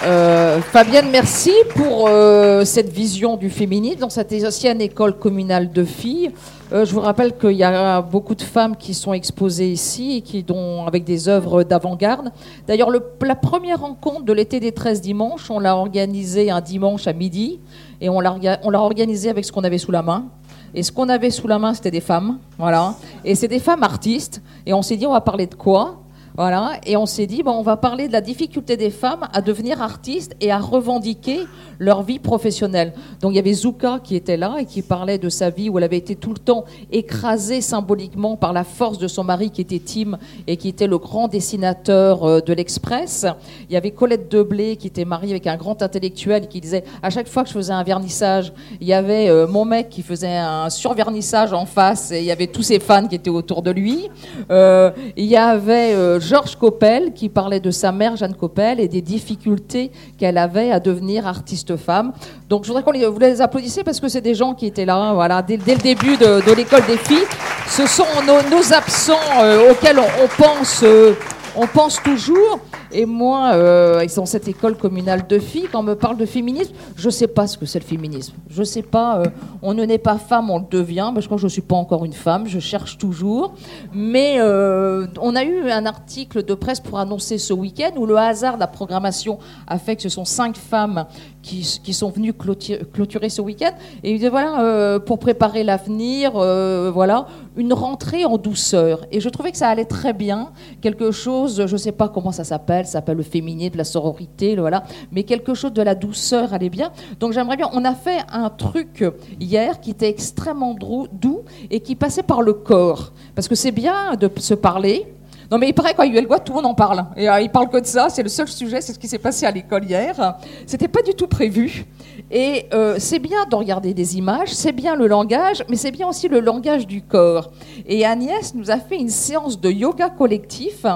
Euh, 0.05 0.34
Fabienne, 0.61 1.11
merci 1.11 1.53
pour 1.75 2.07
euh, 2.09 2.65
cette 2.65 2.91
vision 2.91 3.37
du 3.37 3.51
féminisme 3.51 4.01
dans 4.01 4.11
cette 4.11 4.33
ancienne 4.45 4.81
école 4.81 5.19
communale 5.19 5.73
de 5.73 5.85
filles. 5.85 6.31
Euh, 6.73 6.85
je 6.85 6.93
vous 6.93 7.01
rappelle 7.01 7.37
qu'il 7.37 7.53
y 7.53 7.65
a 7.65 8.03
beaucoup 8.03 8.35
de 8.35 8.43
femmes 8.43 8.77
qui 8.77 8.95
sont 8.95 9.13
exposées 9.13 9.71
ici 9.71 10.19
et 10.19 10.21
qui 10.21 10.45
avec 10.87 11.05
des 11.05 11.29
œuvres 11.29 11.65
d'avant-garde. 11.65 12.31
D'ailleurs, 12.69 12.91
la 12.91 13.35
première 13.35 13.81
rencontre 13.81 14.25
de 14.25 14.33
l'été 14.33 14.61
des 14.61 14.73
13 14.73 15.01
dimanches, 15.01 15.51
on 15.51 15.59
l'a 15.59 15.77
organisée 15.77 16.51
un 16.51 16.61
dimanche 16.61 17.07
à 17.09 17.13
midi 17.13 17.59
et 18.01 18.09
on 18.09 18.21
l'a 18.21 18.81
organisée 18.81 19.31
avec 19.31 19.45
ce 19.45 19.53
qu'on 19.53 19.65
avait 19.65 19.79
sous 19.79 19.93
la 19.93 20.03
main. 20.03 20.27
Et 20.75 20.83
ce 20.83 20.93
qu'on 20.93 21.09
avait 21.09 21.31
sous 21.31 21.49
la 21.49 21.59
main, 21.59 21.75
c'était 21.75 21.91
des 21.91 22.01
femmes. 22.01 22.39
Voilà. 22.59 22.95
Et 23.25 23.35
c'est 23.35 23.49
des 23.49 23.61
femmes 23.61 23.83
artistes. 23.83 24.43
Et 24.67 24.75
on 24.75 24.83
s'est 24.83 24.97
dit, 24.97 25.07
on 25.07 25.13
va 25.13 25.21
parler 25.21 25.47
de 25.47 25.55
quoi? 25.55 26.04
Voilà, 26.37 26.81
et 26.85 26.97
on 26.97 27.07
s'est 27.07 27.27
dit, 27.27 27.45
bon, 27.45 27.53
on 27.53 27.63
va 27.63 27.77
parler 27.77 28.09
de 28.09 28.13
la 28.13 28.21
difficulté 28.21 28.77
des 28.77 28.91
femmes 28.91 29.29
à 29.33 29.41
devenir 29.41 29.81
artistes 29.81 30.35
et 30.41 30.51
à 30.51 30.59
revendiquer 30.59 31.47
leur 31.79 32.03
vie 32.03 32.19
professionnelle. 32.19 32.93
Donc 33.21 33.33
il 33.33 33.37
y 33.37 33.39
avait 33.39 33.53
Zuka 33.53 34.01
qui 34.03 34.17
était 34.17 34.37
là 34.37 34.57
et 34.59 34.65
qui 34.65 34.83
parlait 34.83 35.19
de 35.19 35.29
sa 35.29 35.51
vie 35.51 35.69
où 35.69 35.79
elle 35.79 35.85
avait 35.85 35.97
été 35.97 36.17
tout 36.17 36.31
le 36.31 36.39
temps 36.39 36.65
écrasée 36.91 37.61
symboliquement 37.61 38.37
par 38.37 38.53
la 38.53 38.65
force 38.65 38.99
de 38.99 39.09
son 39.09 39.25
mari 39.25 39.51
qui 39.51 39.61
était 39.61 39.81
Tim 39.81 40.19
et 40.47 40.57
qui 40.57 40.69
était 40.69 40.87
le 40.87 40.99
grand 40.99 41.29
dessinateur 41.29 42.25
euh, 42.25 42.41
de 42.41 42.53
l'Express. 42.53 43.27
Il 43.69 43.75
y 43.75 43.77
avait 43.77 43.91
Colette 43.93 44.31
Deblé 44.31 44.77
qui 44.77 44.89
était 44.89 45.05
mariée 45.05 45.33
avec 45.33 45.47
un 45.47 45.57
grand 45.57 45.83
intellectuel 45.83 46.49
qui 46.49 46.61
disait, 46.61 46.85
à 47.03 47.11
chaque 47.11 47.29
fois 47.29 47.43
que 47.43 47.49
je 47.49 47.55
faisais 47.55 47.73
un 47.73 47.85
vernissage, 47.85 48.53
il 48.81 48.87
y 48.87 48.93
avait 48.93 49.29
euh, 49.29 49.47
mon 49.47 49.65
mec 49.65 49.89
qui 49.89 50.03
faisait 50.03 50.37
un 50.37 50.71
survernissage 50.71 51.53
en 51.53 51.67
face 51.67 52.11
et 52.11 52.19
il 52.19 52.25
y 52.25 52.33
avait 52.33 52.49
tous 52.49 52.63
ses 52.63 52.81
fans 52.81 53.07
qui 53.07 53.15
étaient 53.15 53.31
autour 53.31 53.63
de 53.63 53.71
lui. 53.71 54.09
Euh, 54.51 54.91
il 55.17 55.27
y 55.27 55.37
avait 55.37 56.21
Georges 56.25 56.57
Coppel 56.57 57.13
qui 57.13 57.29
parlait 57.29 57.61
de 57.61 57.71
sa 57.71 57.93
mère 57.93 58.17
Jeanne 58.17 58.35
Coppel 58.35 58.81
et 58.81 58.89
des 58.89 59.03
difficultés 59.03 59.91
qu'elle 60.19 60.39
avait 60.39 60.71
à 60.71 60.81
devenir 60.81 61.27
artiste 61.27 61.77
femme. 61.77 62.13
Donc 62.49 62.65
je 62.65 62.69
voudrais 62.69 62.83
qu'on 62.83 62.93
les, 62.93 63.41
applaudisse 63.41 63.81
parce 63.85 64.01
que 64.01 64.09
c'est 64.09 64.23
des 64.23 64.35
gens 64.35 64.55
qui 64.55 64.67
étaient 64.67 64.87
là 64.87 65.13
voilà, 65.13 65.43
dès, 65.43 65.57
le 65.57 65.83
début 65.83 66.17
de, 66.17 66.55
l'école 66.55 66.85
des 66.87 66.97
filles. 66.97 67.27
Ce 67.69 67.87
sont 67.87 68.05
nos, 68.27 68.73
absents 68.73 69.15
euh, 69.41 69.71
auxquels 69.71 69.99
on, 69.99 70.43
pense, 70.43 70.83
euh, 70.83 71.15
on 71.57 71.67
pense 71.67 72.03
toujours. 72.03 72.59
Et 72.95 73.07
moi, 73.07 73.51
euh, 73.55 74.07
dans 74.15 74.25
cette 74.25 74.47
école 74.47 74.77
communale 74.77 75.27
de 75.27 75.41
filles, 75.41 75.67
quand 75.71 75.81
on 75.81 75.83
me 75.83 75.97
parle 75.97 76.17
de 76.17 76.27
féminisme, 76.27 76.73
je 76.95 77.07
ne 77.07 77.11
sais 77.11 77.27
pas 77.27 77.49
ce 77.49 77.59
que 77.59 77.67
c'est 77.67 77.81
le 77.81 77.85
féminisme. 77.85 78.35
Je 78.49 78.61
ne 78.61 78.65
sais 78.65 78.83
pas, 78.83 79.19
euh, 79.19 79.25
on 79.63 79.75
ne 79.75 79.85
naît 79.85 79.99
pas 79.99 80.17
femme, 80.17 80.49
on 80.49 80.59
le 80.61 80.67
devient. 80.71 81.13
Je 81.17 81.27
crois 81.27 81.37
que 81.37 81.41
je 81.41 81.47
ne 81.47 81.51
suis 81.51 81.61
pas 81.61 81.75
encore 81.75 82.05
une 82.05 82.13
femme, 82.13 82.47
je 82.47 82.61
cherche 82.61 82.97
toujours. 82.97 83.55
Mais 83.93 84.37
euh, 84.39 85.09
on 85.21 85.35
a 85.35 85.43
eu 85.43 85.71
un 85.71 85.87
article 85.87 86.45
de 86.45 86.55
presse 86.55 86.79
pour 86.79 87.01
annoncer 87.01 87.37
ce 87.39 87.53
week-end 87.53 87.91
où 87.97 88.07
le 88.07 88.17
hasard 88.17 88.55
de 88.55 88.61
la 88.61 88.69
programmation 88.69 89.41
a 89.67 89.79
fait 89.79 89.97
que 89.97 90.03
ce 90.03 90.09
sont 90.09 90.25
cinq 90.25 90.57
femmes 90.57 91.07
qui, 91.43 91.65
sont 91.65 92.09
venues 92.11 92.33
clôturer, 92.33 93.29
ce 93.29 93.43
week-end. 93.43 93.73
Et 94.03 94.13
il 94.13 94.17
disait, 94.17 94.31
voilà, 94.31 94.63
euh, 94.63 94.99
pour 94.99 95.19
préparer 95.19 95.65
l'avenir, 95.65 96.33
voilà, 96.33 97.27
une 97.57 97.73
rentrée 97.73 98.25
en 98.25 98.39
douceur. 98.39 99.05
Et 99.13 99.21
je 99.21 99.29
trouvais 99.29 99.51
que 99.51 99.59
ça 99.59 99.69
allait 99.69 99.85
très 99.85 100.13
bien. 100.13 100.53
Quelque 100.81 101.11
chose, 101.11 101.67
je 101.67 101.73
ne 101.73 101.79
sais 101.79 101.93
pas 101.93 102.09
comment 102.09 102.33
ça 102.33 102.45
s'appelle, 102.45 102.84
ça 102.87 102.93
s'appelle 102.93 103.17
le 103.17 103.23
féminin, 103.23 103.69
de 103.69 103.79
la 103.79 103.85
sororité, 103.85 104.57
voilà. 104.57 104.85
Mais 105.13 105.25
quelque 105.25 105.55
chose 105.55 105.73
de 105.73 105.83
la 105.83 105.95
douceur 105.95 106.53
allait 106.53 106.71
bien. 106.71 106.91
Donc 107.21 107.33
j'aimerais 107.33 107.57
bien. 107.57 107.69
On 107.73 107.85
a 107.85 107.95
fait 107.95 108.19
un 108.33 108.51
truc 108.51 109.05
hier 109.41 109.81
qui 109.81 109.91
était 109.91 110.09
extrêmement 110.09 110.75
doux 110.75 111.43
et 111.71 111.81
qui 111.81 111.95
passait 111.95 112.23
par 112.23 112.43
le 112.43 112.53
corps. 112.53 113.13
Parce 113.35 113.49
que 113.49 113.55
c'est 113.55 113.73
bien 113.73 114.15
de 114.17 114.31
se 114.37 114.55
parler. 114.55 115.07
Non, 115.51 115.59
mais 115.59 115.69
il 115.69 115.75
paraît 115.75 115.95
qu'à 115.95 116.07
ULGOA, 116.07 116.41
tout 116.41 116.53
le 116.53 116.57
monde 116.57 116.67
en 116.67 116.75
parle. 116.75 117.05
Et 117.17 117.29
euh, 117.29 117.41
il 117.41 117.51
parle 117.51 117.69
que 117.69 117.79
de 117.79 117.87
ça. 117.87 118.09
C'est 118.09 118.23
le 118.23 118.29
seul 118.29 118.49
sujet. 118.49 118.81
C'est 118.81 118.95
ce 118.95 118.99
qui 118.99 119.07
s'est 119.07 119.19
passé 119.19 119.45
à 119.45 119.51
l'école 119.51 119.85
hier. 119.85 120.37
C'était 120.67 120.89
pas 120.89 121.03
du 121.03 121.13
tout 121.13 121.27
prévu. 121.27 121.85
Et 122.31 122.67
euh, 122.73 122.97
c'est 122.99 123.19
bien 123.19 123.45
de 123.45 123.55
regarder 123.55 123.95
des 123.95 124.17
images, 124.17 124.49
c'est 124.49 124.73
bien 124.73 124.97
le 124.97 125.07
langage, 125.07 125.63
mais 125.69 125.77
c'est 125.77 125.91
bien 125.91 126.09
aussi 126.09 126.29
le 126.29 126.41
langage 126.41 126.87
du 126.87 127.03
corps. 127.03 127.51
Et 127.87 128.05
Agnès 128.05 128.55
nous 128.55 128.71
a 128.71 128.79
fait 128.79 128.97
une 128.97 129.11
séance 129.11 129.61
de 129.61 129.71
yoga 129.71 130.09
collectif 130.09 130.87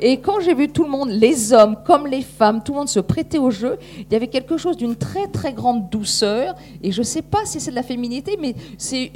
et 0.00 0.18
quand 0.18 0.40
j'ai 0.40 0.54
vu 0.54 0.68
tout 0.68 0.84
le 0.84 0.88
monde, 0.88 1.10
les 1.10 1.52
hommes 1.52 1.76
comme 1.84 2.06
les 2.06 2.22
femmes, 2.22 2.62
tout 2.62 2.72
le 2.72 2.78
monde 2.78 2.88
se 2.88 3.00
prêter 3.00 3.38
au 3.38 3.50
jeu, 3.50 3.78
il 3.98 4.10
y 4.10 4.16
avait 4.16 4.28
quelque 4.28 4.56
chose 4.56 4.76
d'une 4.78 4.96
très 4.96 5.26
très 5.26 5.52
grande 5.52 5.90
douceur. 5.90 6.54
Et 6.82 6.90
je 6.90 7.00
ne 7.00 7.04
sais 7.04 7.20
pas 7.22 7.44
si 7.44 7.60
c'est 7.60 7.70
de 7.70 7.76
la 7.76 7.82
féminité, 7.82 8.38
mais 8.40 8.54
c'est 8.78 9.10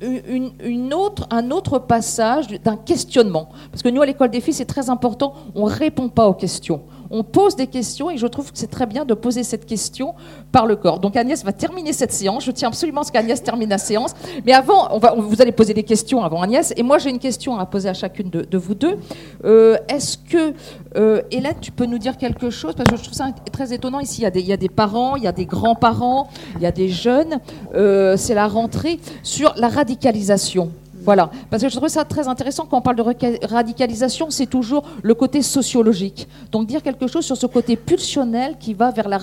une, 0.00 0.92
autre, 0.92 1.26
un 1.30 1.50
autre 1.52 1.78
passage 1.78 2.48
d'un 2.48 2.76
questionnement. 2.76 3.48
Parce 3.70 3.82
que 3.82 3.88
nous, 3.88 4.02
à 4.02 4.06
l'école 4.06 4.30
des 4.30 4.40
filles, 4.40 4.54
c'est 4.54 4.64
très 4.64 4.90
important, 4.90 5.34
on 5.54 5.66
ne 5.68 5.72
répond 5.72 6.08
pas 6.08 6.26
aux 6.26 6.34
questions 6.34 6.82
on 7.10 7.22
pose 7.22 7.56
des 7.56 7.66
questions 7.66 8.10
et 8.10 8.16
je 8.16 8.26
trouve 8.26 8.52
que 8.52 8.58
c'est 8.58 8.70
très 8.70 8.86
bien 8.86 9.04
de 9.04 9.14
poser 9.14 9.42
cette 9.42 9.66
question 9.66 10.14
par 10.52 10.66
le 10.66 10.76
corps. 10.76 11.00
Donc 11.00 11.16
Agnès 11.16 11.44
va 11.44 11.52
terminer 11.52 11.92
cette 11.92 12.12
séance. 12.12 12.44
Je 12.44 12.50
tiens 12.50 12.68
absolument 12.68 13.02
à 13.02 13.04
ce 13.04 13.12
qu'Agnès 13.12 13.42
termine 13.42 13.68
la 13.68 13.78
séance. 13.78 14.14
Mais 14.44 14.52
avant, 14.52 14.98
vous 15.16 15.42
allez 15.42 15.52
poser 15.52 15.74
des 15.74 15.82
questions 15.82 16.22
avant 16.22 16.42
Agnès. 16.42 16.72
Et 16.76 16.82
moi, 16.82 16.98
j'ai 16.98 17.10
une 17.10 17.18
question 17.18 17.58
à 17.58 17.66
poser 17.66 17.88
à 17.88 17.94
chacune 17.94 18.30
de, 18.30 18.58
vous 18.58 18.74
deux. 18.74 18.98
Euh, 19.44 19.76
est-ce 19.88 20.18
que, 20.18 20.54
euh, 20.96 21.22
Hélène, 21.30 21.56
tu 21.60 21.70
peux 21.70 21.86
nous 21.86 21.98
dire 21.98 22.16
quelque 22.16 22.50
chose? 22.50 22.74
Parce 22.74 22.90
que 22.90 22.96
je 22.96 23.02
trouve 23.02 23.14
ça 23.14 23.28
très 23.52 23.72
étonnant. 23.72 24.00
Ici, 24.00 24.22
il 24.22 24.24
y 24.24 24.26
a 24.26 24.30
des, 24.30 24.40
il 24.40 24.46
y 24.46 24.52
a 24.52 24.56
des 24.56 24.68
parents, 24.68 25.16
il 25.16 25.22
y 25.22 25.26
a 25.26 25.32
des 25.32 25.46
grands-parents, 25.46 26.28
il 26.56 26.62
y 26.62 26.66
a 26.66 26.72
des 26.72 26.88
jeunes. 26.88 27.40
Euh, 27.74 28.16
c'est 28.16 28.34
la 28.34 28.48
rentrée 28.48 29.00
sur 29.22 29.54
la 29.56 29.68
radicalisation. 29.68 30.70
Voilà, 31.08 31.30
parce 31.48 31.62
que 31.62 31.70
je 31.70 31.74
trouve 31.74 31.88
ça 31.88 32.04
très 32.04 32.28
intéressant 32.28 32.66
quand 32.66 32.76
on 32.76 32.80
parle 32.82 32.96
de 32.96 33.46
radicalisation, 33.46 34.28
c'est 34.28 34.44
toujours 34.44 34.84
le 35.02 35.14
côté 35.14 35.40
sociologique. 35.40 36.28
Donc 36.52 36.66
dire 36.66 36.82
quelque 36.82 37.06
chose 37.06 37.24
sur 37.24 37.38
ce 37.38 37.46
côté 37.46 37.76
pulsionnel 37.76 38.56
qui 38.60 38.74
va 38.74 38.90
vers 38.90 39.08
la 39.08 39.18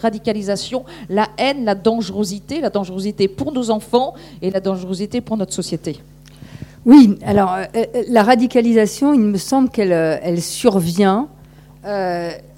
radicalisation, 0.00 0.84
la 1.08 1.28
haine, 1.38 1.64
la 1.64 1.76
dangerosité, 1.76 2.60
la 2.60 2.70
dangerosité 2.70 3.28
pour 3.28 3.52
nos 3.52 3.70
enfants 3.70 4.14
et 4.42 4.50
la 4.50 4.58
dangerosité 4.58 5.20
pour 5.20 5.36
notre 5.36 5.52
société. 5.52 6.00
Oui, 6.84 7.16
alors 7.24 7.52
euh, 7.52 7.66
euh, 7.76 8.02
la 8.08 8.24
radicalisation, 8.24 9.14
il 9.14 9.20
me 9.20 9.38
semble 9.38 9.68
qu'elle 9.68 9.92
euh, 9.92 10.36
survient. 10.38 11.28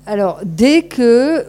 alors 0.07 0.41
dès 0.43 0.85
que 0.85 1.45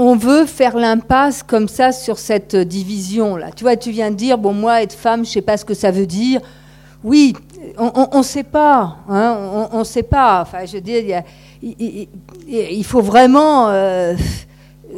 on 0.00 0.16
veut 0.16 0.46
faire 0.46 0.76
l'impasse 0.76 1.42
comme 1.42 1.68
ça 1.68 1.92
sur 1.92 2.18
cette 2.18 2.56
division-là. 2.56 3.50
Tu 3.54 3.64
vois, 3.64 3.76
tu 3.76 3.90
viens 3.90 4.10
de 4.10 4.16
dire, 4.16 4.38
bon, 4.38 4.52
moi, 4.52 4.82
être 4.82 4.94
femme, 4.94 5.24
je 5.24 5.30
sais 5.30 5.42
pas 5.42 5.56
ce 5.56 5.64
que 5.64 5.74
ça 5.74 5.90
veut 5.90 6.06
dire. 6.06 6.40
Oui, 7.04 7.34
on 7.78 8.18
ne 8.18 8.22
sait 8.22 8.44
pas. 8.44 8.96
Hein, 9.08 9.68
on 9.72 9.78
ne 9.80 9.84
sait 9.84 10.02
pas. 10.02 10.42
Enfin, 10.42 10.64
je 10.64 10.78
veux 10.78 10.82
il, 11.62 12.84
faut 12.84 13.02
vraiment 13.02 13.68
euh, 13.68 14.14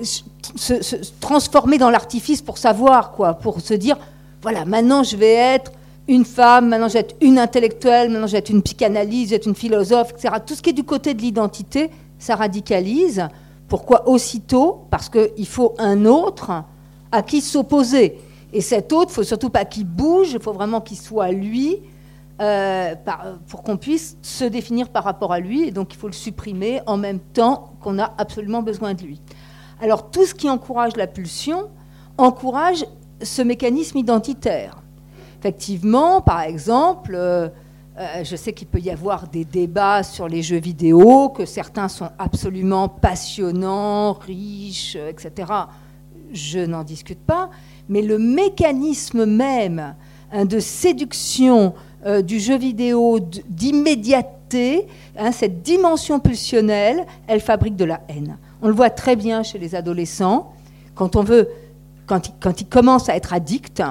se, 0.02 0.74
transformer 1.20 1.78
dans 1.78 1.90
l'artifice 1.90 2.40
pour 2.40 2.58
savoir, 2.58 3.12
quoi, 3.12 3.34
pour 3.34 3.60
se 3.60 3.74
dire, 3.74 3.96
voilà, 4.42 4.64
maintenant 4.64 5.02
je 5.02 5.16
vais 5.16 5.32
être 5.32 5.72
une 6.08 6.24
femme, 6.24 6.68
maintenant 6.68 6.88
être 6.94 7.14
une 7.20 7.38
intellectuelle, 7.38 8.10
maintenant 8.10 8.32
être 8.32 8.50
une 8.50 8.62
psychanalyse, 8.62 9.32
être 9.32 9.46
une 9.46 9.54
philosophe, 9.54 10.12
etc. 10.12 10.34
Tout 10.44 10.54
ce 10.54 10.62
qui 10.62 10.70
est 10.70 10.74
du 10.74 10.84
côté 10.84 11.14
de 11.14 11.20
l'identité, 11.20 11.90
ça 12.18 12.36
radicalise. 12.36 13.28
Pourquoi 13.72 14.06
aussitôt 14.06 14.84
Parce 14.90 15.08
qu'il 15.08 15.46
faut 15.46 15.74
un 15.78 16.04
autre 16.04 16.52
à 17.10 17.22
qui 17.22 17.40
s'opposer. 17.40 18.18
Et 18.52 18.60
cet 18.60 18.92
autre, 18.92 19.12
il 19.12 19.14
faut 19.14 19.22
surtout 19.22 19.48
pas 19.48 19.64
qu'il 19.64 19.86
bouge, 19.86 20.32
il 20.32 20.40
faut 20.40 20.52
vraiment 20.52 20.82
qu'il 20.82 20.98
soit 20.98 21.30
lui, 21.30 21.78
euh, 22.42 22.94
pour 23.48 23.62
qu'on 23.62 23.78
puisse 23.78 24.18
se 24.20 24.44
définir 24.44 24.90
par 24.90 25.04
rapport 25.04 25.32
à 25.32 25.40
lui. 25.40 25.62
Et 25.62 25.70
donc 25.70 25.94
il 25.94 25.96
faut 25.96 26.08
le 26.08 26.12
supprimer 26.12 26.82
en 26.84 26.98
même 26.98 27.18
temps 27.18 27.72
qu'on 27.80 27.98
a 27.98 28.12
absolument 28.18 28.60
besoin 28.60 28.92
de 28.92 29.04
lui. 29.04 29.22
Alors 29.80 30.10
tout 30.10 30.26
ce 30.26 30.34
qui 30.34 30.50
encourage 30.50 30.94
la 30.96 31.06
pulsion 31.06 31.70
encourage 32.18 32.84
ce 33.22 33.40
mécanisme 33.40 33.96
identitaire. 33.96 34.82
Effectivement, 35.38 36.20
par 36.20 36.42
exemple, 36.42 37.50
euh, 37.98 38.00
euh, 38.00 38.24
je 38.24 38.36
sais 38.36 38.52
qu'il 38.52 38.68
peut 38.68 38.80
y 38.80 38.90
avoir 38.90 39.28
des 39.28 39.44
débats 39.44 40.02
sur 40.02 40.28
les 40.28 40.42
jeux 40.42 40.60
vidéo, 40.60 41.28
que 41.28 41.44
certains 41.44 41.88
sont 41.88 42.10
absolument 42.18 42.88
passionnants, 42.88 44.14
riches, 44.14 44.96
etc. 44.96 45.52
Je 46.32 46.60
n'en 46.60 46.84
discute 46.84 47.20
pas 47.20 47.50
mais 47.88 48.02
le 48.02 48.18
mécanisme 48.18 49.26
même 49.26 49.94
hein, 50.32 50.44
de 50.44 50.60
séduction 50.60 51.74
euh, 52.06 52.22
du 52.22 52.40
jeu 52.40 52.56
vidéo, 52.56 53.20
d'immédiateté, 53.48 54.86
hein, 55.16 55.32
cette 55.32 55.62
dimension 55.62 56.20
pulsionnelle, 56.20 57.06
elle 57.26 57.40
fabrique 57.40 57.76
de 57.76 57.84
la 57.84 58.00
haine. 58.08 58.38
On 58.60 58.68
le 58.68 58.74
voit 58.74 58.90
très 58.90 59.16
bien 59.16 59.42
chez 59.42 59.58
les 59.58 59.74
adolescents, 59.74 60.52
quand 60.94 61.16
on 61.16 61.22
veut, 61.22 61.48
quand 62.06 62.60
ils 62.60 62.66
commencent 62.66 63.08
à 63.08 63.16
être 63.16 63.32
addicts, 63.32 63.82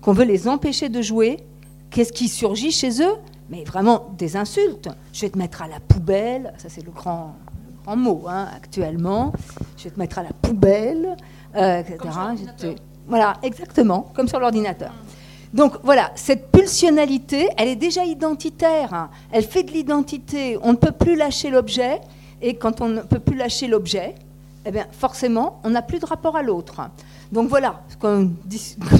qu'on 0.00 0.12
veut 0.12 0.24
les 0.24 0.46
empêcher 0.48 0.88
de 0.88 1.02
jouer, 1.02 1.38
qu'est-ce 1.90 2.12
qui 2.12 2.28
surgit 2.28 2.70
chez 2.70 3.02
eux? 3.02 3.14
Mais 3.50 3.64
vraiment 3.64 4.08
des 4.16 4.36
insultes. 4.36 4.88
Je 5.12 5.22
vais 5.22 5.30
te 5.30 5.38
mettre 5.38 5.62
à 5.62 5.68
la 5.68 5.80
poubelle, 5.80 6.52
ça 6.58 6.68
c'est 6.68 6.84
le 6.84 6.90
grand, 6.90 7.34
grand 7.84 7.96
mot 7.96 8.24
hein, 8.28 8.48
actuellement. 8.54 9.32
Je 9.76 9.84
vais 9.84 9.90
te 9.90 9.98
mettre 9.98 10.18
à 10.18 10.22
la 10.22 10.32
poubelle, 10.32 11.16
euh, 11.56 11.80
etc. 11.80 11.98
Voilà, 13.06 13.34
exactement, 13.42 14.12
comme 14.14 14.28
sur 14.28 14.38
l'ordinateur. 14.38 14.92
Donc 15.54 15.76
voilà, 15.82 16.12
cette 16.14 16.50
pulsionalité, 16.52 17.48
elle 17.56 17.68
est 17.68 17.76
déjà 17.76 18.04
identitaire. 18.04 18.92
Hein. 18.92 19.10
Elle 19.32 19.44
fait 19.44 19.62
de 19.62 19.72
l'identité. 19.72 20.58
On 20.62 20.72
ne 20.72 20.76
peut 20.76 20.92
plus 20.92 21.16
lâcher 21.16 21.50
l'objet. 21.50 22.00
Et 22.42 22.56
quand 22.56 22.80
on 22.80 22.88
ne 22.88 23.00
peut 23.00 23.18
plus 23.18 23.36
lâcher 23.36 23.66
l'objet, 23.66 24.14
eh 24.66 24.70
bien, 24.70 24.86
forcément, 24.92 25.60
on 25.64 25.70
n'a 25.70 25.82
plus 25.82 25.98
de 25.98 26.06
rapport 26.06 26.36
à 26.36 26.42
l'autre. 26.42 26.82
Donc 27.30 27.48
voilà, 27.48 27.82
comme, 28.00 28.36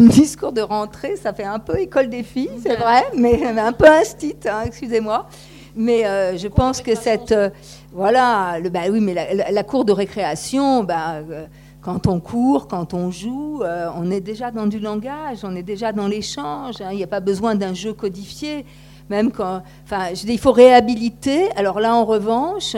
discours 0.01 0.53
de 0.53 0.61
rentrée, 0.61 1.17
ça 1.17 1.33
fait 1.33 1.45
un 1.45 1.59
peu 1.59 1.79
école 1.79 2.09
des 2.09 2.23
filles, 2.23 2.51
c'est 2.63 2.77
vrai, 2.77 3.05
mais 3.17 3.43
un 3.47 3.73
peu 3.73 3.87
instit, 3.87 4.37
hein, 4.47 4.63
excusez-moi. 4.67 5.27
Mais 5.75 6.05
euh, 6.07 6.37
je 6.37 6.49
pense 6.49 6.81
que 6.81 6.97
cette. 6.97 7.31
Euh, 7.31 7.51
voilà, 7.93 8.59
le, 8.59 8.69
bah, 8.69 8.81
oui, 8.91 9.01
mais 9.01 9.15
la, 9.15 9.63
cour 9.63 9.85
de 9.85 9.93
récréation, 9.93 10.83
bah, 10.83 11.15
euh, 11.31 11.47
quand 11.81 12.09
on 12.09 12.19
court, 12.19 12.67
quand 12.67 12.95
on 12.95 13.13
joue, 13.13 13.63
on 13.97 14.11
est 14.11 14.21
déjà 14.21 14.51
dans 14.51 14.67
du 14.67 14.81
langage, 14.81 15.39
on 15.45 15.55
est 15.55 15.63
déjà 15.63 15.93
dans 15.93 16.09
l'échange. 16.09 16.81
Hein. 16.81 16.89
Il 16.91 16.97
n'y 16.97 17.05
a 17.05 17.09
pas 17.09 17.21
besoin 17.21 17.55
d'un 17.55 17.75
jeu 17.75 17.93
codifié. 17.93 18.67
Même 19.09 19.31
quand, 19.31 19.63
enfin, 19.85 20.09
je 20.15 20.27
dis, 20.27 20.33
il 20.33 20.39
faut 20.39 20.53
réhabiliter. 20.53 21.49
Alors 21.57 21.81
là, 21.81 21.95
en 21.95 22.05
revanche, 22.05 22.77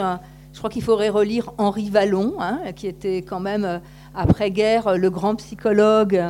je 0.53 0.59
crois 0.59 0.71
qu'il 0.71 0.83
faudrait 0.83 1.09
relire 1.09 1.51
Henri 1.59 1.89
Vallon, 1.89 2.35
hein, 2.39 2.61
qui 2.77 2.87
était 2.87 3.23
quand 3.23 3.41
même 3.41 3.81
après-guerre 4.15 4.97
le 4.97 5.11
grand 5.11 5.35
psychologue 5.37 6.23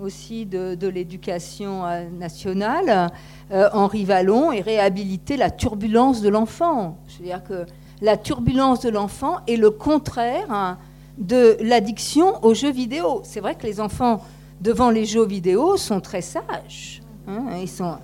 aussi 0.00 0.46
de, 0.46 0.88
l'éducation 0.88 1.84
euh, 1.84 2.08
nationale, 2.08 3.10
Henri 3.50 4.04
Vallon, 4.04 4.52
et 4.52 4.60
réhabiliter 4.60 5.36
la 5.36 5.50
turbulence 5.50 6.20
de 6.22 6.28
l'enfant. 6.28 6.98
Je 7.08 7.18
veux 7.18 7.24
dire 7.24 7.42
que 7.42 7.66
la 8.00 8.16
turbulence 8.16 8.80
de 8.80 8.90
l'enfant 8.90 9.38
est 9.48 9.56
le 9.56 9.70
contraire. 9.70 10.46
Hein, 10.50 10.78
de 11.18 11.56
l'addiction 11.60 12.42
aux 12.44 12.54
jeux 12.54 12.70
vidéo. 12.70 13.20
C'est 13.24 13.40
vrai 13.40 13.54
que 13.54 13.66
les 13.66 13.80
enfants 13.80 14.22
devant 14.60 14.90
les 14.90 15.04
jeux 15.04 15.26
vidéo 15.26 15.76
sont 15.76 16.00
très 16.00 16.22
sages. 16.22 17.02
Hein, 17.26 17.44
ils 17.60 17.68
sont 17.68 17.98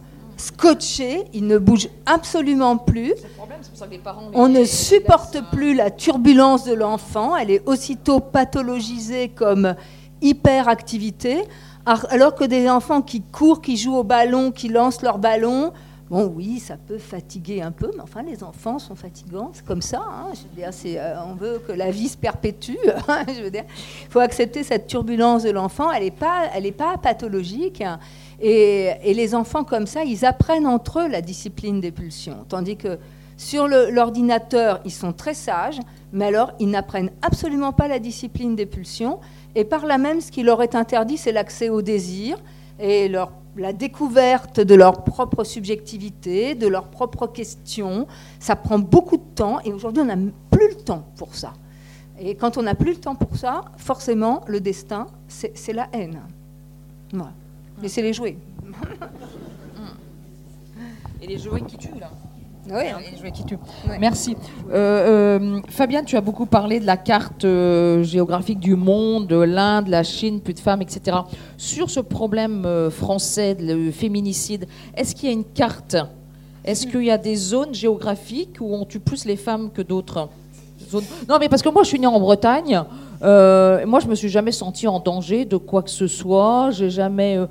scotchés, 0.45 1.24
ils 1.32 1.47
ne 1.47 1.59
bougent 1.59 1.88
absolument 2.07 2.76
plus. 2.76 3.14
On 4.34 4.49
ne 4.49 4.64
supporte 4.64 5.38
plus 5.51 5.74
la 5.74 5.90
turbulence 5.90 6.64
de 6.64 6.74
l'enfant, 6.74 7.36
elle 7.36 7.51
est 7.51 7.62
aussitôt 7.66 8.20
pathologisée 8.20 9.28
comme 9.28 9.74
hyperactivité, 10.20 11.45
alors 11.86 12.34
que 12.34 12.45
des 12.45 12.68
enfants 12.68 13.03
qui 13.03 13.20
courent, 13.22 13.61
qui 13.61 13.76
jouent 13.76 13.97
au 13.97 14.05
ballon, 14.05 14.51
qui 14.51 14.68
lancent 14.68 15.03
leur 15.03 15.18
ballon, 15.18 15.72
Bon, 16.11 16.26
oui, 16.36 16.59
ça 16.59 16.76
peut 16.76 16.99
fatiguer 16.99 17.62
un 17.62 17.72
peu, 17.72 17.90
mais 17.95 18.03
enfin, 18.03 18.22
les 18.22 18.45
enfants 18.45 18.78
sont 18.78 18.95
fatigants, 18.95 19.51
c'est 19.55 19.64
comme 19.64 19.80
ça. 19.80 20.03
Hein, 20.07 20.32
euh, 20.86 21.14
on 21.26 21.34
veut 21.34 21.62
que 21.66 21.72
la 21.72 21.90
vie 21.90 22.09
se 22.09 22.16
perpétue. 22.16 22.76
Hein, 23.09 23.24
il 23.28 23.64
faut 24.11 24.20
accepter 24.20 24.62
cette 24.62 24.86
turbulence 24.86 25.42
de 25.42 25.51
l'enfant. 25.51 25.90
Elle 25.90 26.05
n'est 26.05 26.11
pas, 26.11 26.45
elle 26.55 26.70
pas 26.72 26.99
pathologique. 26.99 27.80
Hein, 27.80 27.99
et, 28.47 29.14
les 29.14 29.34
enfants 29.34 29.64
comme 29.64 29.86
ça, 29.86 30.05
ils 30.05 30.26
apprennent 30.26 30.66
entre 30.66 31.01
eux 31.01 31.09
la 31.09 31.22
discipline 31.22 31.80
des 31.80 31.90
pulsions. 31.90 32.45
Tandis 32.47 32.76
que 32.76 32.99
sur 33.38 33.66
l'ordinateur, 33.66 34.80
ils 34.84 34.92
sont 34.92 35.14
très 35.14 35.32
sages, 35.32 35.80
mais 36.12 36.26
alors 36.26 36.53
ils 36.61 36.68
n'apprennent 36.68 37.11
absolument 37.22 37.72
pas 37.72 37.88
la 37.88 37.99
discipline 37.99 38.55
des 38.55 38.66
pulsions. 38.66 39.18
Et 39.55 39.64
par 39.64 39.86
là 39.86 39.97
même, 39.97 40.20
ce 40.20 40.30
qui 40.30 40.42
leur 40.42 40.62
est 40.62 40.74
interdit, 40.74 41.16
c'est 41.16 41.32
l'accès 41.32 41.70
au 41.70 41.80
désir 41.80 42.36
et 42.78 43.09
leur 43.09 43.32
la 43.57 43.72
découverte 43.72 44.59
de 44.59 44.74
leur 44.74 45.05
propre 45.05 45.45
subjectivité, 45.45 46.57
de 46.57 46.66
leurs 46.66 46.88
propres 46.88 47.28
questions. 47.28 48.09
Ça 48.40 48.57
prend 48.57 48.80
beaucoup 48.80 49.16
de 49.16 49.22
temps 49.36 49.61
et 49.64 49.72
aujourd'hui 49.72 50.03
on 50.03 50.07
n'a 50.07 50.16
plus 50.51 50.68
le 50.68 50.74
temps 50.74 51.07
pour 51.16 51.34
ça. 51.34 51.53
Et 52.18 52.34
quand 52.34 52.59
on 52.59 52.62
n'a 52.62 52.74
plus 52.74 52.95
le 52.95 53.01
temps 53.01 53.14
pour 53.14 53.36
ça, 53.36 53.62
forcément 53.76 54.42
le 54.49 54.61
destin, 54.61 55.07
c'est 55.28 55.72
la 55.72 55.88
haine. 55.92 56.20
Voilà. 57.12 57.32
Laissez-les 57.85 58.14
jouer. 58.14 58.39
Et 61.22 61.26
les 61.26 61.39
jouets 61.39 61.61
qui 61.61 61.76
tuent 61.76 62.01
là 62.01 62.11
oui, 62.70 62.85
hein. 62.89 62.97
Merci. 64.01 64.39
Euh, 64.72 65.39
euh, 65.39 65.61
Fabienne, 65.68 66.07
tu 66.07 66.16
as 66.16 66.22
beaucoup 66.22 66.47
parlé 66.47 66.80
de 66.80 66.87
la 66.87 66.97
carte 66.97 67.45
euh, 67.45 68.03
géographique 68.03 68.59
du 68.59 68.74
monde, 68.74 69.26
de 69.26 69.37
l'Inde, 69.37 69.89
la 69.89 70.03
Chine, 70.03 70.41
plus 70.41 70.55
de 70.55 70.61
femmes, 70.61 70.80
etc. 70.80 71.18
Sur 71.59 71.91
ce 71.91 72.01
problème 72.01 72.66
français, 72.91 73.55
le 73.61 73.91
féminicide, 73.91 74.66
est-ce 74.97 75.14
qu'il 75.14 75.28
y 75.28 75.32
a 75.32 75.35
une 75.35 75.45
carte? 75.45 75.99
Est-ce 76.64 76.87
qu'il 76.87 77.05
y 77.05 77.11
a 77.11 77.18
des 77.18 77.37
zones 77.37 77.74
géographiques 77.74 78.57
où 78.62 78.74
on 78.74 78.87
tue 78.87 79.01
plus 79.01 79.26
les 79.26 79.37
femmes 79.37 79.70
que 79.70 79.82
d'autres? 79.82 80.30
Non, 81.28 81.37
mais 81.39 81.51
parce 81.51 81.61
que 81.61 81.68
moi, 81.68 81.82
je 81.82 81.89
suis 81.89 82.01
née 82.01 82.07
en 82.07 82.18
Bretagne. 82.18 82.82
Euh, 83.25 83.87
moi, 83.87 84.01
je 84.01 84.07
me 84.07 84.14
suis 84.14 84.29
jamais 84.29 84.53
sentie 84.53 84.87
en 84.87 85.01
danger 85.01 85.45
de 85.45 85.57
quoi 85.57 85.83
que 85.83 85.91
ce 85.91 86.07
soit. 86.07 86.70
J'ai 86.72 86.91
jamais 86.91 87.39
euh, 87.39 87.47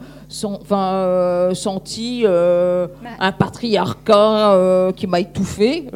euh, 0.71 1.53
senti 1.53 2.26
un 2.28 3.32
patriarcat 3.32 4.91
qui 4.95 5.07
m'a 5.07 5.19
étouffée. 5.19 5.88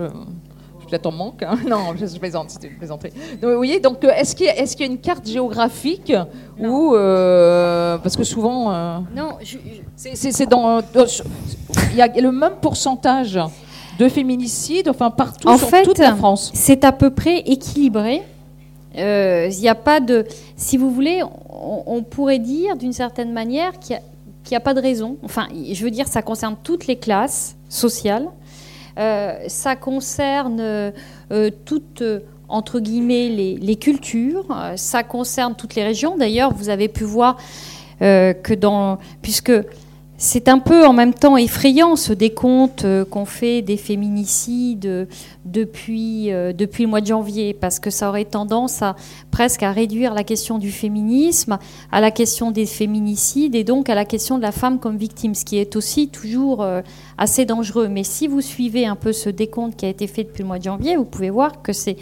Peut-être 0.90 1.08
en 1.08 1.12
manque. 1.12 1.44
Hein. 1.44 1.58
Non, 1.68 1.94
je, 1.98 2.18
plaisante, 2.18 2.50
c'était 2.50 2.68
une 2.68 2.78
plaisanterie. 2.78 3.12
Donc, 3.42 3.52
vous 3.52 3.58
voyez, 3.58 3.82
donc 3.82 4.04
est-ce 4.06 4.34
qu'il 4.34 4.46
y, 4.46 4.50
est 4.50 4.74
qu'il 4.74 4.86
y, 4.86 4.90
a 4.90 4.92
une 4.92 5.00
carte 5.00 5.28
géographique 5.28 6.14
ou 6.60 6.94
parce 6.94 8.16
que 8.16 8.24
souvent, 8.24 9.04
non, 9.14 9.38
c'est 9.96 10.50
dans, 10.50 10.80
il 11.92 11.98
y 11.98 12.02
a 12.02 12.08
le 12.08 12.32
même 12.32 12.56
pourcentage 12.62 13.38
de 14.00 14.08
féminicides, 14.08 14.88
enfin 14.90 15.10
partout 15.10 15.50
en 15.50 15.58
sur 15.58 15.70
fait, 15.70 15.84
toute 15.84 15.98
la 15.98 16.16
France. 16.16 16.52
C'est 16.54 16.84
à 16.84 16.92
peu 16.92 17.10
près 17.10 17.40
équilibré. 17.40 18.22
Il 18.98 19.04
euh, 19.04 19.50
n'y 19.50 19.70
a 19.70 19.76
pas 19.76 20.00
de. 20.00 20.26
Si 20.56 20.76
vous 20.76 20.90
voulez, 20.90 21.22
on, 21.50 22.02
pourrait 22.02 22.40
dire 22.40 22.76
d'une 22.76 22.94
certaine 22.94 23.32
manière 23.32 23.78
qu'il 23.80 24.00
n'y 24.50 24.58
a, 24.58 24.60
pas 24.60 24.74
de 24.74 24.82
raison. 24.82 25.18
Enfin, 25.24 25.48
je 25.54 25.84
veux 25.84 25.92
dire, 25.92 26.08
ça 26.08 26.24
concerne 26.24 26.56
toutes 26.64 26.88
les 26.88 26.96
classes 26.96 27.56
sociales. 27.70 28.28
Euh, 28.98 29.36
ça 29.48 29.76
concerne 29.76 30.60
euh, 30.60 30.92
toutes, 31.66 32.04
entre 32.50 32.80
guillemets, 32.80 33.30
les, 33.30 33.76
cultures. 33.76 34.48
ça 34.78 35.04
concerne 35.04 35.54
toutes 35.56 35.76
les 35.76 35.84
régions. 35.84 36.18
D'ailleurs, 36.18 36.52
vous 36.54 36.70
avez 36.70 36.88
pu 36.88 37.04
voir 37.04 37.38
que 38.00 38.54
dans. 38.56 38.98
Puisque 39.22 39.54
c'est 40.20 40.48
un 40.48 40.58
peu 40.58 40.86
en 40.86 40.94
même 40.94 41.14
temps 41.14 41.38
effrayant 41.38 41.96
ce 41.96 42.12
décompte 42.12 42.86
euh, 42.86 43.06
qu'on 43.06 43.26
fait 43.26 43.62
des 43.62 43.78
féminicides 43.78 45.08
depuis, 45.46 46.34
euh, 46.34 46.54
depuis 46.54 46.84
le 46.86 46.90
mois 46.90 47.02
de 47.02 47.06
janvier, 47.06 47.54
parce 47.54 47.80
que 47.80 47.92
ça 47.92 48.10
aurait 48.10 48.26
tendance 48.26 48.82
à 48.82 48.96
presque 49.30 49.62
à 49.62 49.72
réduire 49.72 50.16
la 50.16 50.24
question 50.24 50.58
du 50.58 50.72
féminisme 50.72 51.60
à 51.92 52.02
la 52.02 52.10
question 52.10 52.50
des 52.50 52.66
féminicides 52.66 53.54
et 53.54 53.64
donc 53.64 53.90
à 53.90 53.96
la 53.96 54.06
question 54.06 54.38
de 54.38 54.42
la 54.42 54.52
femme 54.52 54.80
comme 54.80 54.98
victime, 54.98 55.36
ce 55.36 55.46
qui 55.46 55.58
est 55.58 55.76
aussi 55.76 56.10
toujours 56.10 56.64
euh, 56.64 56.82
assez 57.20 57.46
dangereux. 57.46 57.88
Mais 57.88 58.04
si 58.04 58.28
vous 58.28 58.42
suivez 58.42 58.88
un 58.88 58.96
peu 58.96 59.14
ce 59.14 59.30
décompte 59.30 59.76
qui 59.76 59.86
a 59.86 59.90
été 59.90 60.08
fait 60.08 60.24
depuis 60.24 60.42
le 60.42 60.48
mois 60.48 60.58
de 60.58 60.64
janvier, 60.64 60.98
vous 60.98 61.06
pouvez 61.06 61.30
voir 61.30 61.62
que 61.62 61.74
c'est 61.74 61.96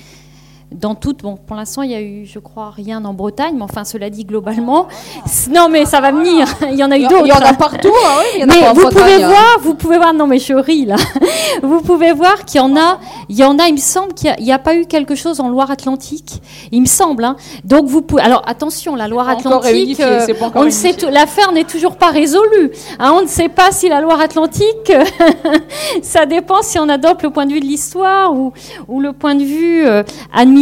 dans 0.80 0.96
toutes, 0.96 1.22
bon, 1.22 1.38
pour 1.38 1.56
l'instant, 1.56 1.82
il 1.82 1.92
y 1.92 1.96
a 1.96 2.02
eu, 2.02 2.26
je 2.26 2.40
crois, 2.40 2.72
rien 2.76 3.04
en 3.06 3.14
Bretagne, 3.14 3.56
mais 3.56 3.64
enfin, 3.64 3.84
cela 3.84 4.10
dit, 4.10 4.26
globalement, 4.26 4.88
non, 5.52 5.70
mais 5.70 5.86
ça 5.86 6.02
va 6.02 6.12
venir. 6.12 6.48
Il 6.72 6.76
y 6.78 6.84
en 6.84 6.92
a 6.92 6.98
eu 6.98 7.08
d'autres. 7.08 7.26
Il 7.26 7.30
y 7.30 7.34
en 7.34 7.38
a 7.38 7.54
partout, 7.54 7.88
hein, 7.88 8.20
oui, 8.20 8.26
il 8.36 8.42
y 8.42 8.44
en 8.44 8.50
a 8.50 8.54
mais 8.54 8.60
pas 8.62 8.72
en 8.72 8.74
vous 8.74 8.82
Bretagne, 8.82 9.02
pouvez 9.04 9.24
hein. 9.24 9.28
voir, 9.30 9.58
vous 9.62 9.76
pouvez 9.76 9.98
voir, 9.98 10.14
non, 10.14 10.28
mais 10.28 10.40
je 10.40 10.54
ris 10.54 10.86
là. 10.86 10.96
Vous 11.64 11.82
pouvez 11.82 12.12
voir 12.12 12.44
qu'il 12.44 12.60
y 12.60 12.64
en 12.64 12.76
a, 12.76 13.00
il 13.30 13.38
y 13.38 13.44
en 13.44 13.58
a, 13.60 13.68
il 13.68 13.76
me 13.76 13.80
semble 13.80 14.14
qu'il 14.14 14.34
n'y 14.40 14.52
a, 14.52 14.60
pas 14.60 14.76
eu 14.76 14.86
quelque 14.86 15.16
chose 15.16 15.40
en 15.40 15.48
Loire-Atlantique. 15.48 16.42
Il 16.72 16.82
me 16.82 16.86
semble, 16.86 17.24
hein. 17.24 17.38
Donc, 17.64 17.86
vous 17.86 18.02
pouvez, 18.02 18.22
alors 18.22 18.42
attention, 18.46 18.96
la 18.96 19.08
Loire-Atlantique, 19.08 20.00
euh, 20.02 20.26
on 20.56 20.70
sait, 20.70 20.96
l'affaire 21.10 21.52
n'est 21.54 21.64
toujours 21.64 21.96
pas 21.96 22.10
résolue. 22.10 22.72
hein. 23.00 23.14
on 23.16 23.22
ne 23.22 23.28
sait 23.28 23.48
pas 23.50 23.72
si 23.72 23.88
la 23.88 24.02
Loire-Atlantique, 24.02 24.92
ça 26.02 26.26
dépend 26.26 26.62
si 26.62 26.78
on 26.78 26.90
adopte 26.90 27.24
le 27.24 27.30
point 27.30 27.46
de 27.46 27.54
vue 27.54 27.60
de 27.62 27.66
l'histoire 27.66 28.34
ou, 28.34 28.52
ou 28.88 29.00
le 29.00 29.14
point 29.14 29.36
de 29.36 29.44
vue 29.44 29.86
euh, 29.88 30.04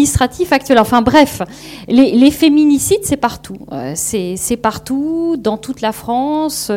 administratif 0.04 0.52
actuel. 0.52 0.80
Enfin 0.80 1.02
bref, 1.02 1.42
les, 1.88 2.12
les 2.12 2.32
féminicides, 2.32 3.04
c'est 3.04 3.18
partout. 3.18 3.56
Euh, 3.72 3.94
c'est 3.96 4.58
partout, 4.58 5.36
dans 5.38 5.58
toute 5.58 5.82
la 5.82 5.92
France, 5.92 6.72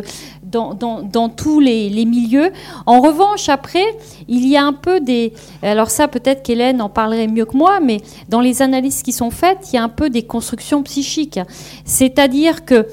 dans, 0.44 1.28
tous 1.28 1.60
les, 1.60 2.04
milieux. 2.04 2.52
En 2.86 3.00
revanche, 3.00 3.48
après, 3.48 3.84
il 4.28 4.46
y 4.46 4.56
a 4.56 4.64
un 4.64 4.72
peu 4.72 5.00
des... 5.00 5.32
Alors 5.62 5.90
ça, 5.90 6.08
peut-être 6.08 6.42
qu'Hélène 6.42 6.80
en 6.80 6.88
parlerait 6.88 7.26
mieux 7.26 7.44
que 7.44 7.56
moi, 7.56 7.80
mais 7.80 8.00
dans 8.28 8.40
les 8.40 8.62
analyses 8.62 9.02
qui 9.02 9.12
sont 9.12 9.30
faites, 9.30 9.72
il 9.72 9.76
y 9.76 9.78
a 9.78 9.82
un 9.82 9.88
peu 9.88 10.08
des 10.08 10.22
constructions 10.22 10.82
psychiques. 10.82 11.40
C'est-à-dire 11.84 12.64
que 12.64 12.86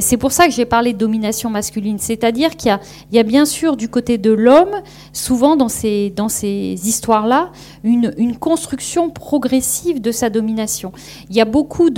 c'est 0.00 0.16
pour 0.16 0.32
ça 0.32 0.46
que 0.46 0.52
j'ai 0.52 0.64
parlé 0.64 0.92
de 0.92 0.98
domination 0.98 1.50
masculine. 1.50 1.98
C'est-à-dire 1.98 2.56
qu'il 2.56 2.76
y 3.12 3.18
a, 3.18 3.22
bien 3.22 3.44
sûr 3.44 3.76
du 3.76 3.88
côté 3.88 4.18
de 4.18 4.32
l'homme, 4.32 4.74
souvent 5.12 5.56
dans 5.56 5.68
ces, 5.68 6.10
dans 6.10 6.28
ces 6.28 6.76
histoires-là, 6.84 7.50
une, 7.84 8.12
une 8.16 8.36
construction 8.36 9.10
progressive 9.10 10.00
de 10.00 10.10
sa 10.12 10.30
domination. 10.30 10.92
Il 11.30 11.36
y 11.36 11.40
a 11.40 11.44
beaucoup 11.44 11.90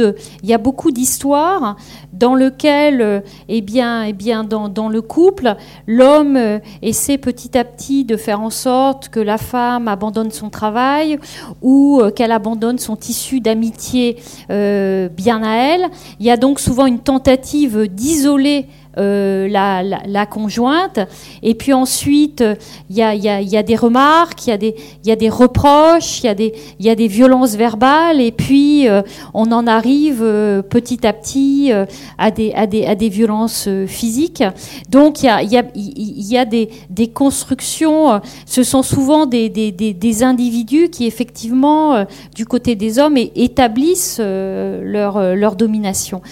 d'histoires 0.90 1.76
dans 2.12 2.34
lesquelles, 2.34 3.00
euh, 3.00 3.20
eh 3.48 3.60
bien, 3.60 4.04
eh 4.04 4.12
bien, 4.12 4.44
dans, 4.44 4.68
dans 4.68 4.88
le 4.88 5.02
couple, 5.02 5.54
l'homme 5.86 6.36
euh, 6.36 6.58
essaie 6.82 7.18
petit 7.18 7.56
à 7.58 7.64
petit 7.64 8.04
de 8.04 8.16
faire 8.16 8.40
en 8.40 8.50
sorte 8.50 9.08
que 9.08 9.20
la 9.20 9.38
femme 9.38 9.88
abandonne 9.88 10.30
son 10.30 10.50
travail 10.50 11.18
ou 11.62 12.00
euh, 12.00 12.10
qu'elle 12.10 12.32
abandonne 12.32 12.78
son 12.78 12.96
tissu 12.96 13.40
d'amitié 13.40 14.16
bien 14.48 15.42
à 15.42 15.56
elle. 15.56 15.86
Il 16.20 16.26
y 16.26 16.30
a 16.30 16.36
donc 16.36 16.60
souvent 16.60 16.86
une 16.86 17.00
tentative 17.00 17.83
d'isoler 17.86 18.66
euh, 18.96 19.48
la, 19.48 20.26
conjointe. 20.26 21.00
Et 21.42 21.54
puis 21.54 21.72
ensuite, 21.72 22.40
euh, 22.40 22.54
il 22.90 22.96
y 22.96 23.00
y 23.00 23.56
a- 23.56 23.62
des 23.62 23.76
remarques, 23.76 24.46
il 24.46 24.50
y, 24.50 24.52
a 24.52 24.56
des- 24.56 24.74
il 25.02 25.08
y 25.08 25.12
a 25.12 25.16
des 25.16 25.28
reproches, 25.28 26.20
il 26.22 26.26
y 26.26 26.88
a 26.90 26.94
des, 26.94 27.08
violences 27.08 27.56
verbales. 27.56 28.20
Et 28.20 28.30
puis, 28.32 28.88
euh, 28.88 29.02
on 29.32 29.50
en 29.52 29.66
arrive 29.66 30.20
euh, 30.22 30.62
petit 30.62 31.06
à 31.06 31.12
petit 31.12 31.72
euh, 31.72 31.86
à, 32.18 32.30
des, 32.30 32.52
à, 32.54 32.66
des, 32.66 32.86
à 32.86 32.94
des 32.94 33.08
violences 33.08 33.66
euh, 33.68 33.86
physiques. 33.86 34.44
Donc, 34.88 35.22
il 35.22 35.26
y 35.26 35.28
a, 35.28 35.42
y 35.74 36.36
a, 36.38 36.44
des, 36.44 36.70
des 36.90 37.08
constructions. 37.08 38.12
euh, 38.12 38.18
Ce 38.46 38.62
sont 38.62 38.82
souvent 38.82 39.26
des, 39.26 39.48
des, 39.48 40.22
individus 40.22 40.88
qui, 40.90 41.06
effectivement, 41.06 41.94
euh, 41.94 42.04
du 42.34 42.46
côté 42.46 42.76
des 42.76 42.98
hommes, 42.98 43.16
établissent 43.16 44.18
euh, 44.20 44.82
leur, 44.84 45.16
euh, 45.16 45.34
leur 45.34 45.56
domination. 45.56 46.22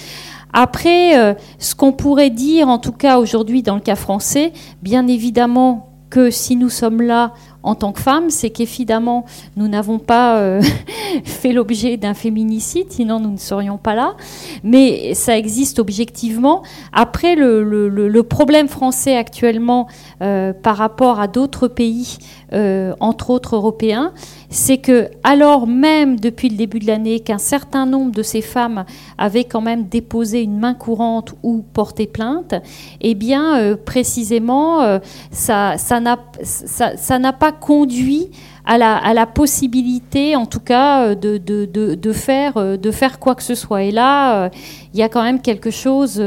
Après, 0.52 1.18
euh, 1.18 1.34
ce 1.58 1.74
qu'on 1.74 1.92
pourrait 1.92 2.30
dire, 2.30 2.68
en 2.68 2.78
tout 2.78 2.92
cas 2.92 3.18
aujourd'hui 3.18 3.62
dans 3.62 3.74
le 3.74 3.80
cas 3.80 3.96
français, 3.96 4.52
bien 4.82 5.06
évidemment 5.06 5.88
que 6.10 6.30
si 6.30 6.56
nous 6.56 6.68
sommes 6.68 7.00
là 7.00 7.32
en 7.62 7.74
tant 7.74 7.92
que 7.92 8.00
femmes, 8.00 8.28
c'est 8.28 8.50
qu'évidemment 8.50 9.24
nous 9.56 9.66
n'avons 9.66 9.98
pas 9.98 10.38
euh, 10.38 10.60
fait 11.24 11.52
l'objet 11.52 11.96
d'un 11.96 12.12
féminicide, 12.12 12.90
sinon 12.90 13.18
nous 13.18 13.30
ne 13.30 13.38
serions 13.38 13.78
pas 13.78 13.94
là. 13.94 14.14
Mais 14.62 15.14
ça 15.14 15.38
existe 15.38 15.78
objectivement. 15.78 16.62
Après, 16.92 17.34
le, 17.34 18.22
problème 18.22 18.68
français 18.68 19.16
actuellement 19.16 19.88
euh, 20.20 20.52
par 20.52 20.76
rapport 20.76 21.18
à 21.18 21.28
d'autres 21.28 21.66
pays, 21.66 22.18
euh, 22.52 22.94
entre 23.00 23.30
autres 23.30 23.56
européens, 23.56 24.12
c'est 24.50 24.78
que 24.78 25.08
alors 25.24 25.66
même 25.66 26.18
depuis 26.20 26.48
le 26.48 26.56
début 26.56 26.78
de 26.78 26.86
l'année 26.86 27.20
qu'un 27.20 27.38
certain 27.38 27.86
nombre 27.86 28.12
de 28.12 28.22
ces 28.22 28.42
femmes 28.42 28.84
avaient 29.18 29.44
quand 29.44 29.60
même 29.60 29.84
déposé 29.84 30.42
une 30.42 30.58
main 30.58 30.74
courante 30.74 31.34
ou 31.42 31.64
porté 31.72 32.06
plainte, 32.06 32.54
eh 33.00 33.14
bien 33.14 33.58
euh, 33.58 33.76
précisément 33.76 34.82
euh, 34.82 34.98
ça 35.30 35.76
n'a 36.00 37.32
pas 37.32 37.52
conduit 37.52 38.30
à 38.64 38.78
la, 39.14 39.26
possibilité, 39.26 40.36
en 40.36 40.46
tout 40.46 40.60
cas, 40.60 41.08
euh, 41.08 41.14
de, 41.14 41.38
de, 41.38 41.66
de, 41.66 42.12
faire, 42.12 42.56
euh, 42.56 42.76
de 42.76 42.90
faire 42.90 43.18
quoi 43.18 43.34
que 43.34 43.42
ce 43.42 43.54
soit. 43.54 43.82
Et 43.82 43.90
là, 43.90 44.44
euh, 44.44 44.48
il 44.94 45.00
y 45.00 45.02
a 45.02 45.08
quand 45.08 45.22
même 45.22 45.40
quelque 45.40 45.70
chose 45.70 46.22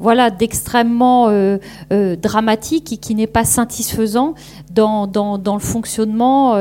voilà, 0.00 0.30
d'extrêmement 0.30 1.30
dramatique 1.90 2.92
et 2.92 2.96
qui 2.96 3.14
n'est 3.14 3.26
pas 3.26 3.44
satisfaisant 3.44 4.34
dans, 4.70 5.06
dans, 5.06 5.36
dans 5.36 5.54
le 5.54 5.60
fonctionnement, 5.60 6.56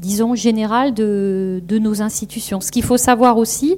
disons, 0.00 0.34
général 0.34 0.92
de, 0.94 1.62
de 1.66 1.78
nos 1.78 2.02
institutions. 2.02 2.60
Ce 2.60 2.72
qu'il 2.72 2.82
faut 2.82 2.96
savoir 2.96 3.38
aussi, 3.38 3.76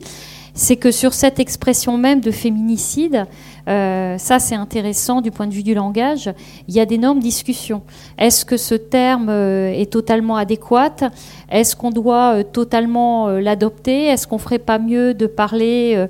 c'est 0.54 0.76
que 0.76 0.90
sur 0.90 1.12
cette 1.12 1.38
expression 1.40 1.98
même 1.98 2.20
de 2.20 2.30
féminicide, 2.30 3.26
euh, 3.70 4.18
ça 4.18 4.38
c'est 4.38 4.56
intéressant 4.56 5.20
du 5.20 5.30
point 5.30 5.46
de 5.46 5.54
vue 5.54 5.62
du 5.62 5.74
langage, 5.74 6.30
il 6.68 6.74
y 6.74 6.80
a 6.80 6.86
d'énormes 6.86 7.20
discussions. 7.20 7.82
Est-ce 8.18 8.44
que 8.44 8.56
ce 8.56 8.74
terme 8.74 9.28
euh, 9.28 9.72
est 9.72 9.92
totalement 9.92 10.36
adéquat? 10.36 11.10
Est-ce 11.50 11.76
qu'on 11.76 11.90
doit 11.90 12.34
euh, 12.38 12.42
totalement 12.42 13.28
l'adopter? 13.28 14.06
Est-ce 14.06 14.26
qu'on 14.26 14.38
ferait 14.38 14.58
pas 14.58 14.78
mieux 14.78 15.14
de 15.14 15.26
parler 15.26 16.06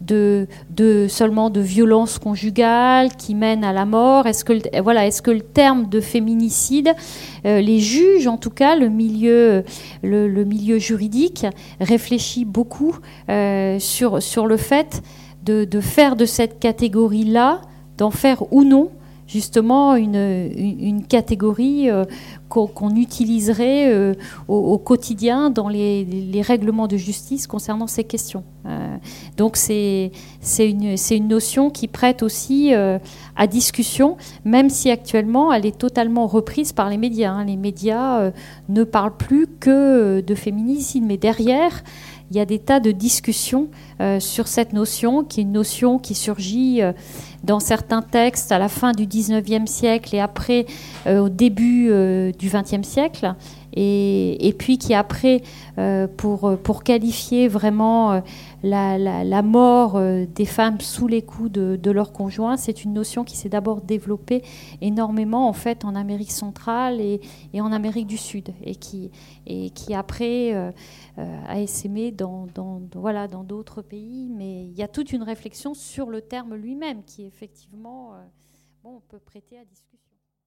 de, 0.00 0.46
seulement 1.08 1.50
de 1.50 1.60
violence 1.60 2.18
conjugale 2.18 3.14
qui 3.16 3.34
mène 3.34 3.64
à 3.64 3.72
la 3.72 3.84
mort? 3.84 4.26
Est-ce 4.26 4.44
que 4.44 4.52
le- 4.54 4.82
voilà, 4.82 5.06
est-ce 5.06 5.22
que 5.22 5.30
le 5.30 5.40
terme 5.40 5.88
de 5.88 6.00
féminicide, 6.00 6.92
les 7.44 7.78
juges 7.78 8.26
en 8.26 8.36
tout 8.36 8.50
cas, 8.50 8.76
le 8.76 8.88
milieu, 8.88 9.64
juridique 10.78 11.46
réfléchit 11.80 12.44
beaucoup 12.44 12.96
sur 13.78 14.22
sur 14.22 14.46
le 14.46 14.56
fait 14.56 15.02
de, 15.44 15.80
faire 15.80 16.16
de 16.16 16.24
cette 16.24 16.58
catégorie-là, 16.58 17.60
d'en 17.98 18.10
faire 18.10 18.52
ou 18.52 18.64
non 18.64 18.90
justement 19.26 19.96
une, 19.96 20.50
une, 20.54 21.02
catégorie 21.06 21.90
euh, 21.90 22.04
qu'on 22.48 22.94
utiliserait 22.94 23.92
euh, 23.92 24.14
au, 24.48 24.76
quotidien 24.78 25.50
dans 25.50 25.68
les, 25.68 26.04
les 26.04 26.42
règlements 26.42 26.86
de 26.86 26.96
justice 26.96 27.46
concernant 27.46 27.86
ces 27.86 28.04
questions. 28.04 28.44
Euh, 28.66 28.96
donc 29.36 29.56
c'est 29.56 30.12
une, 30.58 30.96
une 31.10 31.28
notion 31.28 31.70
qui 31.70 31.88
prête 31.88 32.22
aussi 32.22 32.72
à 32.74 33.46
discussion, 33.46 34.16
même 34.44 34.68
si 34.68 34.90
actuellement 34.90 35.52
elle 35.52 35.66
est 35.66 35.78
totalement 35.78 36.26
reprise 36.26 36.72
par 36.72 36.90
les 36.90 36.98
médias. 36.98 37.32
hein. 37.32 37.44
Les 37.44 37.56
médias 37.56 38.30
ne 38.68 38.84
parlent 38.84 39.16
plus 39.16 39.46
que 39.46 40.20
de 40.20 40.34
féminicide, 40.34 41.04
mais 41.04 41.16
derrière, 41.16 41.82
il 42.30 42.36
y 42.36 42.40
a 42.40 42.46
des 42.46 42.58
tas 42.58 42.80
de 42.80 42.90
discussions 42.90 43.68
euh, 44.00 44.18
sur 44.18 44.48
cette 44.48 44.72
notion, 44.72 45.24
qui 45.24 45.40
est 45.40 45.42
une 45.42 45.52
notion 45.52 45.98
qui 45.98 46.14
surgit 46.14 46.82
euh, 46.82 46.92
dans 47.42 47.60
certains 47.60 48.02
textes 48.02 48.50
à 48.50 48.58
la 48.58 48.68
fin 48.68 48.92
du 48.92 49.06
19e 49.06 49.66
siècle 49.66 50.14
et 50.14 50.20
après 50.20 50.66
euh, 51.06 51.20
au 51.20 51.28
début 51.28 51.88
du 52.38 52.48
20e 52.48 52.82
siècle, 52.82 53.34
et, 53.74 54.48
et 54.48 54.52
puis 54.52 54.78
qui 54.78 54.94
après, 54.94 55.42
pour, 56.16 56.56
pour 56.62 56.84
qualifier 56.84 57.48
vraiment 57.48 58.22
la, 58.64 59.42
mort 59.42 59.96
euh, 59.96 60.24
des 60.26 60.44
femmes 60.44 60.80
sous 60.80 61.06
les 61.06 61.22
coups 61.22 61.50
de, 61.50 61.76
de 61.76 61.90
leurs 61.90 62.12
conjoints, 62.12 62.56
c'est 62.56 62.84
une 62.84 62.92
notion 62.92 63.24
qui 63.24 63.36
s'est 63.36 63.48
d'abord 63.48 63.80
développée 63.80 64.42
énormément 64.80 65.48
en 65.48 65.52
fait 65.52 65.84
en 65.84 65.94
Amérique 65.94 66.32
centrale 66.32 67.00
et, 67.00 67.20
en 67.60 67.72
Amérique 67.72 68.06
du 68.06 68.16
Sud, 68.16 68.52
et 68.62 68.74
qui, 68.74 69.10
après 69.94 70.54
euh, 70.54 70.72
euh, 71.18 71.40
a 71.46 71.60
essaimé 71.60 72.10
dans, 72.10 72.46
d'autres 73.44 73.82
pays, 73.82 74.30
mais 74.30 74.64
il 74.64 74.72
y 74.72 74.82
a 74.82 74.88
toute 74.88 75.12
une 75.12 75.22
réflexion 75.22 75.74
sur 75.74 76.10
le 76.10 76.22
terme 76.22 76.54
lui-même 76.54 77.02
qui 77.04 77.24
effectivement, 77.24 78.12
bon, 78.82 78.96
on 78.96 79.00
peut 79.00 79.18
prêter 79.18 79.58
à 79.58 79.64
discussion. 79.64 80.03